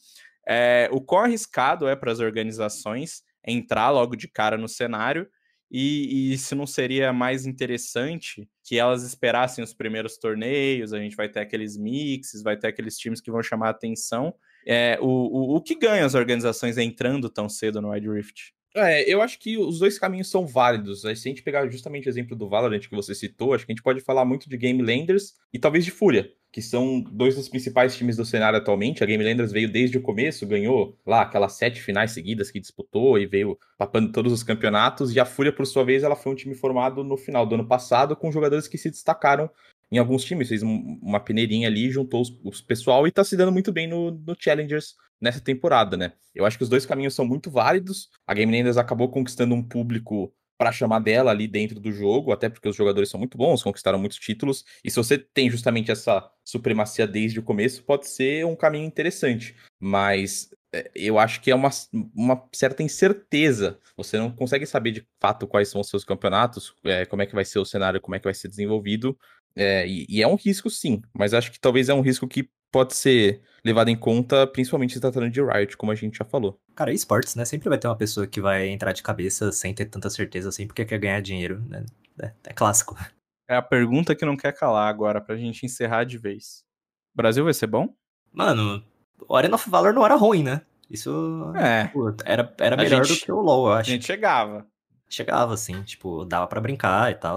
É, 0.47 0.89
o 0.93 1.01
quão 1.01 1.23
arriscado 1.23 1.89
é 1.89 1.97
para 1.97 2.13
as 2.13 2.21
organizações 2.21 3.23
entrar 3.47 3.91
logo 3.91 4.15
de 4.15 4.29
cara 4.29 4.57
no 4.57 4.69
cenário 4.69 5.29
e, 5.75 6.35
e, 6.35 6.39
se 6.39 6.55
não 6.55 6.67
seria 6.67 7.15
mais 7.15 7.47
interessante 7.47 8.47
que 8.63 8.79
elas 8.79 9.03
esperassem 9.05 9.65
os 9.65 9.73
primeiros 9.73 10.19
torneios, 10.19 10.93
a 10.93 10.99
gente 10.99 11.17
vai 11.17 11.31
ter 11.31 11.41
aqueles 11.41 11.79
mixes, 11.79 12.43
vai 12.43 12.59
ter 12.59 12.67
aqueles 12.67 12.99
times 12.99 13.23
que 13.23 13.31
vão 13.31 13.43
chamar 13.43 13.69
a 13.69 13.71
atenção. 13.71 14.35
É, 14.67 14.99
o, 15.01 15.07
o, 15.07 15.57
o 15.57 15.63
que 15.63 15.75
ganha 15.75 16.05
as 16.05 16.15
organizações 16.15 16.77
entrando 16.77 17.31
tão 17.31 17.49
cedo 17.49 17.81
no 17.81 17.91
Wide 17.91 18.07
Rift? 18.07 18.53
É, 18.75 19.03
eu 19.13 19.21
acho 19.21 19.39
que 19.39 19.59
os 19.59 19.79
dois 19.79 19.99
caminhos 19.99 20.31
são 20.31 20.47
válidos. 20.47 21.03
Se 21.03 21.09
a 21.09 21.15
gente 21.15 21.43
pegar 21.43 21.69
justamente 21.69 22.09
o 22.09 22.11
exemplo 22.11 22.35
do 22.35 22.49
Valorant 22.49 22.81
que 22.81 22.95
você 22.95 23.15
citou, 23.15 23.53
acho 23.53 23.67
que 23.67 23.73
a 23.73 23.75
gente 23.75 23.83
pode 23.83 24.01
falar 24.01 24.25
muito 24.25 24.49
de 24.49 24.57
Game 24.57 24.83
Landers 24.83 25.35
e 25.53 25.59
talvez 25.59 25.85
de 25.85 25.91
Fúria, 25.91 26.33
que 26.51 26.63
são 26.63 27.03
dois 27.03 27.37
dos 27.37 27.51
principais 27.51 27.95
times 27.95 28.17
do 28.17 28.25
cenário 28.25 28.59
atualmente. 28.59 29.05
A 29.05 29.07
Game 29.07 29.23
Landers 29.23 29.53
veio 29.53 29.71
desde 29.71 29.99
o 29.99 30.03
começo, 30.03 30.47
ganhou 30.47 30.99
lá 31.05 31.21
aquelas 31.21 31.53
sete 31.53 31.83
finais 31.83 32.13
seguidas 32.13 32.51
que 32.51 32.59
disputou 32.59 33.19
e 33.19 33.27
veio 33.27 33.59
papando 33.77 34.11
todos 34.11 34.33
os 34.33 34.43
campeonatos. 34.43 35.15
E 35.15 35.21
a 35.21 35.27
Fúria, 35.27 35.53
por 35.53 35.67
sua 35.67 35.85
vez, 35.85 36.03
ela 36.03 36.17
foi 36.17 36.33
um 36.33 36.37
time 36.37 36.55
formado 36.55 37.05
no 37.05 37.19
final 37.19 37.45
do 37.45 37.55
ano 37.55 37.67
passado 37.67 38.17
com 38.17 38.33
jogadores 38.33 38.67
que 38.67 38.79
se 38.79 38.91
destacaram 38.91 39.51
em 39.93 39.99
alguns 39.99 40.25
times, 40.25 40.49
fez 40.49 40.63
uma 40.63 41.21
peneirinha 41.21 41.69
ali, 41.69 41.91
juntou 41.91 42.23
os, 42.23 42.35
os 42.43 42.63
pessoal 42.63 43.07
e 43.07 43.13
tá 43.13 43.23
se 43.23 43.37
dando 43.37 43.53
muito 43.53 43.71
bem 43.71 43.87
no, 43.87 44.11
no 44.11 44.35
Challengers 44.39 44.95
nessa 45.21 45.39
temporada, 45.39 45.99
né? 45.99 46.15
Eu 46.35 46.47
acho 46.47 46.57
que 46.57 46.65
os 46.65 46.71
dois 46.71 46.87
caminhos 46.87 47.15
são 47.15 47.27
muito 47.27 47.51
válidos. 47.51 48.09
A 48.27 48.33
Game 48.33 48.51
Landers 48.51 48.79
acabou 48.79 49.11
conquistando 49.11 49.55
um 49.55 49.63
público 49.63 50.33
para 50.57 50.73
chamar 50.73 51.01
dela 51.01 51.31
ali 51.31 51.47
dentro 51.47 51.79
do 51.79 51.93
jogo, 51.93 52.33
até 52.33 52.49
porque 52.49 52.69
os 52.69 52.77
jogadores 52.77 53.11
são 53.11 53.19
muito 53.19 53.37
bons, 53.37 53.63
conquistaram 53.63 53.99
muitos 53.99 54.19
títulos. 54.19 54.65
E 54.83 54.91
se 54.91 54.97
você 54.97 55.19
tem 55.19 55.51
justamente 55.51 55.91
essa 55.91 56.27
supremacia 56.43 57.07
desde 57.07 57.39
o 57.39 57.43
começo, 57.43 57.83
pode 57.85 58.09
ser 58.09 58.47
um 58.47 58.57
caminho 58.57 58.87
interessante. 58.87 59.55
Mas 59.79 60.51
é, 60.73 60.91
eu 60.95 61.19
acho 61.19 61.41
que 61.41 61.51
é 61.51 61.55
uma, 61.55 61.69
uma 62.15 62.49
certa 62.53 62.83
incerteza. 62.83 63.79
Você 63.97 64.17
não 64.19 64.31
consegue 64.31 64.65
saber 64.65 64.93
de 64.93 65.07
fato 65.21 65.47
quais 65.47 65.69
são 65.69 65.81
os 65.81 65.89
seus 65.89 66.05
campeonatos, 66.05 66.75
é, 66.85 67.05
como 67.05 67.23
é 67.23 67.27
que 67.27 67.35
vai 67.35 67.45
ser 67.45 67.59
o 67.59 67.65
cenário, 67.65 68.01
como 68.01 68.15
é 68.15 68.19
que 68.19 68.25
vai 68.25 68.35
ser 68.35 68.49
desenvolvido. 68.49 69.19
É, 69.55 69.87
e, 69.87 70.07
e, 70.09 70.23
é 70.23 70.27
um 70.27 70.35
risco, 70.35 70.71
sim, 70.71 71.03
mas 71.13 71.35
acho 71.35 71.53
que 71.53 71.61
talvez 71.61 71.89
é 71.89 71.95
um 71.95 72.01
risco 72.01 72.27
que 72.27 72.49
pode 72.71 72.95
ser 72.95 73.43
levado 73.65 73.89
em 73.89 73.97
conta, 73.97 74.47
principalmente 74.47 74.95
se 74.95 75.01
tratando 75.01 75.31
de 75.31 75.43
Riot, 75.43 75.77
como 75.77 75.93
a 75.93 75.95
gente 75.95 76.19
já 76.19 76.25
falou. 76.25 76.59
Cara, 76.75 76.93
esportes, 76.93 77.35
né? 77.35 77.45
Sempre 77.45 77.69
vai 77.69 77.79
ter 77.79 77.87
uma 77.87 77.97
pessoa 77.97 78.27
que 78.27 78.41
vai 78.41 78.69
entrar 78.69 78.93
de 78.93 79.03
cabeça 79.03 79.53
sem 79.53 79.75
ter 79.75 79.87
tanta 79.87 80.09
certeza 80.09 80.49
assim, 80.49 80.67
porque 80.67 80.85
quer 80.85 80.99
ganhar 80.99 81.21
dinheiro, 81.21 81.63
né? 81.69 81.85
É, 82.21 82.33
é 82.47 82.53
clássico. 82.53 82.97
É 83.49 83.57
a 83.57 83.61
pergunta 83.61 84.15
que 84.15 84.25
não 84.25 84.37
quer 84.37 84.53
calar 84.53 84.89
agora, 84.89 85.21
pra 85.21 85.37
gente 85.37 85.67
encerrar 85.67 86.05
de 86.05 86.17
vez. 86.17 86.65
O 87.13 87.17
Brasil 87.19 87.45
vai 87.45 87.53
ser 87.53 87.67
bom? 87.67 87.93
Mano, 88.33 88.83
o 89.29 89.37
Arena 89.37 89.57
of 89.57 89.69
Valor 89.69 89.93
não 89.93 90.07
era 90.07 90.15
ruim, 90.15 90.43
né? 90.43 90.63
Isso 90.89 91.53
é. 91.57 91.89
Pô, 91.89 92.15
era, 92.25 92.55
era 92.59 92.77
melhor 92.77 93.05
gente, 93.05 93.21
do 93.21 93.25
que 93.27 93.33
o 93.33 93.41
LoL, 93.41 93.67
eu 93.67 93.73
acho. 93.73 93.91
A 93.91 93.93
gente 93.93 94.07
chegava. 94.07 94.67
Chegava, 95.09 95.53
assim, 95.53 95.83
tipo, 95.83 96.25
dava 96.25 96.47
para 96.47 96.61
brincar 96.63 97.11
e 97.11 97.15
tal. 97.15 97.37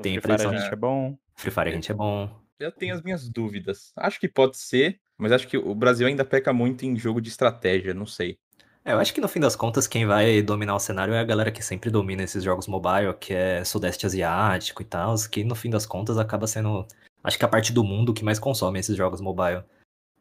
Tem 0.00 0.20
Fire 0.20 0.34
a 0.34 0.38
gente 0.38 0.72
é 0.72 0.76
bom. 0.76 1.16
Free 1.34 1.50
Fire 1.50 1.68
a 1.68 1.72
gente 1.72 1.90
é 1.90 1.94
bom. 1.94 2.30
Eu 2.58 2.70
tenho 2.70 2.94
as 2.94 3.02
minhas 3.02 3.28
dúvidas. 3.28 3.92
Acho 3.96 4.20
que 4.20 4.28
pode 4.28 4.56
ser, 4.56 5.00
mas 5.18 5.32
acho 5.32 5.48
que 5.48 5.56
o 5.56 5.74
Brasil 5.74 6.06
ainda 6.06 6.24
peca 6.24 6.52
muito 6.52 6.84
em 6.84 6.96
jogo 6.96 7.20
de 7.20 7.28
estratégia, 7.28 7.92
não 7.92 8.06
sei. 8.06 8.38
É, 8.84 8.92
eu 8.92 8.98
acho 8.98 9.14
que 9.14 9.20
no 9.20 9.28
fim 9.28 9.40
das 9.40 9.56
contas, 9.56 9.86
quem 9.86 10.06
vai 10.06 10.42
dominar 10.42 10.74
o 10.74 10.78
cenário 10.78 11.14
é 11.14 11.18
a 11.18 11.24
galera 11.24 11.50
que 11.50 11.62
sempre 11.62 11.90
domina 11.90 12.22
esses 12.22 12.44
jogos 12.44 12.68
mobile, 12.68 13.14
que 13.18 13.32
é 13.32 13.64
Sudeste 13.64 14.04
Asiático 14.04 14.82
e 14.82 14.84
tal, 14.84 15.14
que 15.30 15.42
no 15.42 15.54
fim 15.54 15.70
das 15.70 15.86
contas 15.86 16.18
acaba 16.18 16.46
sendo, 16.46 16.86
acho 17.22 17.38
que 17.38 17.44
a 17.44 17.48
parte 17.48 17.72
do 17.72 17.82
mundo 17.82 18.12
que 18.12 18.24
mais 18.24 18.38
consome 18.38 18.78
esses 18.78 18.96
jogos 18.96 19.22
mobile. 19.22 19.64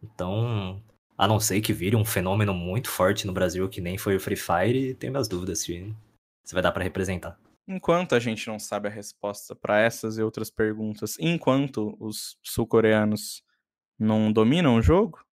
Então, 0.01 0.81
a 1.17 1.27
não 1.27 1.39
ser 1.39 1.59
que 1.59 1.73
vire 1.73 1.95
um 1.95 2.05
fenômeno 2.05 2.53
muito 2.53 2.89
forte 2.89 3.27
no 3.27 3.33
Brasil, 3.33 3.67
que 3.67 3.81
nem 3.81 3.97
foi 3.97 4.15
o 4.15 4.19
Free 4.19 4.37
Fire, 4.37 4.93
tenho 4.95 5.11
minhas 5.11 5.27
dúvidas 5.27 5.59
se, 5.59 5.93
se 6.43 6.53
vai 6.53 6.63
dar 6.63 6.71
para 6.71 6.83
representar. 6.83 7.37
Enquanto 7.67 8.13
a 8.13 8.19
gente 8.19 8.47
não 8.47 8.59
sabe 8.59 8.87
a 8.87 8.91
resposta 8.91 9.55
para 9.55 9.79
essas 9.79 10.17
e 10.17 10.21
outras 10.21 10.49
perguntas, 10.49 11.15
enquanto 11.19 11.95
os 11.99 12.37
sul-coreanos 12.43 13.41
não 13.97 14.31
dominam 14.31 14.75
o 14.75 14.81
jogo, 14.81 15.23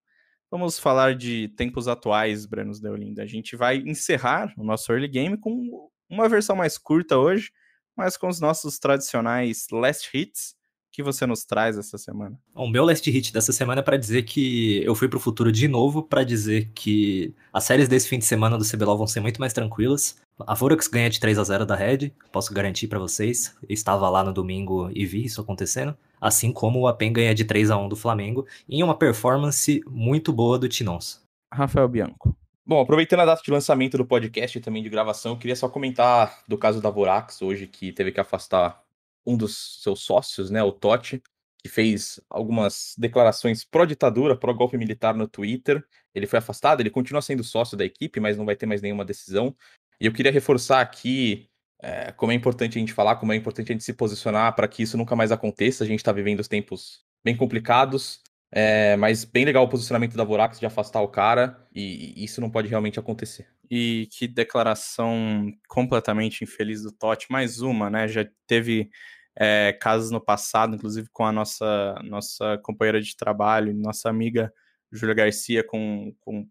vamos 0.49 0.79
falar 0.79 1.15
de 1.15 1.49
tempos 1.49 1.87
atuais, 1.87 2.45
Brenos 2.45 2.79
Deolinda. 2.79 3.23
A 3.23 3.27
gente 3.27 3.55
vai 3.55 3.77
encerrar 3.77 4.53
o 4.57 4.63
nosso 4.63 4.91
early 4.91 5.09
game 5.09 5.37
com 5.37 5.89
uma 6.09 6.29
versão 6.29 6.55
mais 6.55 6.77
curta 6.77 7.17
hoje, 7.17 7.51
mas 7.95 8.15
com 8.15 8.27
os 8.27 8.39
nossos 8.39 8.79
tradicionais 8.79 9.67
last 9.71 10.09
hits 10.13 10.55
que 10.91 11.01
você 11.01 11.25
nos 11.25 11.45
traz 11.45 11.77
essa 11.77 11.97
semana? 11.97 12.37
O 12.53 12.67
meu 12.67 12.83
last 12.83 13.09
hit 13.09 13.31
dessa 13.31 13.53
semana 13.53 13.79
é 13.79 13.83
para 13.83 13.97
dizer 13.97 14.23
que 14.23 14.83
eu 14.83 14.93
fui 14.93 15.07
pro 15.07 15.19
futuro 15.19 15.51
de 15.51 15.67
novo 15.67 16.03
para 16.03 16.23
dizer 16.23 16.69
que 16.75 17.33
as 17.53 17.63
séries 17.63 17.87
desse 17.87 18.09
fim 18.09 18.19
de 18.19 18.25
semana 18.25 18.57
do 18.57 18.69
CBLOL 18.69 18.97
vão 18.97 19.07
ser 19.07 19.21
muito 19.21 19.39
mais 19.39 19.53
tranquilas. 19.53 20.17
A 20.47 20.53
Vorax 20.53 20.87
ganha 20.87 21.09
de 21.09 21.19
3 21.19 21.37
a 21.37 21.43
0 21.43 21.65
da 21.65 21.75
Red, 21.75 22.11
posso 22.31 22.53
garantir 22.53 22.87
para 22.87 22.99
vocês. 22.99 23.55
estava 23.67 24.09
lá 24.09 24.23
no 24.23 24.33
domingo 24.33 24.89
e 24.93 25.05
vi 25.05 25.25
isso 25.25 25.41
acontecendo. 25.41 25.95
Assim 26.19 26.51
como 26.51 26.87
a 26.87 26.93
PEN 26.93 27.13
ganha 27.13 27.33
de 27.33 27.45
3 27.45 27.71
a 27.71 27.77
1 27.77 27.89
do 27.89 27.95
Flamengo, 27.95 28.45
em 28.69 28.83
uma 28.83 28.95
performance 28.95 29.81
muito 29.87 30.31
boa 30.31 30.59
do 30.59 30.69
Tinons. 30.69 31.21
Rafael 31.51 31.87
Bianco. 31.87 32.35
Bom, 32.65 32.79
aproveitando 32.79 33.21
a 33.21 33.25
data 33.25 33.41
de 33.43 33.51
lançamento 33.51 33.97
do 33.97 34.05
podcast 34.05 34.57
e 34.57 34.61
também 34.61 34.83
de 34.83 34.89
gravação, 34.89 35.33
eu 35.33 35.37
queria 35.37 35.55
só 35.55 35.67
comentar 35.67 36.43
do 36.47 36.57
caso 36.57 36.79
da 36.79 36.89
Vorax 36.89 37.41
hoje, 37.41 37.67
que 37.67 37.91
teve 37.91 38.11
que 38.11 38.19
afastar 38.19 38.81
um 39.25 39.35
dos 39.35 39.81
seus 39.81 40.01
sócios, 40.01 40.49
né, 40.49 40.63
o 40.63 40.71
Totti, 40.71 41.21
que 41.61 41.69
fez 41.69 42.19
algumas 42.29 42.95
declarações 42.97 43.63
pró-ditadura, 43.63 44.35
pró-golpe 44.35 44.77
militar 44.77 45.13
no 45.13 45.27
Twitter. 45.27 45.85
Ele 46.13 46.25
foi 46.25 46.39
afastado, 46.39 46.81
ele 46.81 46.89
continua 46.89 47.21
sendo 47.21 47.43
sócio 47.43 47.77
da 47.77 47.85
equipe, 47.85 48.19
mas 48.19 48.35
não 48.35 48.45
vai 48.45 48.55
ter 48.55 48.65
mais 48.65 48.81
nenhuma 48.81 49.05
decisão. 49.05 49.55
E 50.01 50.07
eu 50.07 50.11
queria 50.11 50.31
reforçar 50.31 50.81
aqui 50.81 51.47
é, 51.79 52.11
como 52.13 52.31
é 52.31 52.35
importante 52.35 52.75
a 52.75 52.79
gente 52.79 52.91
falar, 52.91 53.17
como 53.17 53.33
é 53.33 53.35
importante 53.35 53.71
a 53.71 53.73
gente 53.73 53.83
se 53.83 53.93
posicionar 53.93 54.55
para 54.55 54.67
que 54.67 54.81
isso 54.81 54.97
nunca 54.97 55.15
mais 55.15 55.31
aconteça. 55.31 55.83
A 55.83 55.87
gente 55.87 55.99
está 55.99 56.11
vivendo 56.11 56.39
os 56.39 56.47
tempos 56.47 57.05
bem 57.23 57.37
complicados, 57.37 58.19
é, 58.51 58.95
mas 58.95 59.23
bem 59.23 59.45
legal 59.45 59.63
o 59.63 59.69
posicionamento 59.69 60.17
da 60.17 60.23
Vorax 60.23 60.59
de 60.59 60.65
afastar 60.65 61.01
o 61.01 61.07
cara, 61.07 61.63
e, 61.71 62.19
e 62.19 62.25
isso 62.25 62.41
não 62.41 62.49
pode 62.49 62.67
realmente 62.67 62.99
acontecer. 62.99 63.47
E 63.69 64.07
que 64.11 64.27
declaração 64.27 65.53
completamente 65.67 66.43
infeliz 66.43 66.81
do 66.81 66.91
Totti. 66.91 67.31
Mais 67.31 67.61
uma, 67.61 67.87
né? 67.87 68.07
Já 68.07 68.27
teve 68.47 68.89
é, 69.37 69.71
casos 69.79 70.09
no 70.09 70.19
passado, 70.19 70.75
inclusive 70.75 71.09
com 71.11 71.25
a 71.27 71.31
nossa, 71.31 71.93
nossa 72.05 72.57
companheira 72.63 72.99
de 72.99 73.15
trabalho, 73.15 73.71
nossa 73.75 74.09
amiga 74.09 74.51
Júlia 74.91 75.13
Garcia, 75.13 75.63
com, 75.63 76.11
com 76.19 76.49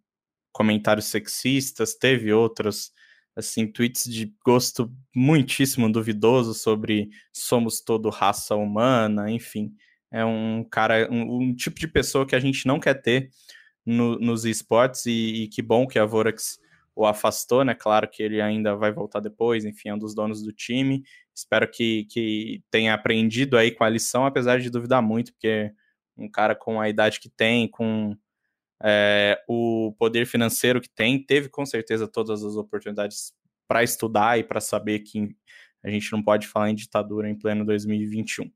comentários 0.52 1.06
sexistas. 1.06 1.96
Teve 1.96 2.32
outros, 2.32 2.92
assim, 3.40 3.66
tweets 3.66 4.05
de 4.05 4.33
gosto 4.44 4.90
muitíssimo 5.14 5.90
duvidoso 5.90 6.55
sobre 6.55 7.11
somos 7.33 7.81
todo 7.81 8.09
raça 8.11 8.55
humana, 8.55 9.31
enfim. 9.31 9.74
É 10.11 10.24
um 10.24 10.64
cara, 10.64 11.09
um, 11.11 11.40
um 11.40 11.55
tipo 11.55 11.79
de 11.79 11.88
pessoa 11.88 12.26
que 12.26 12.35
a 12.35 12.40
gente 12.40 12.66
não 12.66 12.81
quer 12.81 12.94
ter 12.94 13.31
no, 13.85 14.18
nos 14.18 14.44
esportes 14.44 15.07
e, 15.07 15.44
e 15.44 15.48
que 15.48 15.62
bom 15.62 15.87
que 15.87 15.98
a 15.98 16.05
Vorax 16.05 16.59
o 16.94 17.07
afastou, 17.07 17.64
né? 17.64 17.74
Claro 17.74 18.09
que 18.09 18.22
ele 18.22 18.40
ainda 18.40 18.74
vai 18.76 18.92
voltar 18.92 19.20
depois, 19.20 19.64
enfim, 19.64 19.88
é 19.88 19.94
um 19.94 19.98
dos 19.98 20.14
donos 20.14 20.42
do 20.42 20.53
time. 20.53 21.03
Espero 21.35 21.68
que, 21.70 22.05
que 22.11 22.62
tenha 22.70 22.92
aprendido 22.92 23.57
aí 23.57 23.70
com 23.70 23.85
a 23.85 23.88
lição, 23.88 24.26
apesar 24.26 24.61
de 24.61 24.70
duvidar 24.70 25.00
muito, 25.00 25.33
porque 25.33 25.72
um 26.16 26.29
cara 26.29 26.55
com 26.55 26.81
a 26.81 26.88
idade 26.88 27.18
que 27.18 27.29
tem, 27.29 27.68
com 27.68 28.16
é, 28.82 29.38
o 29.48 29.94
poder 29.98 30.26
financeiro 30.26 30.80
que 30.80 30.88
tem, 30.88 31.22
teve 31.24 31.48
com 31.48 31.66
certeza 31.66 32.08
todas 32.08 32.42
as 32.44 32.56
oportunidades 32.56 33.32
para 33.68 33.82
estudar 33.82 34.38
e 34.38 34.44
para 34.44 34.60
saber 34.60 35.00
que 35.00 35.28
a 35.82 35.90
gente 35.90 36.10
não 36.12 36.22
pode 36.22 36.46
falar 36.46 36.70
em 36.70 36.74
ditadura 36.74 37.28
em 37.28 37.38
pleno 37.38 37.64
2021. 37.64 38.50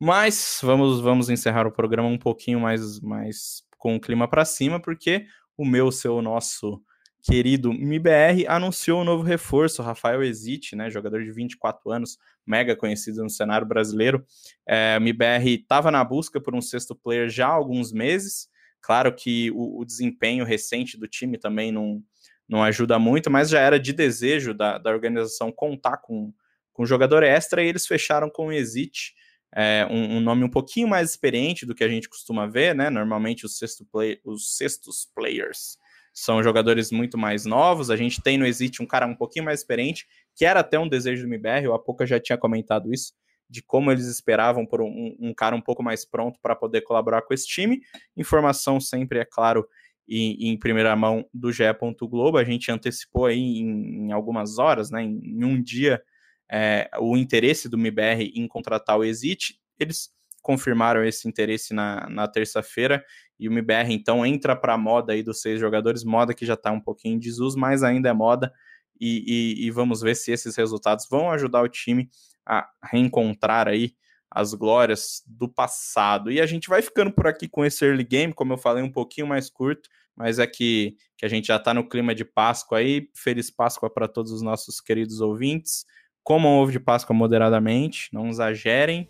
Mas 0.00 0.60
vamos, 0.62 1.00
vamos 1.00 1.28
encerrar 1.28 1.66
o 1.66 1.72
programa 1.72 2.08
um 2.08 2.18
pouquinho 2.18 2.60
mais, 2.60 3.00
mais 3.00 3.62
com 3.76 3.96
o 3.96 4.00
clima 4.00 4.28
para 4.28 4.44
cima, 4.44 4.80
porque 4.80 5.26
o 5.56 5.64
meu, 5.64 5.90
seu, 5.90 6.22
nosso 6.22 6.80
querido 7.20 7.72
MIBR 7.72 8.46
anunciou 8.46 9.00
um 9.00 9.04
novo 9.04 9.22
reforço, 9.22 9.82
Rafael 9.82 10.22
Exite, 10.22 10.76
né, 10.76 10.88
jogador 10.88 11.22
de 11.22 11.32
24 11.32 11.90
anos, 11.90 12.16
mega 12.46 12.76
conhecido 12.76 13.22
no 13.22 13.30
cenário 13.30 13.66
brasileiro. 13.66 14.24
É, 14.66 14.96
o 14.98 15.00
MIBR 15.00 15.60
estava 15.60 15.90
na 15.90 16.02
busca 16.04 16.40
por 16.40 16.54
um 16.54 16.60
sexto 16.60 16.94
player 16.94 17.28
já 17.28 17.48
há 17.48 17.52
alguns 17.52 17.92
meses. 17.92 18.48
Claro 18.80 19.14
que 19.14 19.50
o, 19.50 19.80
o, 19.80 19.84
desempenho 19.84 20.44
recente 20.44 20.96
do 20.96 21.06
time 21.06 21.36
também 21.36 21.70
não, 21.70 22.02
não 22.48 22.62
ajuda 22.62 22.98
muito, 22.98 23.30
mas 23.30 23.50
já 23.50 23.60
era 23.60 23.78
de 23.78 23.92
desejo 23.92 24.54
da, 24.54 24.78
da 24.78 24.90
organização 24.90 25.52
contar 25.52 25.98
com, 25.98 26.32
com 26.72 26.82
um 26.82 26.86
jogador 26.86 27.22
extra 27.22 27.62
e 27.62 27.68
eles 27.68 27.86
fecharam 27.86 28.30
com 28.30 28.46
o 28.46 28.52
Exite. 28.52 29.14
É, 29.54 29.86
um, 29.90 30.16
um, 30.16 30.20
nome 30.20 30.44
um 30.44 30.48
pouquinho 30.48 30.88
mais 30.88 31.10
experiente 31.10 31.64
do 31.64 31.74
que 31.74 31.82
a 31.82 31.88
gente 31.88 32.08
costuma 32.08 32.46
ver, 32.46 32.74
né? 32.74 32.90
Normalmente 32.90 33.46
os, 33.46 33.56
sexto 33.56 33.84
play, 33.90 34.20
os 34.24 34.56
sextos 34.56 35.08
players 35.14 35.78
são 36.12 36.42
jogadores 36.42 36.90
muito 36.90 37.16
mais 37.16 37.44
novos. 37.44 37.90
A 37.90 37.96
gente 37.96 38.20
tem 38.20 38.36
no 38.36 38.46
Exit 38.46 38.82
um 38.82 38.86
cara 38.86 39.06
um 39.06 39.14
pouquinho 39.14 39.44
mais 39.44 39.60
experiente, 39.60 40.06
que 40.34 40.44
era 40.44 40.60
até 40.60 40.78
um 40.78 40.88
desejo 40.88 41.22
do 41.22 41.28
MBR, 41.28 41.68
o 41.68 41.74
Apoca 41.74 42.06
já 42.06 42.20
tinha 42.20 42.36
comentado 42.36 42.92
isso, 42.92 43.12
de 43.48 43.62
como 43.62 43.90
eles 43.90 44.06
esperavam 44.06 44.66
por 44.66 44.82
um, 44.82 45.16
um 45.18 45.32
cara 45.32 45.56
um 45.56 45.60
pouco 45.60 45.82
mais 45.82 46.04
pronto 46.04 46.38
para 46.42 46.54
poder 46.54 46.82
colaborar 46.82 47.22
com 47.22 47.32
esse 47.32 47.46
time. 47.46 47.80
Informação 48.16 48.78
sempre, 48.80 49.18
é 49.18 49.24
claro, 49.24 49.66
em, 50.08 50.50
em 50.50 50.58
primeira 50.58 50.94
mão 50.96 51.24
do 51.32 51.52
GE. 51.52 51.64
Globo. 52.02 52.38
A 52.38 52.44
gente 52.44 52.70
antecipou 52.72 53.26
aí 53.26 53.38
em, 53.38 54.06
em 54.06 54.12
algumas 54.12 54.58
horas, 54.58 54.90
né, 54.90 55.02
em, 55.02 55.44
um 55.44 55.60
dia, 55.62 56.02
é, 56.50 56.88
o 56.98 57.16
interesse 57.16 57.68
do 57.68 57.76
MBR 57.76 58.32
em 58.34 58.48
contratar 58.48 58.98
o 58.98 59.04
Exit. 59.04 59.58
Eles 59.78 60.10
confirmaram 60.42 61.04
esse 61.04 61.28
interesse 61.28 61.74
na, 61.74 62.08
na 62.08 62.26
terça-feira 62.26 63.04
e 63.38 63.48
o 63.48 63.52
MBR 63.52 63.92
então 63.92 64.24
entra 64.24 64.56
para 64.56 64.74
a 64.74 64.78
moda 64.78 65.12
aí 65.12 65.22
dos 65.22 65.40
seis 65.40 65.60
jogadores, 65.60 66.04
moda 66.04 66.32
que 66.32 66.46
já 66.46 66.54
está 66.54 66.72
um 66.72 66.80
pouquinho 66.80 67.16
em 67.16 67.18
desuso, 67.18 67.58
mas 67.58 67.82
ainda 67.82 68.08
é 68.08 68.12
moda. 68.12 68.52
E, 69.00 69.58
e, 69.60 69.66
e, 69.66 69.70
vamos 69.70 70.00
ver 70.00 70.16
se 70.16 70.32
esses 70.32 70.56
resultados 70.56 71.06
vão 71.08 71.30
ajudar 71.30 71.62
o 71.62 71.68
time 71.68 72.10
a 72.48 72.68
reencontrar 72.82 73.68
aí 73.68 73.92
as 74.30 74.54
glórias 74.54 75.22
do 75.26 75.48
passado. 75.48 76.30
E 76.30 76.40
a 76.40 76.46
gente 76.46 76.68
vai 76.68 76.82
ficando 76.82 77.10
por 77.10 77.26
aqui 77.26 77.48
com 77.48 77.64
esse 77.64 77.84
early 77.84 78.04
game, 78.04 78.32
como 78.32 78.52
eu 78.52 78.58
falei, 78.58 78.82
um 78.82 78.92
pouquinho 78.92 79.26
mais 79.26 79.48
curto, 79.50 79.88
mas 80.16 80.38
é 80.38 80.46
que, 80.46 80.96
que 81.16 81.24
a 81.24 81.28
gente 81.28 81.46
já 81.46 81.56
está 81.56 81.72
no 81.72 81.88
clima 81.88 82.14
de 82.14 82.24
Páscoa 82.24 82.78
aí. 82.78 83.08
Feliz 83.14 83.50
Páscoa 83.50 83.88
para 83.88 84.08
todos 84.08 84.32
os 84.32 84.42
nossos 84.42 84.80
queridos 84.80 85.20
ouvintes. 85.20 85.84
Comam 86.22 86.58
ovo 86.58 86.72
de 86.72 86.80
Páscoa 86.80 87.14
moderadamente, 87.14 88.08
não 88.12 88.28
exagerem 88.28 89.08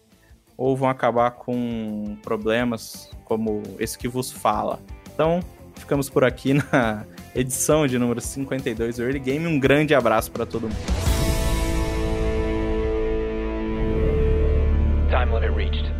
ou 0.58 0.76
vão 0.76 0.88
acabar 0.88 1.30
com 1.30 2.18
problemas 2.20 3.08
como 3.24 3.62
esse 3.78 3.96
que 3.96 4.08
vos 4.08 4.32
fala. 4.32 4.80
Então, 5.14 5.40
ficamos 5.76 6.10
por 6.10 6.24
aqui 6.24 6.54
na 6.72 7.06
edição 7.34 7.86
de 7.86 7.96
número 7.96 8.20
52 8.20 8.96
do 8.96 9.02
Early 9.02 9.20
Game. 9.20 9.46
Um 9.46 9.58
grande 9.58 9.94
abraço 9.94 10.32
para 10.32 10.44
todo 10.44 10.62
mundo. 10.62 11.07
hamlet 15.28 15.44
it 15.44 15.52
reached. 15.54 15.97